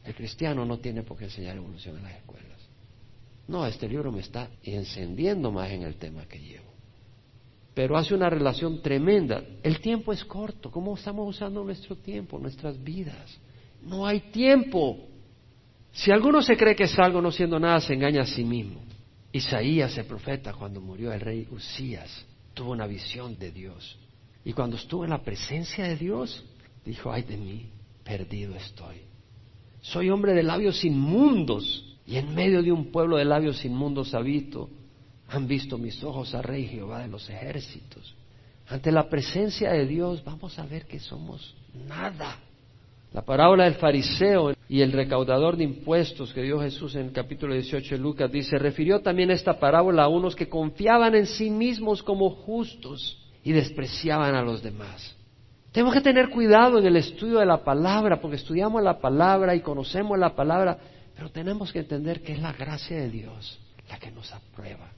El 0.04 0.16
cristiano 0.16 0.66
no 0.66 0.80
tiene 0.80 1.04
por 1.04 1.18
qué 1.18 1.26
enseñar 1.26 1.58
evolución 1.58 1.98
en 1.98 2.04
las 2.04 2.16
escuelas. 2.16 2.70
No, 3.52 3.66
este 3.66 3.90
libro 3.90 4.14
me 4.14 4.22
está 4.22 4.50
encendiendo 4.64 5.52
más 5.52 5.70
en 5.72 5.84
el 5.84 5.98
tema 5.98 6.26
que 6.26 6.40
llevo. 6.40 6.72
Pero 7.74 7.98
hace 7.98 8.16
una 8.16 8.30
relación 8.30 8.82
tremenda. 8.82 9.44
El 9.62 9.82
tiempo 9.82 10.14
es 10.14 10.24
corto. 10.24 10.72
¿Cómo 10.72 10.96
estamos 10.96 11.36
usando 11.36 11.62
nuestro 11.62 11.98
tiempo, 11.98 12.40
nuestras 12.40 12.82
vidas? 12.82 13.38
No 13.82 14.08
hay 14.08 14.22
tiempo. 14.32 15.00
Si 15.92 16.12
alguno 16.12 16.42
se 16.42 16.56
cree 16.56 16.78
que 16.78 16.86
es 16.86 16.98
algo 16.98 17.22
no 17.22 17.30
siendo 17.30 17.60
nada, 17.60 17.82
se 17.82 17.94
engaña 17.94 18.22
a 18.22 18.26
sí 18.26 18.46
mismo. 18.46 18.80
Isaías, 19.34 19.98
el 19.98 20.06
profeta, 20.06 20.54
cuando 20.54 20.80
murió 20.80 21.12
el 21.12 21.20
rey 21.20 21.46
Usías, 21.52 22.26
tuvo 22.54 22.72
una 22.72 22.88
visión 22.88 23.38
de 23.38 23.52
Dios. 23.52 24.00
Y 24.46 24.54
cuando 24.54 24.78
estuvo 24.78 25.04
en 25.04 25.10
la 25.10 25.24
presencia 25.24 25.84
de 25.90 25.98
Dios, 25.98 26.42
dijo, 26.86 27.12
ay 27.12 27.24
de 27.24 27.36
mí, 27.36 27.70
perdido 28.06 28.56
estoy. 28.56 29.02
Soy 29.82 30.10
hombre 30.10 30.34
de 30.34 30.44
labios 30.44 30.86
inmundos 30.86 31.91
y 32.06 32.18
en 32.18 32.34
medio 32.34 32.62
de 32.62 32.72
un 32.72 32.92
pueblo 32.92 33.18
de 33.18 33.26
labios 33.26 33.64
inmundos 33.66 34.14
habito. 34.14 34.70
Han 35.30 35.48
visto 35.48 35.78
mis 35.78 36.04
ojos 36.04 36.36
a 36.36 36.42
Rey 36.42 36.68
Jehová 36.68 37.00
de 37.00 37.08
los 37.08 37.30
ejércitos. 37.30 38.16
Ante 38.68 38.92
la 38.92 39.10
presencia 39.10 39.72
de 39.72 39.86
Dios 39.86 40.24
vamos 40.24 40.58
a 40.60 40.66
ver 40.66 40.86
que 40.86 41.00
somos 41.00 41.56
nada. 41.88 42.38
La 43.14 43.22
parábola 43.24 43.66
del 43.66 43.76
fariseo 43.76 44.54
y 44.70 44.82
el 44.82 44.94
recaudador 44.94 45.58
de 45.58 45.66
impuestos 45.66 46.34
que 46.34 46.44
dio 46.44 46.62
Jesús 46.62 46.96
en 46.96 47.08
el 47.08 47.12
capítulo 47.12 47.54
18 47.54 47.96
de 47.96 48.02
Lucas 48.02 48.32
dice, 48.32 48.58
refirió 48.58 49.02
también 49.02 49.32
esta 49.32 49.60
parábola 49.60 50.04
a 50.04 50.08
unos 50.08 50.36
que 50.36 50.48
confiaban 50.48 51.16
en 51.16 51.26
sí 51.26 51.50
mismos 51.50 52.02
como 52.02 52.30
justos 52.30 53.18
y 53.44 53.52
despreciaban 53.52 54.36
a 54.36 54.42
los 54.42 54.64
demás. 54.64 55.18
Tenemos 55.72 55.94
que 55.94 56.02
tener 56.02 56.30
cuidado 56.30 56.80
en 56.80 56.86
el 56.86 56.98
estudio 56.98 57.40
de 57.40 57.46
la 57.46 57.64
palabra, 57.64 58.20
porque 58.20 58.36
estudiamos 58.36 58.84
la 58.84 59.00
palabra 59.00 59.56
y 59.56 59.62
conocemos 59.62 60.20
la 60.20 60.36
palabra, 60.36 60.78
pero 61.22 61.32
tenemos 61.32 61.72
que 61.72 61.78
entender 61.78 62.24
que 62.24 62.34
es 62.34 62.40
la 62.40 62.52
gracia 62.52 62.98
de 62.98 63.12
Dios 63.12 63.60
la 63.88 64.00
que 64.00 64.10
nos 64.10 64.34
aprueba. 64.34 64.90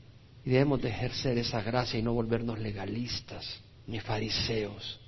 Y 0.45 0.51
debemos 0.51 0.81
de 0.81 0.87
ejercer 0.87 1.37
esa 1.37 1.61
gracia 1.61 1.99
y 1.99 2.01
no 2.01 2.13
volvernos 2.13 2.59
legalistas 2.59 3.61
ni 3.87 3.99
fariseos. 3.99 5.01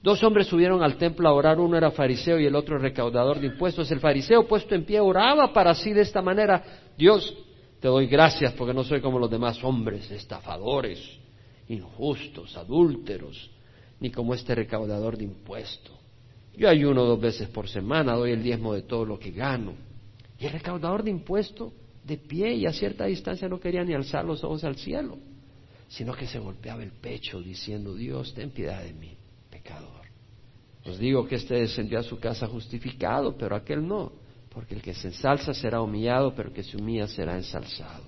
Dos 0.00 0.22
hombres 0.22 0.46
subieron 0.46 0.80
al 0.84 0.96
templo 0.96 1.28
a 1.28 1.32
orar, 1.32 1.58
uno 1.58 1.76
era 1.76 1.90
fariseo 1.90 2.38
y 2.38 2.46
el 2.46 2.54
otro 2.54 2.78
recaudador 2.78 3.40
de 3.40 3.48
impuestos. 3.48 3.90
El 3.90 3.98
fariseo 3.98 4.46
puesto 4.46 4.76
en 4.76 4.84
pie 4.84 5.00
oraba 5.00 5.52
para 5.52 5.74
sí 5.74 5.92
de 5.92 6.02
esta 6.02 6.22
manera, 6.22 6.62
Dios, 6.96 7.36
te 7.80 7.88
doy 7.88 8.06
gracias 8.06 8.52
porque 8.52 8.74
no 8.74 8.84
soy 8.84 9.00
como 9.00 9.18
los 9.18 9.32
demás 9.32 9.58
hombres, 9.64 10.08
estafadores, 10.12 11.00
injustos, 11.66 12.56
adúlteros, 12.56 13.50
ni 13.98 14.12
como 14.12 14.34
este 14.34 14.54
recaudador 14.54 15.16
de 15.16 15.24
impuestos. 15.24 15.98
Yo 16.56 16.68
ayuno 16.68 17.02
dos 17.02 17.20
veces 17.20 17.48
por 17.48 17.68
semana, 17.68 18.14
doy 18.14 18.30
el 18.30 18.44
diezmo 18.44 18.72
de 18.72 18.82
todo 18.82 19.04
lo 19.04 19.18
que 19.18 19.32
gano. 19.32 19.92
Y 20.38 20.46
el 20.46 20.52
recaudador 20.52 21.02
de 21.02 21.10
impuestos, 21.10 21.72
de 22.04 22.16
pie 22.16 22.54
y 22.54 22.66
a 22.66 22.72
cierta 22.72 23.06
distancia, 23.06 23.48
no 23.48 23.60
quería 23.60 23.84
ni 23.84 23.94
alzar 23.94 24.24
los 24.24 24.42
ojos 24.44 24.64
al 24.64 24.76
cielo, 24.76 25.18
sino 25.88 26.12
que 26.14 26.26
se 26.26 26.38
golpeaba 26.38 26.82
el 26.82 26.92
pecho 26.92 27.40
diciendo, 27.40 27.94
Dios, 27.94 28.34
ten 28.34 28.50
piedad 28.50 28.82
de 28.82 28.92
mí, 28.92 29.16
pecador. 29.50 30.04
Os 30.84 30.98
digo 30.98 31.26
que 31.26 31.36
este 31.36 31.54
descendió 31.54 31.98
a 31.98 32.02
su 32.02 32.18
casa 32.18 32.46
justificado, 32.46 33.36
pero 33.36 33.56
aquel 33.56 33.86
no, 33.86 34.12
porque 34.50 34.74
el 34.74 34.82
que 34.82 34.92
se 34.92 35.08
ensalza 35.08 35.54
será 35.54 35.80
humillado, 35.80 36.34
pero 36.34 36.50
el 36.50 36.54
que 36.54 36.62
se 36.62 36.76
humilla 36.76 37.06
será 37.06 37.36
ensalzado. 37.36 38.04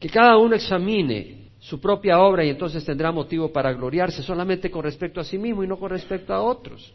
Que 0.00 0.08
cada 0.08 0.38
uno 0.38 0.54
examine 0.54 1.50
su 1.58 1.80
propia 1.80 2.18
obra 2.20 2.44
y 2.44 2.50
entonces 2.50 2.84
tendrá 2.84 3.12
motivo 3.12 3.52
para 3.52 3.72
gloriarse 3.72 4.22
solamente 4.22 4.70
con 4.70 4.84
respecto 4.84 5.20
a 5.20 5.24
sí 5.24 5.36
mismo 5.36 5.64
y 5.64 5.66
no 5.66 5.78
con 5.78 5.90
respecto 5.90 6.32
a 6.32 6.40
otros. 6.40 6.94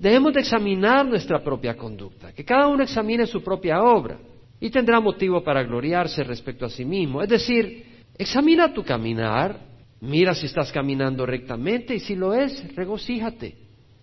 Debemos 0.00 0.32
de 0.32 0.40
examinar 0.40 1.04
nuestra 1.04 1.44
propia 1.44 1.76
conducta, 1.76 2.32
que 2.32 2.42
cada 2.42 2.68
uno 2.68 2.82
examine 2.82 3.26
su 3.26 3.42
propia 3.42 3.82
obra 3.82 4.18
y 4.58 4.70
tendrá 4.70 4.98
motivo 4.98 5.44
para 5.44 5.62
gloriarse 5.62 6.24
respecto 6.24 6.64
a 6.64 6.70
sí 6.70 6.86
mismo. 6.86 7.22
Es 7.22 7.28
decir, 7.28 7.84
examina 8.16 8.72
tu 8.72 8.82
caminar, 8.82 9.60
mira 10.00 10.34
si 10.34 10.46
estás 10.46 10.72
caminando 10.72 11.26
rectamente 11.26 11.94
y 11.94 12.00
si 12.00 12.16
lo 12.16 12.32
es, 12.32 12.74
regocíjate. 12.74 13.54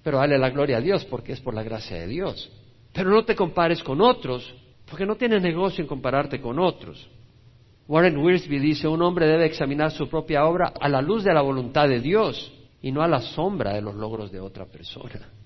Pero 0.03 0.19
dale 0.19 0.37
la 0.37 0.51
gloria 0.51 0.77
a 0.77 0.81
Dios 0.81 1.03
porque 1.05 1.31
es 1.31 1.41
por 1.41 1.55
la 1.55 1.63
gracia 1.63 1.97
de 1.97 2.05
Dios. 2.05 2.47
Pero 2.93 3.09
no 3.09 3.25
te 3.25 3.35
compares 3.35 3.81
con 3.81 3.99
otros, 3.99 4.53
porque 4.87 5.07
no 5.07 5.15
tienes 5.15 5.41
negocio 5.41 5.81
en 5.81 5.87
compararte 5.87 6.39
con 6.39 6.59
otros. 6.59 7.09
Warren 7.87 8.17
Wiersbe 8.17 8.59
dice, 8.59 8.87
un 8.87 9.01
hombre 9.01 9.25
debe 9.25 9.47
examinar 9.47 9.89
su 9.89 10.07
propia 10.07 10.45
obra 10.45 10.73
a 10.79 10.87
la 10.89 11.01
luz 11.01 11.23
de 11.23 11.33
la 11.33 11.41
voluntad 11.41 11.89
de 11.89 12.01
Dios 12.01 12.53
y 12.83 12.91
no 12.91 13.01
a 13.01 13.07
la 13.07 13.19
sombra 13.19 13.73
de 13.73 13.81
los 13.81 13.95
logros 13.95 14.31
de 14.31 14.39
otra 14.39 14.67
persona. 14.67 15.36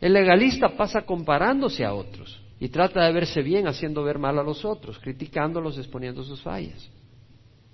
El 0.00 0.12
legalista 0.12 0.76
pasa 0.76 1.02
comparándose 1.02 1.84
a 1.84 1.94
otros 1.94 2.42
y 2.60 2.68
trata 2.68 3.04
de 3.04 3.12
verse 3.12 3.42
bien 3.42 3.66
haciendo 3.66 4.02
ver 4.02 4.18
mal 4.18 4.38
a 4.38 4.42
los 4.42 4.64
otros, 4.64 4.98
criticándolos, 4.98 5.78
exponiendo 5.78 6.22
sus 6.22 6.42
fallas. 6.42 6.90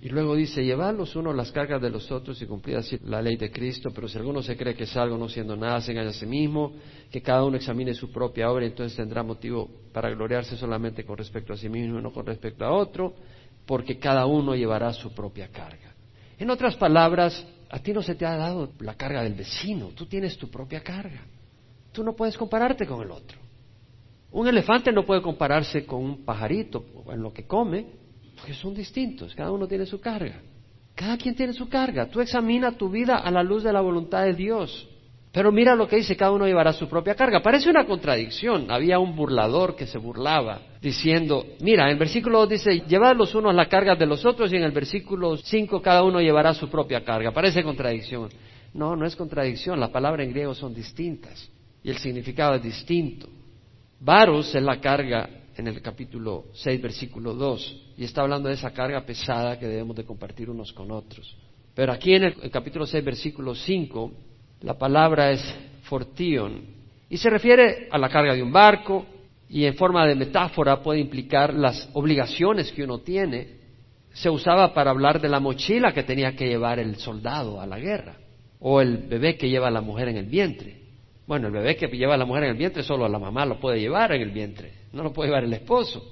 Y 0.01 0.09
luego 0.09 0.35
dice, 0.35 0.65
llevad 0.65 0.97
los 0.97 1.15
unos 1.15 1.37
las 1.37 1.53
cargas 1.53 1.81
de 1.81 1.89
los 1.89 2.11
otros 2.11 2.43
y 2.43 2.47
cumplid 2.47 2.75
así 2.75 2.99
la 3.05 3.23
ley 3.23 3.37
de 3.37 3.53
Cristo, 3.53 3.93
pero 3.95 4.09
si 4.09 4.19
alguno 4.19 4.43
se 4.43 4.57
cree 4.57 4.75
que 4.75 4.83
es 4.83 4.97
algo 4.97 5.17
no 5.17 5.29
siendo 5.29 5.57
nada, 5.57 5.81
se 5.81 5.93
engaña 5.93 6.11
a 6.11 6.13
sí 6.13 6.27
mismo, 6.27 6.73
que 7.09 7.23
cada 7.23 7.45
uno 7.45 7.57
examine 7.57 7.95
su 7.95 8.11
propia 8.11 8.51
obra, 8.51 8.67
entonces 8.67 8.97
tendrá 8.97 9.23
motivo 9.23 9.71
para 9.93 10.11
gloriarse 10.11 10.57
solamente 10.57 11.05
con 11.05 11.17
respecto 11.17 11.53
a 11.53 11.57
sí 11.57 11.69
mismo 11.69 12.01
y 12.01 12.03
no 12.03 12.13
con 12.13 12.27
respecto 12.27 12.65
a 12.65 12.73
otro, 12.73 13.15
porque 13.65 14.01
cada 14.01 14.27
uno 14.27 14.57
llevará 14.57 14.93
su 14.93 15.15
propia 15.15 15.47
carga. 15.53 15.95
En 16.37 16.51
otras 16.51 16.75
palabras, 16.75 17.47
a 17.71 17.79
ti 17.79 17.93
no 17.93 18.03
se 18.03 18.17
te 18.17 18.27
ha 18.27 18.37
dado 18.37 18.73
la 18.81 18.95
carga 18.95 19.23
del 19.23 19.35
vecino, 19.35 19.91
tú 19.95 20.07
tienes 20.07 20.37
tu 20.37 20.51
propia 20.51 20.81
carga. 20.81 21.21
Tú 21.93 22.03
no 22.03 22.15
puedes 22.15 22.37
compararte 22.37 22.87
con 22.87 23.03
el 23.03 23.11
otro. 23.11 23.39
Un 24.33 24.49
elefante 24.49 24.91
no 24.93 25.05
puede 25.05 25.21
compararse 25.21 25.85
con 25.85 26.03
un 26.03 26.25
pajarito 26.25 26.85
en 27.11 27.23
lo 27.23 27.33
que 27.33 27.47
come, 27.47 27.85
porque 28.37 28.55
son 28.55 28.75
distintos, 28.75 29.35
cada 29.35 29.53
uno 29.53 29.69
tiene 29.69 29.85
su 29.85 30.01
carga. 30.01 30.41
Cada 30.95 31.19
quien 31.19 31.35
tiene 31.35 31.53
su 31.53 31.69
carga. 31.69 32.07
Tú 32.07 32.21
examina 32.21 32.73
tu 32.73 32.89
vida 32.89 33.17
a 33.17 33.31
la 33.31 33.43
luz 33.43 33.63
de 33.63 33.73
la 33.73 33.81
voluntad 33.81 34.25
de 34.25 34.35
Dios. 34.35 34.89
Pero 35.33 35.51
mira 35.51 35.75
lo 35.75 35.89
que 35.89 35.97
dice, 35.97 36.17
cada 36.17 36.33
uno 36.33 36.47
llevará 36.47 36.75
su 36.75 36.89
propia 36.89 37.15
carga. 37.15 37.43
Parece 37.43 37.71
una 37.71 37.87
contradicción. 37.87 38.71
Había 38.71 38.99
un 38.99 39.17
burlador 39.17 39.75
que 39.75 39.87
se 39.87 39.97
burlaba 39.97 40.61
diciendo, 40.83 41.47
mira, 41.61 41.85
en 41.85 41.93
el 41.93 41.99
versículo 41.99 42.41
2 42.41 42.49
dice, 42.51 42.81
llevad 42.87 43.17
los 43.17 43.35
unos 43.35 43.55
la 43.55 43.67
carga 43.67 43.95
de 43.97 44.05
los 44.05 44.27
otros 44.27 44.53
y 44.53 44.57
en 44.57 44.63
el 44.63 44.73
versículo 44.73 45.39
5 45.39 45.81
cada 45.81 46.03
uno 46.03 46.21
llevará 46.21 46.53
su 46.53 46.69
propia 46.69 47.03
carga. 47.03 47.33
Parece 47.33 47.63
contradicción. 47.63 48.29
No, 48.75 48.95
no 48.95 49.07
es 49.07 49.17
contradicción. 49.17 49.81
Las 49.81 49.91
palabras 49.91 50.27
en 50.27 50.33
griego 50.33 50.55
son 50.55 50.75
distintas 50.75 51.51
y 51.83 51.91
el 51.91 51.99
significado 51.99 52.55
es 52.55 52.63
distinto. 52.63 53.29
Varos 54.01 54.55
es 54.55 54.63
la 54.63 54.81
carga 54.81 55.29
en 55.57 55.67
el 55.69 55.81
capítulo 55.83 56.47
6, 56.55 56.81
versículo 56.81 57.35
2, 57.35 57.95
y 57.99 58.05
está 58.05 58.23
hablando 58.23 58.49
de 58.49 58.55
esa 58.55 58.73
carga 58.73 59.05
pesada 59.05 59.59
que 59.59 59.67
debemos 59.67 59.97
de 59.97 60.05
compartir 60.05 60.49
unos 60.49 60.73
con 60.73 60.91
otros. 60.91 61.37
Pero 61.75 61.93
aquí 61.93 62.15
en 62.15 62.25
el, 62.25 62.51
capítulo 62.51 62.87
6, 62.87 63.05
versículo 63.05 63.55
5, 63.55 64.13
la 64.63 64.79
palabra 64.79 65.31
es 65.31 65.43
fortion, 65.83 66.65
y 67.09 67.17
se 67.17 67.31
refiere 67.31 67.89
a 67.91 67.99
la 67.99 68.09
carga 68.09 68.35
de 68.35 68.43
un 68.43 68.53
barco, 68.53 69.07
y 69.49 69.67
en 69.67 69.75
forma 69.75 70.07
de 70.07 70.15
metáfora 70.15 70.83
puede 70.83 71.01
implicar 71.01 71.53
las 71.53 71.91
obligaciones 71.93 72.73
que 72.73 72.85
uno 72.85 73.01
tiene. 73.01 73.61
Se 74.15 74.31
usaba 74.31 74.73
para 74.73 74.91
hablar 74.91 75.21
de 75.21 75.29
la 75.29 75.41
mochila 75.41 75.93
que 75.93 76.05
tenía 76.05 76.35
que 76.35 76.49
llevar 76.49 76.79
el 76.79 76.97
soldado 76.97 77.61
a 77.61 77.67
la 77.67 77.79
guerra, 77.79 78.17
o 78.61 78.81
el 78.81 78.97
bebé 78.97 79.37
que 79.37 79.51
lleva 79.51 79.71
la 79.71 79.83
mujer 79.83 80.09
en 80.09 80.17
el 80.17 80.27
vientre. 80.27 80.82
Bueno, 81.27 81.47
el 81.49 81.53
bebé 81.53 81.77
que 81.77 81.87
lleva 81.87 82.17
la 82.17 82.25
mujer 82.25 82.45
en 82.45 82.51
el 82.51 82.57
vientre 82.57 82.83
solo 82.83 83.09
la 83.09 83.19
mamá 83.19 83.47
lo 83.47 83.61
puede 83.61 83.81
llevar 83.81 84.13
en 84.13 84.23
el 84.23 84.31
vientre, 84.31 84.73
no 84.93 85.03
lo 85.03 85.13
puede 85.13 85.29
llevar 85.29 85.45
el 85.45 85.53
esposo. 85.53 86.03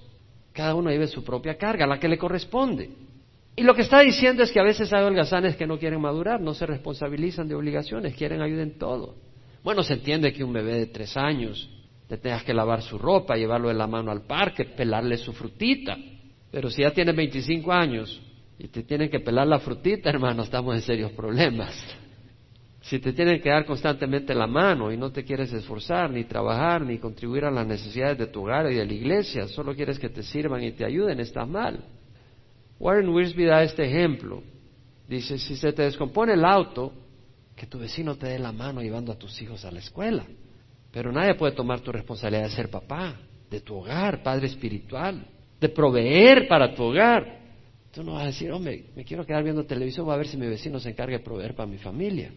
Cada 0.52 0.74
uno 0.74 0.90
lleva 0.90 1.06
su 1.06 1.24
propia 1.24 1.56
carga, 1.56 1.86
la 1.86 1.98
que 1.98 2.08
le 2.08 2.18
corresponde. 2.18 2.90
Y 3.56 3.62
lo 3.62 3.74
que 3.74 3.82
está 3.82 4.00
diciendo 4.00 4.42
es 4.42 4.52
que 4.52 4.60
a 4.60 4.64
veces 4.64 4.92
hay 4.92 5.04
holgazanes 5.04 5.56
que 5.56 5.66
no 5.66 5.78
quieren 5.78 6.00
madurar, 6.00 6.40
no 6.40 6.54
se 6.54 6.66
responsabilizan 6.66 7.48
de 7.48 7.54
obligaciones, 7.54 8.14
quieren 8.14 8.40
ayuda 8.40 8.62
en 8.62 8.78
todo. 8.78 9.16
Bueno, 9.62 9.82
se 9.82 9.94
entiende 9.94 10.32
que 10.32 10.44
un 10.44 10.52
bebé 10.52 10.74
de 10.74 10.86
tres 10.86 11.16
años 11.16 11.68
le 12.08 12.16
tengas 12.16 12.42
que 12.42 12.54
lavar 12.54 12.82
su 12.82 12.98
ropa, 12.98 13.36
llevarlo 13.36 13.68
de 13.68 13.74
la 13.74 13.86
mano 13.86 14.10
al 14.10 14.22
parque, 14.22 14.64
pelarle 14.64 15.16
su 15.18 15.32
frutita. 15.32 15.96
Pero 16.50 16.70
si 16.70 16.82
ya 16.82 16.90
tiene 16.90 17.12
25 17.12 17.70
años 17.70 18.20
y 18.58 18.68
te 18.68 18.82
tienen 18.82 19.10
que 19.10 19.20
pelar 19.20 19.46
la 19.46 19.58
frutita, 19.58 20.10
hermano, 20.10 20.42
estamos 20.42 20.74
en 20.74 20.82
serios 20.82 21.12
problemas. 21.12 21.74
Si 22.90 22.98
te 22.98 23.12
tienen 23.12 23.40
que 23.40 23.48
dar 23.48 23.64
constantemente 23.66 24.34
la 24.34 24.48
mano 24.48 24.90
y 24.90 24.96
no 24.96 25.12
te 25.12 25.22
quieres 25.22 25.52
esforzar, 25.52 26.10
ni 26.10 26.24
trabajar, 26.24 26.82
ni 26.82 26.98
contribuir 26.98 27.44
a 27.44 27.50
las 27.52 27.64
necesidades 27.64 28.18
de 28.18 28.26
tu 28.26 28.40
hogar 28.40 28.68
y 28.68 28.74
de 28.74 28.84
la 28.84 28.92
iglesia, 28.92 29.46
solo 29.46 29.76
quieres 29.76 29.96
que 29.96 30.08
te 30.08 30.24
sirvan 30.24 30.64
y 30.64 30.72
te 30.72 30.84
ayuden, 30.84 31.20
estás 31.20 31.46
mal. 31.46 31.84
Warren 32.80 33.10
Wiersbe 33.10 33.44
da 33.44 33.62
este 33.62 33.84
ejemplo. 33.84 34.42
Dice, 35.06 35.38
si 35.38 35.54
se 35.54 35.72
te 35.72 35.82
descompone 35.82 36.32
el 36.32 36.44
auto, 36.44 36.92
que 37.54 37.68
tu 37.68 37.78
vecino 37.78 38.16
te 38.16 38.26
dé 38.26 38.40
la 38.40 38.50
mano 38.50 38.82
llevando 38.82 39.12
a 39.12 39.16
tus 39.16 39.40
hijos 39.40 39.64
a 39.64 39.70
la 39.70 39.78
escuela. 39.78 40.24
Pero 40.90 41.12
nadie 41.12 41.36
puede 41.36 41.54
tomar 41.54 41.82
tu 41.82 41.92
responsabilidad 41.92 42.48
de 42.48 42.56
ser 42.56 42.70
papá, 42.70 43.20
de 43.48 43.60
tu 43.60 43.76
hogar, 43.76 44.20
padre 44.24 44.48
espiritual, 44.48 45.24
de 45.60 45.68
proveer 45.68 46.48
para 46.48 46.74
tu 46.74 46.82
hogar. 46.82 47.38
Tú 47.92 48.02
no 48.02 48.14
vas 48.14 48.24
a 48.24 48.26
decir, 48.26 48.50
hombre, 48.50 48.86
me 48.96 49.04
quiero 49.04 49.24
quedar 49.24 49.44
viendo 49.44 49.64
televisión, 49.64 50.06
voy 50.06 50.14
a 50.14 50.18
ver 50.18 50.26
si 50.26 50.36
mi 50.36 50.48
vecino 50.48 50.80
se 50.80 50.90
encarga 50.90 51.18
de 51.18 51.22
proveer 51.22 51.54
para 51.54 51.70
mi 51.70 51.78
familia. 51.78 52.32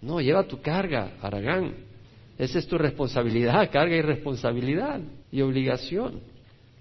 No, 0.00 0.20
lleva 0.20 0.44
tu 0.44 0.60
carga, 0.60 1.12
Aragán. 1.20 1.74
Esa 2.38 2.58
es 2.58 2.66
tu 2.66 2.78
responsabilidad, 2.78 3.70
carga 3.72 3.96
y 3.96 4.02
responsabilidad 4.02 5.00
y 5.30 5.40
obligación. 5.40 6.20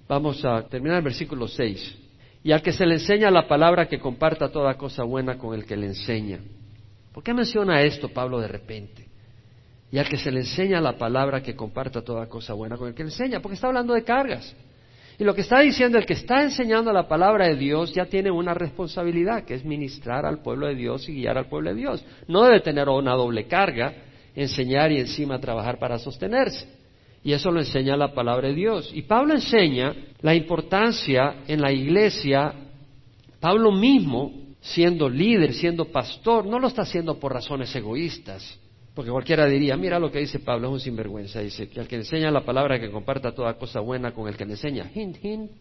Vamos 0.07 0.43
a 0.45 0.63
terminar 0.63 0.97
el 0.97 1.03
versículo 1.03 1.47
6. 1.47 1.97
Y 2.43 2.51
al 2.51 2.61
que 2.61 2.71
se 2.71 2.85
le 2.85 2.95
enseña 2.95 3.29
la 3.31 3.47
palabra 3.47 3.87
que 3.87 3.99
comparta 3.99 4.49
toda 4.49 4.75
cosa 4.75 5.03
buena 5.03 5.37
con 5.37 5.53
el 5.53 5.65
que 5.65 5.75
le 5.75 5.87
enseña. 5.87 6.39
¿Por 7.13 7.23
qué 7.23 7.33
menciona 7.33 7.81
esto 7.81 8.09
Pablo 8.09 8.39
de 8.39 8.47
repente? 8.47 9.07
Y 9.91 9.97
al 9.97 10.07
que 10.07 10.17
se 10.17 10.31
le 10.31 10.41
enseña 10.41 10.79
la 10.79 10.97
palabra 10.97 11.41
que 11.41 11.55
comparta 11.55 12.01
toda 12.01 12.27
cosa 12.27 12.53
buena 12.53 12.77
con 12.77 12.89
el 12.89 12.93
que 12.93 13.03
le 13.03 13.09
enseña, 13.09 13.41
porque 13.41 13.55
está 13.55 13.67
hablando 13.67 13.93
de 13.93 14.03
cargas. 14.03 14.55
Y 15.19 15.23
lo 15.23 15.33
que 15.33 15.41
está 15.41 15.61
diciendo 15.61 15.97
el 15.97 16.05
que 16.05 16.13
está 16.13 16.43
enseñando 16.43 16.93
la 16.93 17.07
palabra 17.07 17.47
de 17.47 17.55
Dios 17.55 17.91
ya 17.93 18.05
tiene 18.05 18.29
una 18.29 18.53
responsabilidad, 18.53 19.45
que 19.45 19.55
es 19.55 19.65
ministrar 19.65 20.25
al 20.25 20.43
pueblo 20.43 20.67
de 20.67 20.75
Dios 20.75 21.09
y 21.09 21.15
guiar 21.15 21.39
al 21.39 21.47
pueblo 21.47 21.71
de 21.71 21.75
Dios. 21.75 22.05
No 22.27 22.43
debe 22.43 22.59
tener 22.59 22.87
una 22.87 23.13
doble 23.13 23.47
carga, 23.47 23.93
enseñar 24.35 24.91
y 24.91 24.99
encima 24.99 25.39
trabajar 25.39 25.79
para 25.79 25.97
sostenerse. 25.97 26.67
Y 27.23 27.33
eso 27.33 27.51
lo 27.51 27.59
enseña 27.59 27.97
la 27.97 28.13
palabra 28.13 28.47
de 28.47 28.53
Dios. 28.53 28.91
Y 28.93 29.01
Pablo 29.01 29.33
enseña 29.33 29.95
la 30.21 30.35
importancia 30.35 31.37
en 31.47 31.61
la 31.61 31.71
iglesia. 31.71 32.53
Pablo 33.39 33.71
mismo, 33.71 34.31
siendo 34.61 35.09
líder, 35.09 35.53
siendo 35.53 35.85
pastor, 35.85 36.45
no 36.45 36.59
lo 36.59 36.67
está 36.67 36.83
haciendo 36.83 37.19
por 37.19 37.33
razones 37.33 37.75
egoístas. 37.75 38.59
Porque 38.97 39.11
cualquiera 39.11 39.45
diría, 39.45 39.77
mira 39.77 39.99
lo 39.99 40.11
que 40.11 40.17
dice 40.17 40.39
Pablo, 40.39 40.69
es 40.69 40.73
un 40.73 40.79
sinvergüenza. 40.79 41.39
Dice 41.39 41.69
que 41.69 41.79
al 41.79 41.87
que 41.87 41.97
enseña 41.97 42.31
la 42.31 42.43
palabra 42.43 42.79
que 42.79 42.89
comparta 42.89 43.31
toda 43.31 43.53
cosa 43.53 43.79
buena 43.79 44.11
con 44.11 44.27
el 44.27 44.35
que 44.35 44.43
le 44.43 44.53
enseña, 44.53 44.89
hint, 44.91 45.23
hint, 45.23 45.51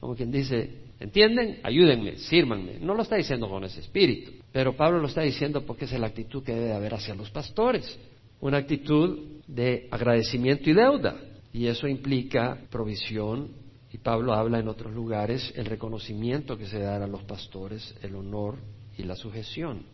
como 0.00 0.16
quien 0.16 0.30
dice, 0.30 0.70
¿entienden? 0.98 1.58
Ayúdenme, 1.62 2.16
sírvanme. 2.16 2.78
No 2.80 2.94
lo 2.94 3.02
está 3.02 3.16
diciendo 3.16 3.50
con 3.50 3.64
ese 3.64 3.80
espíritu, 3.80 4.30
pero 4.50 4.74
Pablo 4.74 4.98
lo 4.98 5.08
está 5.08 5.20
diciendo 5.20 5.60
porque 5.66 5.84
es 5.84 5.92
la 5.92 6.06
actitud 6.06 6.42
que 6.42 6.54
debe 6.54 6.72
haber 6.72 6.94
hacia 6.94 7.14
los 7.14 7.30
pastores. 7.30 7.98
Una 8.40 8.56
actitud 8.56 9.42
de 9.46 9.88
agradecimiento 9.90 10.70
y 10.70 10.72
deuda. 10.72 11.16
Y 11.52 11.66
eso 11.66 11.86
implica 11.86 12.56
provisión, 12.70 13.50
y 13.92 13.98
Pablo 13.98 14.32
habla 14.32 14.58
en 14.58 14.68
otros 14.68 14.94
lugares, 14.94 15.52
el 15.54 15.66
reconocimiento 15.66 16.56
que 16.56 16.64
se 16.64 16.78
da 16.78 16.96
a 16.96 17.06
los 17.06 17.24
pastores, 17.24 17.94
el 18.00 18.14
honor 18.14 18.56
y 18.96 19.02
la 19.02 19.16
sujeción. 19.16 19.84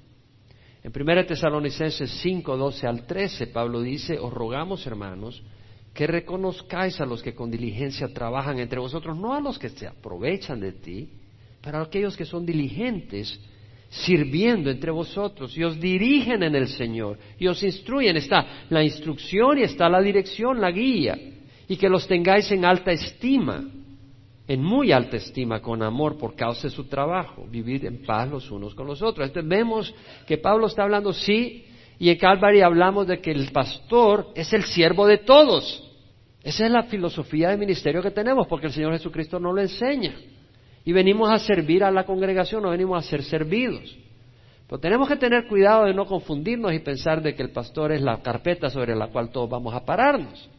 En 0.84 0.90
1 0.90 1.26
Tesalonicenses 1.26 2.10
5, 2.22 2.56
12 2.56 2.86
al 2.86 3.06
13, 3.06 3.46
Pablo 3.48 3.80
dice, 3.80 4.18
os 4.18 4.32
rogamos, 4.32 4.84
hermanos, 4.86 5.42
que 5.94 6.08
reconozcáis 6.08 7.00
a 7.00 7.06
los 7.06 7.22
que 7.22 7.34
con 7.34 7.50
diligencia 7.50 8.08
trabajan 8.08 8.58
entre 8.58 8.80
vosotros, 8.80 9.16
no 9.16 9.32
a 9.34 9.40
los 9.40 9.58
que 9.58 9.68
se 9.68 9.86
aprovechan 9.86 10.58
de 10.58 10.72
ti, 10.72 11.08
pero 11.60 11.78
a 11.78 11.82
aquellos 11.82 12.16
que 12.16 12.24
son 12.24 12.44
diligentes, 12.44 13.38
sirviendo 13.90 14.70
entre 14.70 14.90
vosotros, 14.90 15.56
y 15.56 15.62
os 15.62 15.78
dirigen 15.78 16.42
en 16.42 16.56
el 16.56 16.66
Señor, 16.66 17.16
y 17.38 17.46
os 17.46 17.62
instruyen. 17.62 18.16
Está 18.16 18.64
la 18.68 18.82
instrucción 18.82 19.58
y 19.58 19.62
está 19.62 19.88
la 19.88 20.00
dirección, 20.00 20.60
la 20.60 20.72
guía, 20.72 21.16
y 21.68 21.76
que 21.76 21.88
los 21.88 22.08
tengáis 22.08 22.50
en 22.50 22.64
alta 22.64 22.90
estima 22.90 23.62
en 24.48 24.62
muy 24.62 24.92
alta 24.92 25.16
estima 25.16 25.60
con 25.60 25.82
amor 25.82 26.18
por 26.18 26.34
causa 26.34 26.64
de 26.64 26.70
su 26.70 26.84
trabajo, 26.84 27.46
vivir 27.48 27.86
en 27.86 28.04
paz 28.04 28.28
los 28.28 28.50
unos 28.50 28.74
con 28.74 28.86
los 28.86 29.00
otros. 29.02 29.28
Entonces 29.28 29.48
vemos 29.48 29.94
que 30.26 30.38
Pablo 30.38 30.66
está 30.66 30.82
hablando, 30.82 31.12
sí, 31.12 31.64
y 31.98 32.10
en 32.10 32.18
Calvary 32.18 32.60
hablamos 32.60 33.06
de 33.06 33.20
que 33.20 33.30
el 33.30 33.50
pastor 33.52 34.28
es 34.34 34.52
el 34.52 34.64
siervo 34.64 35.06
de 35.06 35.18
todos. 35.18 35.88
Esa 36.42 36.66
es 36.66 36.72
la 36.72 36.82
filosofía 36.84 37.50
de 37.50 37.56
ministerio 37.56 38.02
que 38.02 38.10
tenemos, 38.10 38.48
porque 38.48 38.66
el 38.66 38.72
Señor 38.72 38.92
Jesucristo 38.92 39.38
nos 39.38 39.54
lo 39.54 39.60
enseña. 39.60 40.14
Y 40.84 40.92
venimos 40.92 41.30
a 41.30 41.38
servir 41.38 41.84
a 41.84 41.92
la 41.92 42.04
congregación, 42.04 42.64
no 42.64 42.70
venimos 42.70 42.98
a 42.98 43.08
ser 43.08 43.22
servidos. 43.22 43.96
Pero 44.66 44.80
tenemos 44.80 45.08
que 45.08 45.16
tener 45.16 45.46
cuidado 45.46 45.84
de 45.84 45.94
no 45.94 46.06
confundirnos 46.06 46.72
y 46.72 46.80
pensar 46.80 47.22
de 47.22 47.36
que 47.36 47.42
el 47.42 47.50
pastor 47.50 47.92
es 47.92 48.02
la 48.02 48.20
carpeta 48.20 48.68
sobre 48.68 48.96
la 48.96 49.06
cual 49.06 49.30
todos 49.30 49.48
vamos 49.48 49.72
a 49.72 49.84
pararnos. 49.84 50.50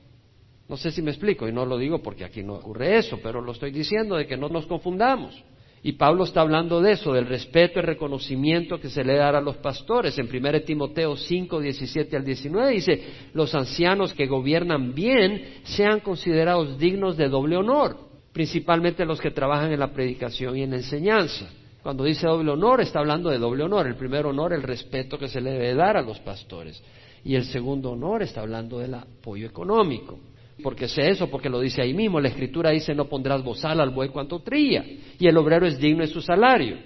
No 0.73 0.77
sé 0.77 0.89
si 0.89 1.03
me 1.03 1.11
explico, 1.11 1.47
y 1.47 1.51
no 1.51 1.67
lo 1.67 1.77
digo 1.77 2.01
porque 2.01 2.25
aquí 2.25 2.41
no 2.41 2.55
ocurre 2.55 2.97
eso, 2.97 3.19
pero 3.21 3.39
lo 3.41 3.51
estoy 3.51 3.69
diciendo 3.69 4.15
de 4.15 4.25
que 4.25 4.35
no 4.35 4.49
nos 4.49 4.65
confundamos. 4.65 5.39
Y 5.83 5.91
Pablo 5.91 6.23
está 6.23 6.41
hablando 6.41 6.81
de 6.81 6.93
eso, 6.93 7.13
del 7.13 7.27
respeto 7.27 7.77
y 7.77 7.83
reconocimiento 7.83 8.79
que 8.79 8.89
se 8.89 9.03
le 9.03 9.13
dará 9.13 9.37
a 9.37 9.41
los 9.41 9.57
pastores. 9.57 10.17
En 10.17 10.27
1 10.35 10.61
Timoteo 10.61 11.15
5, 11.15 11.59
17 11.59 12.17
al 12.17 12.25
19 12.25 12.71
dice, 12.71 13.03
los 13.35 13.53
ancianos 13.53 14.15
que 14.15 14.25
gobiernan 14.25 14.95
bien 14.95 15.59
sean 15.61 15.99
considerados 15.99 16.79
dignos 16.79 17.17
de 17.17 17.29
doble 17.29 17.55
honor, 17.55 17.95
principalmente 18.31 19.05
los 19.05 19.21
que 19.21 19.29
trabajan 19.29 19.71
en 19.71 19.79
la 19.79 19.93
predicación 19.93 20.57
y 20.57 20.63
en 20.63 20.71
la 20.71 20.77
enseñanza. 20.77 21.51
Cuando 21.83 22.03
dice 22.03 22.25
doble 22.25 22.49
honor, 22.49 22.81
está 22.81 22.97
hablando 22.97 23.29
de 23.29 23.37
doble 23.37 23.63
honor. 23.63 23.85
El 23.85 23.95
primer 23.95 24.25
honor, 24.25 24.53
el 24.53 24.63
respeto 24.63 25.19
que 25.19 25.29
se 25.29 25.39
le 25.39 25.51
debe 25.51 25.75
dar 25.75 25.97
a 25.97 26.01
los 26.01 26.19
pastores. 26.21 26.83
Y 27.23 27.35
el 27.35 27.45
segundo 27.45 27.91
honor 27.91 28.23
está 28.23 28.41
hablando 28.41 28.79
del 28.79 28.95
apoyo 28.95 29.45
económico 29.45 30.17
porque 30.63 30.87
sé 30.87 31.09
eso, 31.09 31.29
porque 31.29 31.49
lo 31.49 31.59
dice 31.59 31.81
ahí 31.81 31.93
mismo. 31.93 32.19
La 32.19 32.29
escritura 32.29 32.71
dice, 32.71 32.95
no 32.95 33.07
pondrás 33.07 33.43
bozal 33.43 33.79
al 33.79 33.91
buey 33.91 34.09
cuanto 34.09 34.39
trilla, 34.39 34.83
y 35.19 35.27
el 35.27 35.37
obrero 35.37 35.67
es 35.67 35.77
digno 35.77 36.01
de 36.01 36.07
su 36.07 36.21
salario. 36.21 36.77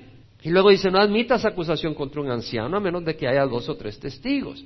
Y 0.41 0.49
luego 0.49 0.69
dice, 0.69 0.91
no 0.91 0.99
admitas 0.99 1.45
acusación 1.45 1.93
contra 1.93 2.21
un 2.21 2.29
anciano 2.29 2.75
a 2.75 2.79
menos 2.79 3.05
de 3.05 3.15
que 3.15 3.27
haya 3.27 3.45
dos 3.45 3.69
o 3.69 3.75
tres 3.75 3.99
testigos. 3.99 4.63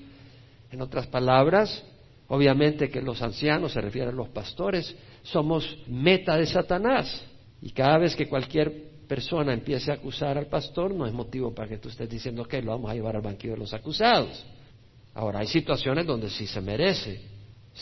En 0.71 0.81
otras 0.81 1.07
palabras, 1.07 1.83
obviamente 2.27 2.89
que 2.89 3.01
los 3.01 3.21
ancianos, 3.21 3.73
se 3.73 3.81
refieren 3.81 4.13
a 4.13 4.17
los 4.17 4.29
pastores, 4.29 4.95
somos 5.23 5.77
meta 5.87 6.37
de 6.37 6.45
Satanás. 6.45 7.25
Y 7.61 7.71
cada 7.71 7.97
vez 7.99 8.15
que 8.15 8.27
cualquier 8.27 8.91
persona 9.07 9.53
empiece 9.53 9.91
a 9.91 9.95
acusar 9.95 10.37
al 10.37 10.47
pastor, 10.47 10.93
no 10.93 11.05
es 11.05 11.13
motivo 11.13 11.53
para 11.53 11.67
que 11.67 11.77
tú 11.77 11.89
estés 11.89 12.09
diciendo 12.09 12.45
que 12.45 12.61
lo 12.61 12.71
vamos 12.71 12.89
a 12.89 12.93
llevar 12.93 13.15
al 13.15 13.21
banquillo 13.21 13.53
de 13.53 13.59
los 13.59 13.73
acusados. 13.73 14.45
Ahora, 15.13 15.39
hay 15.39 15.47
situaciones 15.47 16.05
donde 16.05 16.29
sí 16.29 16.47
se 16.47 16.61
merece, 16.61 17.21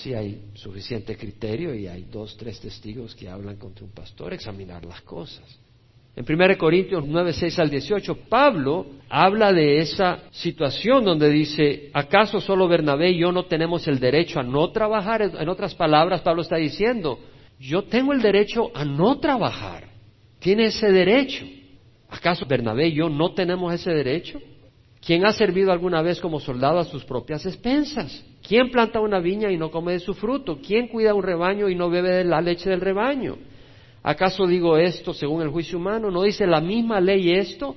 si 0.01 0.13
hay 0.13 0.49
suficiente 0.53 1.15
criterio 1.17 1.73
y 1.73 1.87
hay 1.87 2.03
dos, 2.11 2.35
tres 2.37 2.59
testigos 2.59 3.15
que 3.15 3.29
hablan 3.29 3.57
contra 3.57 3.85
un 3.85 3.91
pastor, 3.91 4.33
examinar 4.33 4.85
las 4.85 5.01
cosas. 5.01 5.45
En 6.15 6.25
1 6.27 6.57
Corintios 6.57 7.05
9, 7.07 7.33
6 7.33 7.59
al 7.59 7.69
18, 7.69 8.15
Pablo 8.27 8.85
habla 9.09 9.53
de 9.53 9.79
esa 9.79 10.23
situación 10.31 11.05
donde 11.05 11.29
dice, 11.29 11.89
¿acaso 11.93 12.41
solo 12.41 12.67
Bernabé 12.67 13.11
y 13.11 13.19
yo 13.19 13.31
no 13.31 13.45
tenemos 13.45 13.87
el 13.87 13.99
derecho 13.99 14.39
a 14.39 14.43
no 14.43 14.71
trabajar? 14.71 15.21
En 15.21 15.47
otras 15.47 15.75
palabras, 15.75 16.21
Pablo 16.21 16.41
está 16.41 16.57
diciendo, 16.57 17.19
yo 17.59 17.83
tengo 17.83 18.11
el 18.13 18.21
derecho 18.21 18.71
a 18.73 18.83
no 18.83 19.19
trabajar. 19.19 19.89
Tiene 20.39 20.65
ese 20.65 20.91
derecho. 20.91 21.45
¿Acaso 22.09 22.45
Bernabé 22.45 22.87
y 22.87 22.95
yo 22.95 23.07
no 23.07 23.33
tenemos 23.33 23.73
ese 23.73 23.91
derecho? 23.91 24.41
¿Quién 25.05 25.25
ha 25.25 25.31
servido 25.31 25.71
alguna 25.71 26.01
vez 26.01 26.19
como 26.19 26.39
soldado 26.39 26.79
a 26.79 26.85
sus 26.85 27.05
propias 27.05 27.45
expensas? 27.45 28.25
¿Quién 28.49 28.71
planta 28.71 28.99
una 28.99 29.19
viña 29.19 29.51
y 29.51 29.57
no 29.57 29.69
come 29.69 29.91
de 29.91 29.99
su 29.99 30.15
fruto? 30.15 30.57
¿Quién 30.65 30.87
cuida 30.87 31.13
un 31.13 31.21
rebaño 31.21 31.69
y 31.69 31.75
no 31.75 31.87
bebe 31.87 32.09
de 32.09 32.23
la 32.23 32.41
leche 32.41 32.67
del 32.67 32.81
rebaño? 32.81 33.37
¿Acaso 34.01 34.47
digo 34.47 34.75
esto 34.75 35.13
según 35.13 35.43
el 35.43 35.49
juicio 35.49 35.77
humano? 35.77 36.09
¿No 36.09 36.23
dice 36.23 36.47
la 36.47 36.59
misma 36.59 36.99
ley 36.99 37.29
esto? 37.29 37.75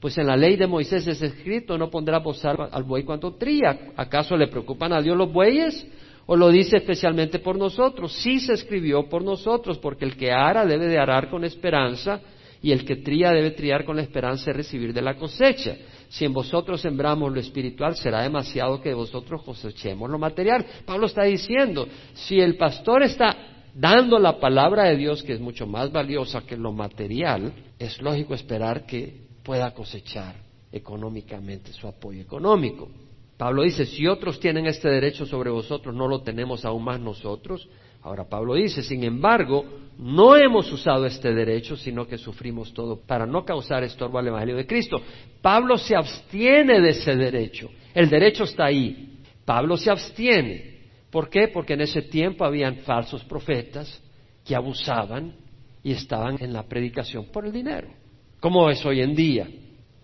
Pues 0.00 0.16
en 0.16 0.26
la 0.26 0.34
ley 0.34 0.56
de 0.56 0.66
Moisés 0.66 1.06
es 1.06 1.20
escrito, 1.20 1.76
no 1.76 1.90
pondrá 1.90 2.20
bozar 2.20 2.70
al 2.72 2.84
buey 2.84 3.04
cuanto 3.04 3.34
tría. 3.34 3.92
¿Acaso 3.96 4.34
le 4.34 4.48
preocupan 4.48 4.94
a 4.94 5.02
Dios 5.02 5.14
los 5.14 5.30
bueyes? 5.30 5.86
¿O 6.24 6.36
lo 6.36 6.48
dice 6.48 6.78
especialmente 6.78 7.38
por 7.38 7.58
nosotros? 7.58 8.10
Sí 8.14 8.40
se 8.40 8.54
escribió 8.54 9.06
por 9.10 9.22
nosotros, 9.22 9.76
porque 9.76 10.06
el 10.06 10.16
que 10.16 10.32
ara 10.32 10.64
debe 10.64 10.86
de 10.86 10.98
arar 10.98 11.28
con 11.28 11.44
esperanza 11.44 12.22
y 12.62 12.72
el 12.72 12.86
que 12.86 12.96
tría 12.96 13.30
debe 13.30 13.50
triar 13.50 13.84
con 13.84 13.96
la 13.96 14.02
esperanza 14.02 14.46
de 14.46 14.54
recibir 14.54 14.94
de 14.94 15.02
la 15.02 15.16
cosecha. 15.16 15.76
Si 16.14 16.24
en 16.24 16.32
vosotros 16.32 16.80
sembramos 16.80 17.32
lo 17.32 17.40
espiritual, 17.40 17.96
será 17.96 18.22
demasiado 18.22 18.80
que 18.80 18.94
vosotros 18.94 19.42
cosechemos 19.42 20.08
lo 20.08 20.16
material. 20.16 20.64
Pablo 20.86 21.06
está 21.06 21.24
diciendo, 21.24 21.88
si 22.12 22.38
el 22.38 22.56
pastor 22.56 23.02
está 23.02 23.36
dando 23.74 24.20
la 24.20 24.38
palabra 24.38 24.84
de 24.84 24.96
Dios, 24.96 25.24
que 25.24 25.32
es 25.32 25.40
mucho 25.40 25.66
más 25.66 25.90
valiosa 25.90 26.42
que 26.42 26.56
lo 26.56 26.70
material, 26.70 27.52
es 27.80 28.00
lógico 28.00 28.32
esperar 28.32 28.86
que 28.86 29.22
pueda 29.42 29.74
cosechar 29.74 30.36
económicamente 30.70 31.72
su 31.72 31.88
apoyo 31.88 32.20
económico. 32.20 32.88
Pablo 33.36 33.64
dice, 33.64 33.84
si 33.84 34.06
otros 34.06 34.38
tienen 34.38 34.66
este 34.66 34.88
derecho 34.88 35.26
sobre 35.26 35.50
vosotros, 35.50 35.92
¿no 35.92 36.06
lo 36.06 36.22
tenemos 36.22 36.64
aún 36.64 36.84
más 36.84 37.00
nosotros? 37.00 37.68
Ahora 38.04 38.28
Pablo 38.28 38.54
dice, 38.54 38.82
sin 38.82 39.02
embargo, 39.02 39.64
no 39.98 40.36
hemos 40.36 40.70
usado 40.70 41.06
este 41.06 41.32
derecho, 41.32 41.74
sino 41.74 42.06
que 42.06 42.18
sufrimos 42.18 42.74
todo 42.74 43.00
para 43.00 43.24
no 43.24 43.46
causar 43.46 43.82
estorbo 43.82 44.18
al 44.18 44.26
Evangelio 44.26 44.56
de 44.56 44.66
Cristo. 44.66 45.00
Pablo 45.40 45.78
se 45.78 45.96
abstiene 45.96 46.82
de 46.82 46.90
ese 46.90 47.16
derecho. 47.16 47.70
El 47.94 48.10
derecho 48.10 48.44
está 48.44 48.66
ahí. 48.66 49.20
Pablo 49.46 49.78
se 49.78 49.90
abstiene. 49.90 50.80
¿Por 51.10 51.30
qué? 51.30 51.48
Porque 51.48 51.72
en 51.72 51.80
ese 51.80 52.02
tiempo 52.02 52.44
habían 52.44 52.76
falsos 52.80 53.24
profetas 53.24 54.02
que 54.44 54.54
abusaban 54.54 55.36
y 55.82 55.92
estaban 55.92 56.36
en 56.40 56.52
la 56.52 56.64
predicación 56.64 57.26
por 57.32 57.46
el 57.46 57.52
dinero, 57.52 57.88
como 58.38 58.68
es 58.68 58.84
hoy 58.84 59.00
en 59.00 59.14
día. 59.14 59.48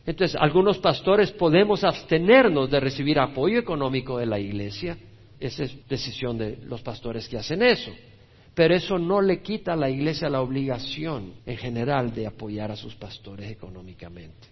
Entonces, 0.07 0.39
algunos 0.41 0.79
pastores 0.79 1.33
podemos 1.33 1.85
abstenernos 1.85 2.71
de 2.71 2.81
recibir 2.81 3.19
apoyo 3.19 3.59
económico 3.59 4.17
de 4.17 4.27
la 4.27 4.39
iglesia. 4.39 4.97
Esa 5.41 5.65
es 5.65 5.89
decisión 5.89 6.37
de 6.37 6.59
los 6.65 6.83
pastores 6.83 7.27
que 7.29 7.39
hacen 7.39 7.63
eso. 7.63 7.91
Pero 8.55 8.75
eso 8.75 8.99
no 8.99 9.23
le 9.23 9.41
quita 9.43 9.73
a 9.73 9.77
la 9.77 9.89
iglesia 9.89 10.29
la 10.29 10.43
obligación 10.43 11.33
en 11.47 11.57
general 11.57 12.13
de 12.15 12.27
apoyar 12.27 12.71
a 12.71 12.77
sus 12.77 12.95
pastores 12.95 13.51
económicamente. 13.51 14.49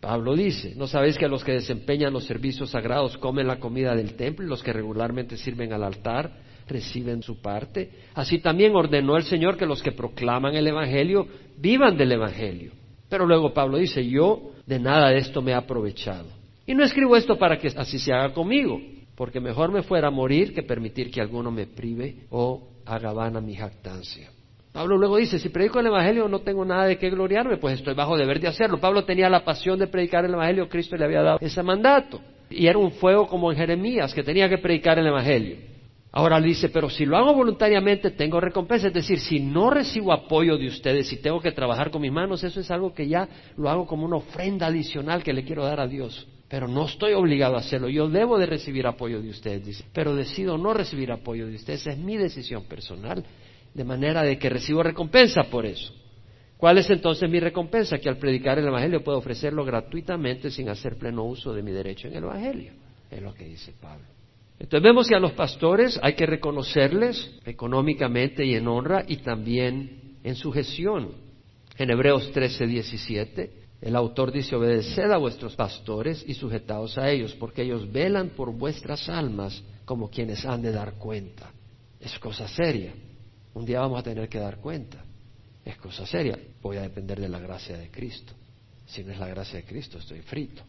Pablo 0.00 0.34
dice, 0.34 0.74
¿no 0.76 0.88
sabéis 0.88 1.16
que 1.16 1.28
los 1.28 1.44
que 1.44 1.52
desempeñan 1.52 2.12
los 2.12 2.24
servicios 2.24 2.70
sagrados 2.70 3.16
comen 3.18 3.46
la 3.46 3.60
comida 3.60 3.94
del 3.94 4.14
templo 4.14 4.44
y 4.44 4.48
los 4.48 4.62
que 4.62 4.72
regularmente 4.72 5.36
sirven 5.36 5.72
al 5.72 5.84
altar 5.84 6.32
reciben 6.68 7.22
su 7.22 7.40
parte? 7.40 7.90
Así 8.14 8.40
también 8.40 8.74
ordenó 8.74 9.16
el 9.16 9.22
Señor 9.22 9.56
que 9.56 9.64
los 9.64 9.80
que 9.80 9.92
proclaman 9.92 10.56
el 10.56 10.66
Evangelio 10.66 11.28
vivan 11.56 11.96
del 11.96 12.12
Evangelio. 12.12 12.72
Pero 13.08 13.26
luego 13.26 13.54
Pablo 13.54 13.78
dice, 13.78 14.04
yo 14.04 14.50
de 14.66 14.80
nada 14.80 15.10
de 15.10 15.18
esto 15.18 15.40
me 15.40 15.52
he 15.52 15.54
aprovechado. 15.54 16.26
Y 16.66 16.74
no 16.74 16.82
escribo 16.82 17.16
esto 17.16 17.38
para 17.38 17.58
que 17.58 17.68
así 17.68 18.00
se 18.00 18.12
haga 18.12 18.32
conmigo, 18.32 18.80
porque 19.22 19.38
mejor 19.38 19.70
me 19.70 19.84
fuera 19.84 20.08
a 20.08 20.10
morir 20.10 20.52
que 20.52 20.64
permitir 20.64 21.08
que 21.08 21.20
alguno 21.20 21.52
me 21.52 21.68
prive 21.68 22.26
o 22.30 22.70
haga 22.84 23.12
vana 23.12 23.40
mi 23.40 23.54
jactancia. 23.54 24.28
Pablo 24.72 24.98
luego 24.98 25.16
dice, 25.16 25.38
si 25.38 25.48
predico 25.48 25.78
el 25.78 25.86
Evangelio 25.86 26.26
no 26.26 26.40
tengo 26.40 26.64
nada 26.64 26.86
de 26.86 26.98
qué 26.98 27.08
gloriarme, 27.08 27.56
pues 27.56 27.74
estoy 27.74 27.94
bajo 27.94 28.18
deber 28.18 28.40
de 28.40 28.48
hacerlo. 28.48 28.80
Pablo 28.80 29.04
tenía 29.04 29.30
la 29.30 29.44
pasión 29.44 29.78
de 29.78 29.86
predicar 29.86 30.24
el 30.24 30.34
Evangelio, 30.34 30.68
Cristo 30.68 30.96
le 30.96 31.04
había 31.04 31.22
dado 31.22 31.38
ese 31.40 31.62
mandato. 31.62 32.20
Y 32.50 32.66
era 32.66 32.76
un 32.80 32.90
fuego 32.90 33.28
como 33.28 33.52
en 33.52 33.58
Jeremías, 33.58 34.12
que 34.12 34.24
tenía 34.24 34.48
que 34.48 34.58
predicar 34.58 34.98
el 34.98 35.06
Evangelio. 35.06 35.58
Ahora 36.10 36.40
dice, 36.40 36.68
pero 36.70 36.90
si 36.90 37.06
lo 37.06 37.16
hago 37.16 37.32
voluntariamente 37.32 38.10
tengo 38.10 38.40
recompensa. 38.40 38.88
Es 38.88 38.94
decir, 38.94 39.20
si 39.20 39.38
no 39.38 39.70
recibo 39.70 40.12
apoyo 40.12 40.58
de 40.58 40.66
ustedes, 40.66 41.06
si 41.06 41.22
tengo 41.22 41.40
que 41.40 41.52
trabajar 41.52 41.92
con 41.92 42.02
mis 42.02 42.10
manos, 42.10 42.42
eso 42.42 42.58
es 42.58 42.72
algo 42.72 42.92
que 42.92 43.06
ya 43.06 43.28
lo 43.56 43.70
hago 43.70 43.86
como 43.86 44.04
una 44.04 44.16
ofrenda 44.16 44.66
adicional 44.66 45.22
que 45.22 45.32
le 45.32 45.44
quiero 45.44 45.62
dar 45.62 45.78
a 45.78 45.86
Dios. 45.86 46.26
Pero 46.52 46.68
no 46.68 46.84
estoy 46.84 47.14
obligado 47.14 47.56
a 47.56 47.60
hacerlo. 47.60 47.88
Yo 47.88 48.10
debo 48.10 48.38
de 48.38 48.44
recibir 48.44 48.86
apoyo 48.86 49.22
de 49.22 49.30
ustedes, 49.30 49.64
dice. 49.64 49.84
Pero 49.94 50.14
decido 50.14 50.58
no 50.58 50.74
recibir 50.74 51.10
apoyo 51.10 51.46
de 51.46 51.54
ustedes. 51.54 51.86
es 51.86 51.96
mi 51.96 52.18
decisión 52.18 52.64
personal 52.64 53.24
de 53.72 53.84
manera 53.84 54.22
de 54.22 54.38
que 54.38 54.50
recibo 54.50 54.82
recompensa 54.82 55.44
por 55.44 55.64
eso. 55.64 55.94
¿Cuál 56.58 56.76
es 56.76 56.90
entonces 56.90 57.30
mi 57.30 57.40
recompensa? 57.40 57.96
Que 57.96 58.10
al 58.10 58.18
predicar 58.18 58.58
el 58.58 58.66
Evangelio 58.66 59.02
puedo 59.02 59.16
ofrecerlo 59.16 59.64
gratuitamente 59.64 60.50
sin 60.50 60.68
hacer 60.68 60.98
pleno 60.98 61.24
uso 61.24 61.54
de 61.54 61.62
mi 61.62 61.70
derecho 61.70 62.08
en 62.08 62.16
el 62.16 62.24
Evangelio. 62.24 62.74
Es 63.10 63.22
lo 63.22 63.32
que 63.32 63.46
dice 63.46 63.72
Pablo. 63.80 64.04
Entonces 64.58 64.82
vemos 64.82 65.08
que 65.08 65.14
a 65.14 65.20
los 65.20 65.32
pastores 65.32 65.98
hay 66.02 66.12
que 66.12 66.26
reconocerles 66.26 67.34
económicamente 67.46 68.44
y 68.44 68.56
en 68.56 68.68
honra 68.68 69.06
y 69.08 69.16
también 69.16 70.18
en 70.22 70.34
sujeción. 70.34 71.12
En 71.78 71.90
Hebreos 71.90 72.30
13, 72.30 72.66
17, 72.66 73.61
el 73.82 73.96
autor 73.96 74.30
dice, 74.30 74.54
obedeced 74.54 75.10
a 75.10 75.16
vuestros 75.16 75.56
pastores 75.56 76.24
y 76.24 76.34
sujetaos 76.34 76.96
a 76.98 77.10
ellos, 77.10 77.34
porque 77.34 77.62
ellos 77.62 77.90
velan 77.90 78.30
por 78.30 78.52
vuestras 78.52 79.08
almas 79.08 79.60
como 79.84 80.08
quienes 80.08 80.44
han 80.46 80.62
de 80.62 80.70
dar 80.70 80.94
cuenta. 80.94 81.50
Es 82.00 82.16
cosa 82.20 82.46
seria. 82.46 82.94
Un 83.54 83.64
día 83.66 83.80
vamos 83.80 83.98
a 83.98 84.04
tener 84.04 84.28
que 84.28 84.38
dar 84.38 84.58
cuenta. 84.58 85.04
Es 85.64 85.76
cosa 85.78 86.06
seria. 86.06 86.38
Voy 86.62 86.76
a 86.76 86.82
depender 86.82 87.20
de 87.20 87.28
la 87.28 87.40
gracia 87.40 87.76
de 87.76 87.90
Cristo. 87.90 88.32
Si 88.86 89.02
no 89.02 89.10
es 89.10 89.18
la 89.18 89.26
gracia 89.26 89.58
de 89.58 89.64
Cristo, 89.64 89.98
estoy 89.98 90.20
frito. 90.20 90.62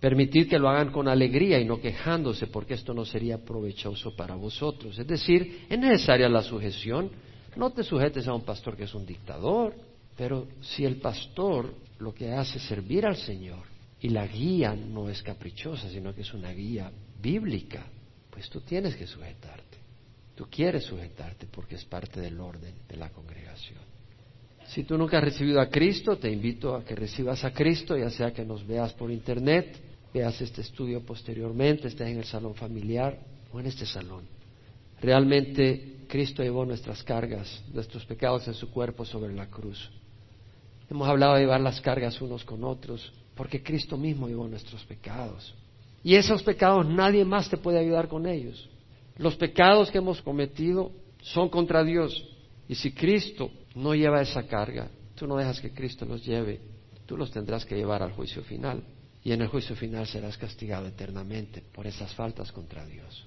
Permitid 0.00 0.48
que 0.48 0.58
lo 0.58 0.70
hagan 0.70 0.92
con 0.92 1.08
alegría 1.08 1.60
y 1.60 1.66
no 1.66 1.78
quejándose, 1.78 2.46
porque 2.46 2.72
esto 2.72 2.94
no 2.94 3.04
sería 3.04 3.36
provechoso 3.44 4.16
para 4.16 4.34
vosotros. 4.34 4.98
Es 4.98 5.06
decir, 5.06 5.66
es 5.68 5.78
necesaria 5.78 6.28
la 6.30 6.42
sujeción. 6.42 7.10
No 7.56 7.70
te 7.70 7.82
sujetes 7.82 8.26
a 8.26 8.32
un 8.32 8.44
pastor 8.44 8.78
que 8.78 8.84
es 8.84 8.94
un 8.94 9.04
dictador, 9.04 9.74
pero 10.16 10.48
si 10.62 10.86
el 10.86 10.96
pastor 10.96 11.83
lo 11.98 12.14
que 12.14 12.32
hace 12.32 12.58
servir 12.58 13.06
al 13.06 13.16
Señor 13.16 13.64
y 14.00 14.08
la 14.10 14.26
guía 14.26 14.74
no 14.74 15.08
es 15.08 15.22
caprichosa, 15.22 15.88
sino 15.88 16.14
que 16.14 16.22
es 16.22 16.34
una 16.34 16.52
guía 16.52 16.90
bíblica, 17.20 17.86
pues 18.30 18.50
tú 18.50 18.60
tienes 18.60 18.96
que 18.96 19.06
sujetarte. 19.06 19.78
Tú 20.34 20.46
quieres 20.50 20.84
sujetarte 20.84 21.46
porque 21.46 21.76
es 21.76 21.84
parte 21.84 22.20
del 22.20 22.40
orden 22.40 22.74
de 22.88 22.96
la 22.96 23.10
congregación. 23.10 23.78
Si 24.66 24.82
tú 24.84 24.98
nunca 24.98 25.18
has 25.18 25.24
recibido 25.24 25.60
a 25.60 25.68
Cristo, 25.68 26.16
te 26.16 26.30
invito 26.30 26.74
a 26.74 26.84
que 26.84 26.94
recibas 26.94 27.44
a 27.44 27.52
Cristo, 27.52 27.96
ya 27.96 28.10
sea 28.10 28.32
que 28.32 28.44
nos 28.44 28.66
veas 28.66 28.92
por 28.94 29.10
internet, 29.10 29.76
veas 30.12 30.40
este 30.40 30.62
estudio 30.62 31.00
posteriormente, 31.04 31.88
estés 31.88 32.08
en 32.08 32.18
el 32.18 32.24
salón 32.24 32.54
familiar 32.54 33.18
o 33.52 33.60
en 33.60 33.66
este 33.66 33.86
salón. 33.86 34.24
Realmente 35.00 35.98
Cristo 36.08 36.42
llevó 36.42 36.64
nuestras 36.64 37.02
cargas, 37.02 37.62
nuestros 37.72 38.04
pecados 38.06 38.48
en 38.48 38.54
su 38.54 38.70
cuerpo 38.70 39.04
sobre 39.04 39.34
la 39.34 39.46
cruz. 39.46 39.90
Hemos 40.90 41.08
hablado 41.08 41.34
de 41.34 41.40
llevar 41.40 41.60
las 41.60 41.80
cargas 41.80 42.20
unos 42.20 42.44
con 42.44 42.64
otros, 42.64 43.12
porque 43.34 43.62
Cristo 43.62 43.96
mismo 43.96 44.28
llevó 44.28 44.46
nuestros 44.48 44.84
pecados. 44.84 45.54
Y 46.02 46.14
esos 46.14 46.42
pecados 46.42 46.86
nadie 46.86 47.24
más 47.24 47.48
te 47.48 47.56
puede 47.56 47.78
ayudar 47.78 48.08
con 48.08 48.26
ellos. 48.26 48.68
Los 49.16 49.36
pecados 49.36 49.90
que 49.90 49.98
hemos 49.98 50.20
cometido 50.20 50.92
son 51.22 51.48
contra 51.48 51.82
Dios. 51.82 52.28
Y 52.68 52.74
si 52.74 52.92
Cristo 52.92 53.50
no 53.74 53.94
lleva 53.94 54.20
esa 54.20 54.46
carga, 54.46 54.90
tú 55.14 55.26
no 55.26 55.36
dejas 55.36 55.60
que 55.60 55.72
Cristo 55.72 56.04
los 56.04 56.24
lleve, 56.24 56.60
tú 57.06 57.16
los 57.16 57.30
tendrás 57.30 57.64
que 57.64 57.76
llevar 57.76 58.02
al 58.02 58.12
juicio 58.12 58.42
final. 58.42 58.82
Y 59.22 59.32
en 59.32 59.40
el 59.40 59.48
juicio 59.48 59.74
final 59.74 60.06
serás 60.06 60.36
castigado 60.36 60.86
eternamente 60.86 61.62
por 61.72 61.86
esas 61.86 62.14
faltas 62.14 62.52
contra 62.52 62.84
Dios. 62.84 63.26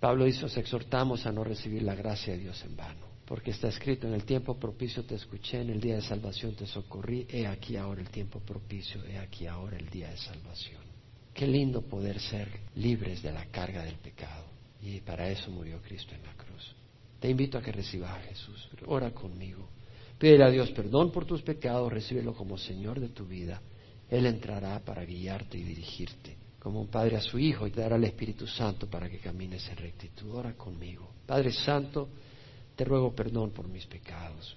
Pablo 0.00 0.24
dice, 0.24 0.46
os 0.46 0.56
exhortamos 0.56 1.26
a 1.26 1.32
no 1.32 1.44
recibir 1.44 1.82
la 1.82 1.94
gracia 1.94 2.32
de 2.32 2.40
Dios 2.40 2.64
en 2.64 2.76
vano. 2.76 3.07
Porque 3.28 3.50
está 3.50 3.68
escrito, 3.68 4.06
en 4.06 4.14
el 4.14 4.24
tiempo 4.24 4.58
propicio 4.58 5.04
te 5.04 5.14
escuché, 5.14 5.60
en 5.60 5.68
el 5.68 5.80
día 5.80 5.96
de 5.96 6.00
salvación 6.00 6.54
te 6.54 6.66
socorrí, 6.66 7.26
he 7.28 7.46
aquí 7.46 7.76
ahora 7.76 8.00
el 8.00 8.08
tiempo 8.08 8.40
propicio, 8.40 9.04
he 9.04 9.18
aquí 9.18 9.46
ahora 9.46 9.76
el 9.76 9.90
día 9.90 10.08
de 10.08 10.16
salvación. 10.16 10.80
Qué 11.34 11.46
lindo 11.46 11.82
poder 11.82 12.18
ser 12.20 12.48
libres 12.76 13.22
de 13.22 13.30
la 13.30 13.44
carga 13.50 13.84
del 13.84 13.96
pecado. 13.96 14.46
Y 14.80 15.00
para 15.00 15.28
eso 15.28 15.50
murió 15.50 15.78
Cristo 15.82 16.14
en 16.14 16.22
la 16.22 16.32
cruz. 16.32 16.74
Te 17.20 17.28
invito 17.28 17.58
a 17.58 17.62
que 17.62 17.70
recibas 17.70 18.12
a 18.12 18.20
Jesús. 18.22 18.66
Ora 18.86 19.10
conmigo. 19.10 19.68
Pídele 20.18 20.44
a 20.44 20.50
Dios 20.50 20.70
perdón 20.70 21.12
por 21.12 21.26
tus 21.26 21.42
pecados, 21.42 21.92
recíbelo 21.92 22.32
como 22.32 22.56
Señor 22.56 22.98
de 22.98 23.10
tu 23.10 23.26
vida. 23.26 23.60
Él 24.08 24.24
entrará 24.24 24.80
para 24.80 25.04
guiarte 25.04 25.58
y 25.58 25.64
dirigirte, 25.64 26.38
como 26.58 26.80
un 26.80 26.88
padre 26.88 27.16
a 27.16 27.20
su 27.20 27.38
hijo, 27.38 27.66
y 27.66 27.72
te 27.72 27.82
dará 27.82 27.96
el 27.96 28.04
Espíritu 28.04 28.46
Santo 28.46 28.88
para 28.88 29.10
que 29.10 29.18
camines 29.18 29.68
en 29.68 29.76
rectitud. 29.76 30.30
Ora 30.34 30.54
conmigo. 30.54 31.10
Padre 31.26 31.52
Santo, 31.52 32.08
te 32.78 32.84
ruego 32.84 33.12
perdón 33.12 33.50
por 33.50 33.66
mis 33.66 33.86
pecados. 33.86 34.56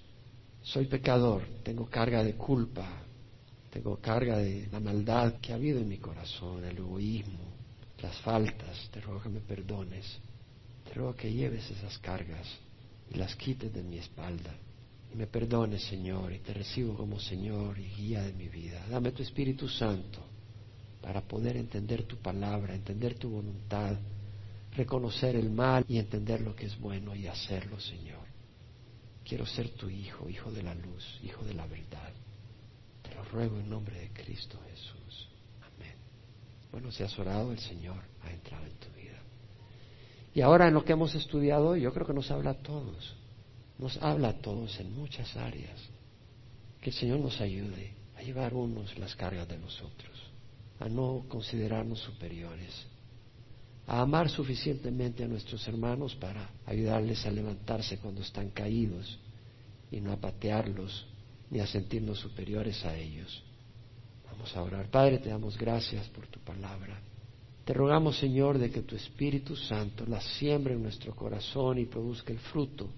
Soy 0.62 0.86
pecador, 0.86 1.42
tengo 1.64 1.90
carga 1.90 2.24
de 2.24 2.36
culpa, 2.36 2.88
tengo 3.72 3.98
carga 3.98 4.38
de 4.38 4.68
la 4.72 4.80
maldad 4.80 5.40
que 5.42 5.52
ha 5.52 5.56
habido 5.56 5.80
en 5.80 5.90
mi 5.90 5.98
corazón, 5.98 6.64
el 6.64 6.78
egoísmo, 6.78 7.40
las 8.00 8.16
faltas. 8.22 8.88
Te 8.92 9.02
ruego 9.02 9.24
que 9.24 9.30
me 9.30 9.40
perdones. 9.40 10.06
Te 10.84 10.94
ruego 10.94 11.16
que 11.16 11.34
lleves 11.34 11.68
esas 11.72 11.98
cargas 11.98 12.48
y 13.12 13.18
las 13.18 13.36
quites 13.36 13.74
de 13.74 13.82
mi 13.82 13.98
espalda. 13.98 14.56
Y 15.12 15.18
me 15.18 15.26
perdones, 15.26 15.84
Señor, 15.86 16.32
y 16.32 16.38
te 16.42 16.54
recibo 16.54 16.96
como 16.96 17.20
Señor 17.20 17.80
y 17.80 17.88
guía 17.88 18.22
de 18.22 18.34
mi 18.34 18.50
vida. 18.50 18.86
Dame 18.88 19.14
tu 19.14 19.24
Espíritu 19.24 19.68
Santo 19.68 20.20
para 21.02 21.22
poder 21.22 21.58
entender 21.58 22.04
tu 22.04 22.18
palabra, 22.18 22.76
entender 22.76 23.16
tu 23.16 23.32
voluntad, 23.32 23.98
reconocer 24.76 25.36
el 25.36 25.50
mal 25.50 25.86
y 25.88 25.98
entender 25.98 26.42
lo 26.42 26.56
que 26.56 26.66
es 26.66 26.80
bueno 26.80 27.16
y 27.16 27.28
hacerlo, 27.28 27.80
Señor. 27.80 28.22
Quiero 29.24 29.46
ser 29.46 29.70
tu 29.70 29.90
hijo, 29.90 30.30
hijo 30.30 30.52
de 30.52 30.64
la 30.64 30.74
luz, 30.74 31.20
hijo 31.24 31.44
de 31.44 31.54
la 31.54 31.68
verdad. 31.68 32.12
Te 33.02 33.14
lo 33.16 33.24
ruego 33.26 33.60
en 33.60 33.70
nombre 33.70 34.00
de 34.00 34.10
Cristo 34.10 34.60
Jesús. 34.70 35.30
Amén. 35.62 35.96
Bueno, 36.72 36.92
si 36.92 37.04
has 37.04 37.18
orado, 37.20 37.52
el 37.52 37.60
Señor 37.60 38.02
ha 38.24 38.32
entrado 38.32 38.66
en 38.66 38.76
tu 38.78 38.90
vida. 38.90 39.20
Y 40.34 40.42
ahora 40.42 40.68
en 40.68 40.74
lo 40.74 40.84
que 40.84 40.94
hemos 40.94 41.14
estudiado, 41.16 41.76
yo 41.76 41.94
creo 41.94 42.08
que 42.08 42.14
nos 42.14 42.32
habla 42.32 42.52
a 42.52 42.62
todos. 42.62 43.16
Nos 43.78 43.98
habla 44.02 44.30
a 44.30 44.42
todos 44.42 44.80
en 44.80 44.94
muchas 44.96 45.36
áreas. 45.36 45.80
Que 46.80 46.90
el 46.90 46.96
Señor 46.96 47.20
nos 47.20 47.40
ayude 47.42 47.94
a 48.18 48.22
llevar 48.22 48.54
unos 48.54 48.98
las 48.98 49.16
cargas 49.16 49.48
de 49.48 49.58
los 49.58 49.82
otros, 49.82 50.32
a 50.80 50.88
no 50.88 51.26
considerarnos 51.28 52.00
superiores, 52.00 52.88
a 53.92 54.00
amar 54.00 54.30
suficientemente 54.30 55.22
a 55.22 55.28
nuestros 55.28 55.68
hermanos 55.68 56.16
para 56.16 56.50
ayudarles 56.66 57.26
a 57.26 57.30
levantarse 57.30 57.98
cuando 57.98 58.22
están 58.22 58.50
caídos 58.52 59.20
y 59.92 60.00
no 60.00 60.14
a 60.14 60.16
patearlos 60.16 61.06
ni 61.50 61.60
a 61.60 61.68
sentirnos 61.68 62.18
superiores 62.18 62.86
a 62.86 62.96
ellos. 62.96 63.44
Vamos 64.32 64.56
a 64.56 64.64
orar. 64.64 64.90
Padre, 64.90 65.18
te 65.18 65.28
damos 65.28 65.58
gracias 65.58 66.08
por 66.08 66.26
tu 66.28 66.40
palabra. 66.40 67.02
Te 67.66 67.74
rogamos, 67.74 68.18
Señor, 68.18 68.60
de 68.60 68.72
que 68.72 68.84
tu 68.84 68.96
Espíritu 68.96 69.58
Santo 69.58 70.06
la 70.08 70.22
siembre 70.22 70.74
en 70.74 70.84
nuestro 70.84 71.14
corazón 71.14 71.78
y 71.78 71.86
produzca 71.86 72.32
el 72.32 72.40
fruto, 72.40 72.90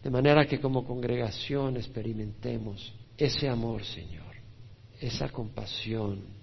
de 0.00 0.10
manera 0.10 0.46
que 0.46 0.60
como 0.60 0.86
congregación 0.86 1.76
experimentemos 1.76 2.94
ese 3.18 3.48
amor, 3.48 3.82
Señor, 3.82 4.36
esa 5.00 5.28
compasión, 5.28 6.35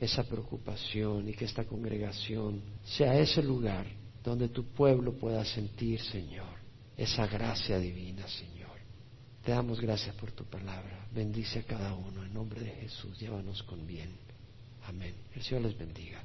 esa 0.00 0.24
preocupación 0.24 1.28
y 1.28 1.32
que 1.32 1.44
esta 1.44 1.64
congregación 1.64 2.62
sea 2.84 3.18
ese 3.18 3.42
lugar 3.42 3.86
donde 4.22 4.48
tu 4.48 4.64
pueblo 4.64 5.12
pueda 5.12 5.44
sentir, 5.44 6.00
Señor, 6.00 6.56
esa 6.96 7.26
gracia 7.26 7.78
divina, 7.78 8.26
Señor. 8.28 8.76
Te 9.44 9.52
damos 9.52 9.80
gracias 9.80 10.14
por 10.16 10.32
tu 10.32 10.44
palabra. 10.44 11.06
Bendice 11.14 11.60
a 11.60 11.62
cada 11.62 11.94
uno. 11.94 12.24
En 12.24 12.34
nombre 12.34 12.60
de 12.60 12.70
Jesús, 12.72 13.18
llévanos 13.18 13.62
con 13.62 13.86
bien. 13.86 14.10
Amén. 14.86 15.14
El 15.34 15.42
Señor 15.42 15.62
les 15.62 15.78
bendiga. 15.78 16.20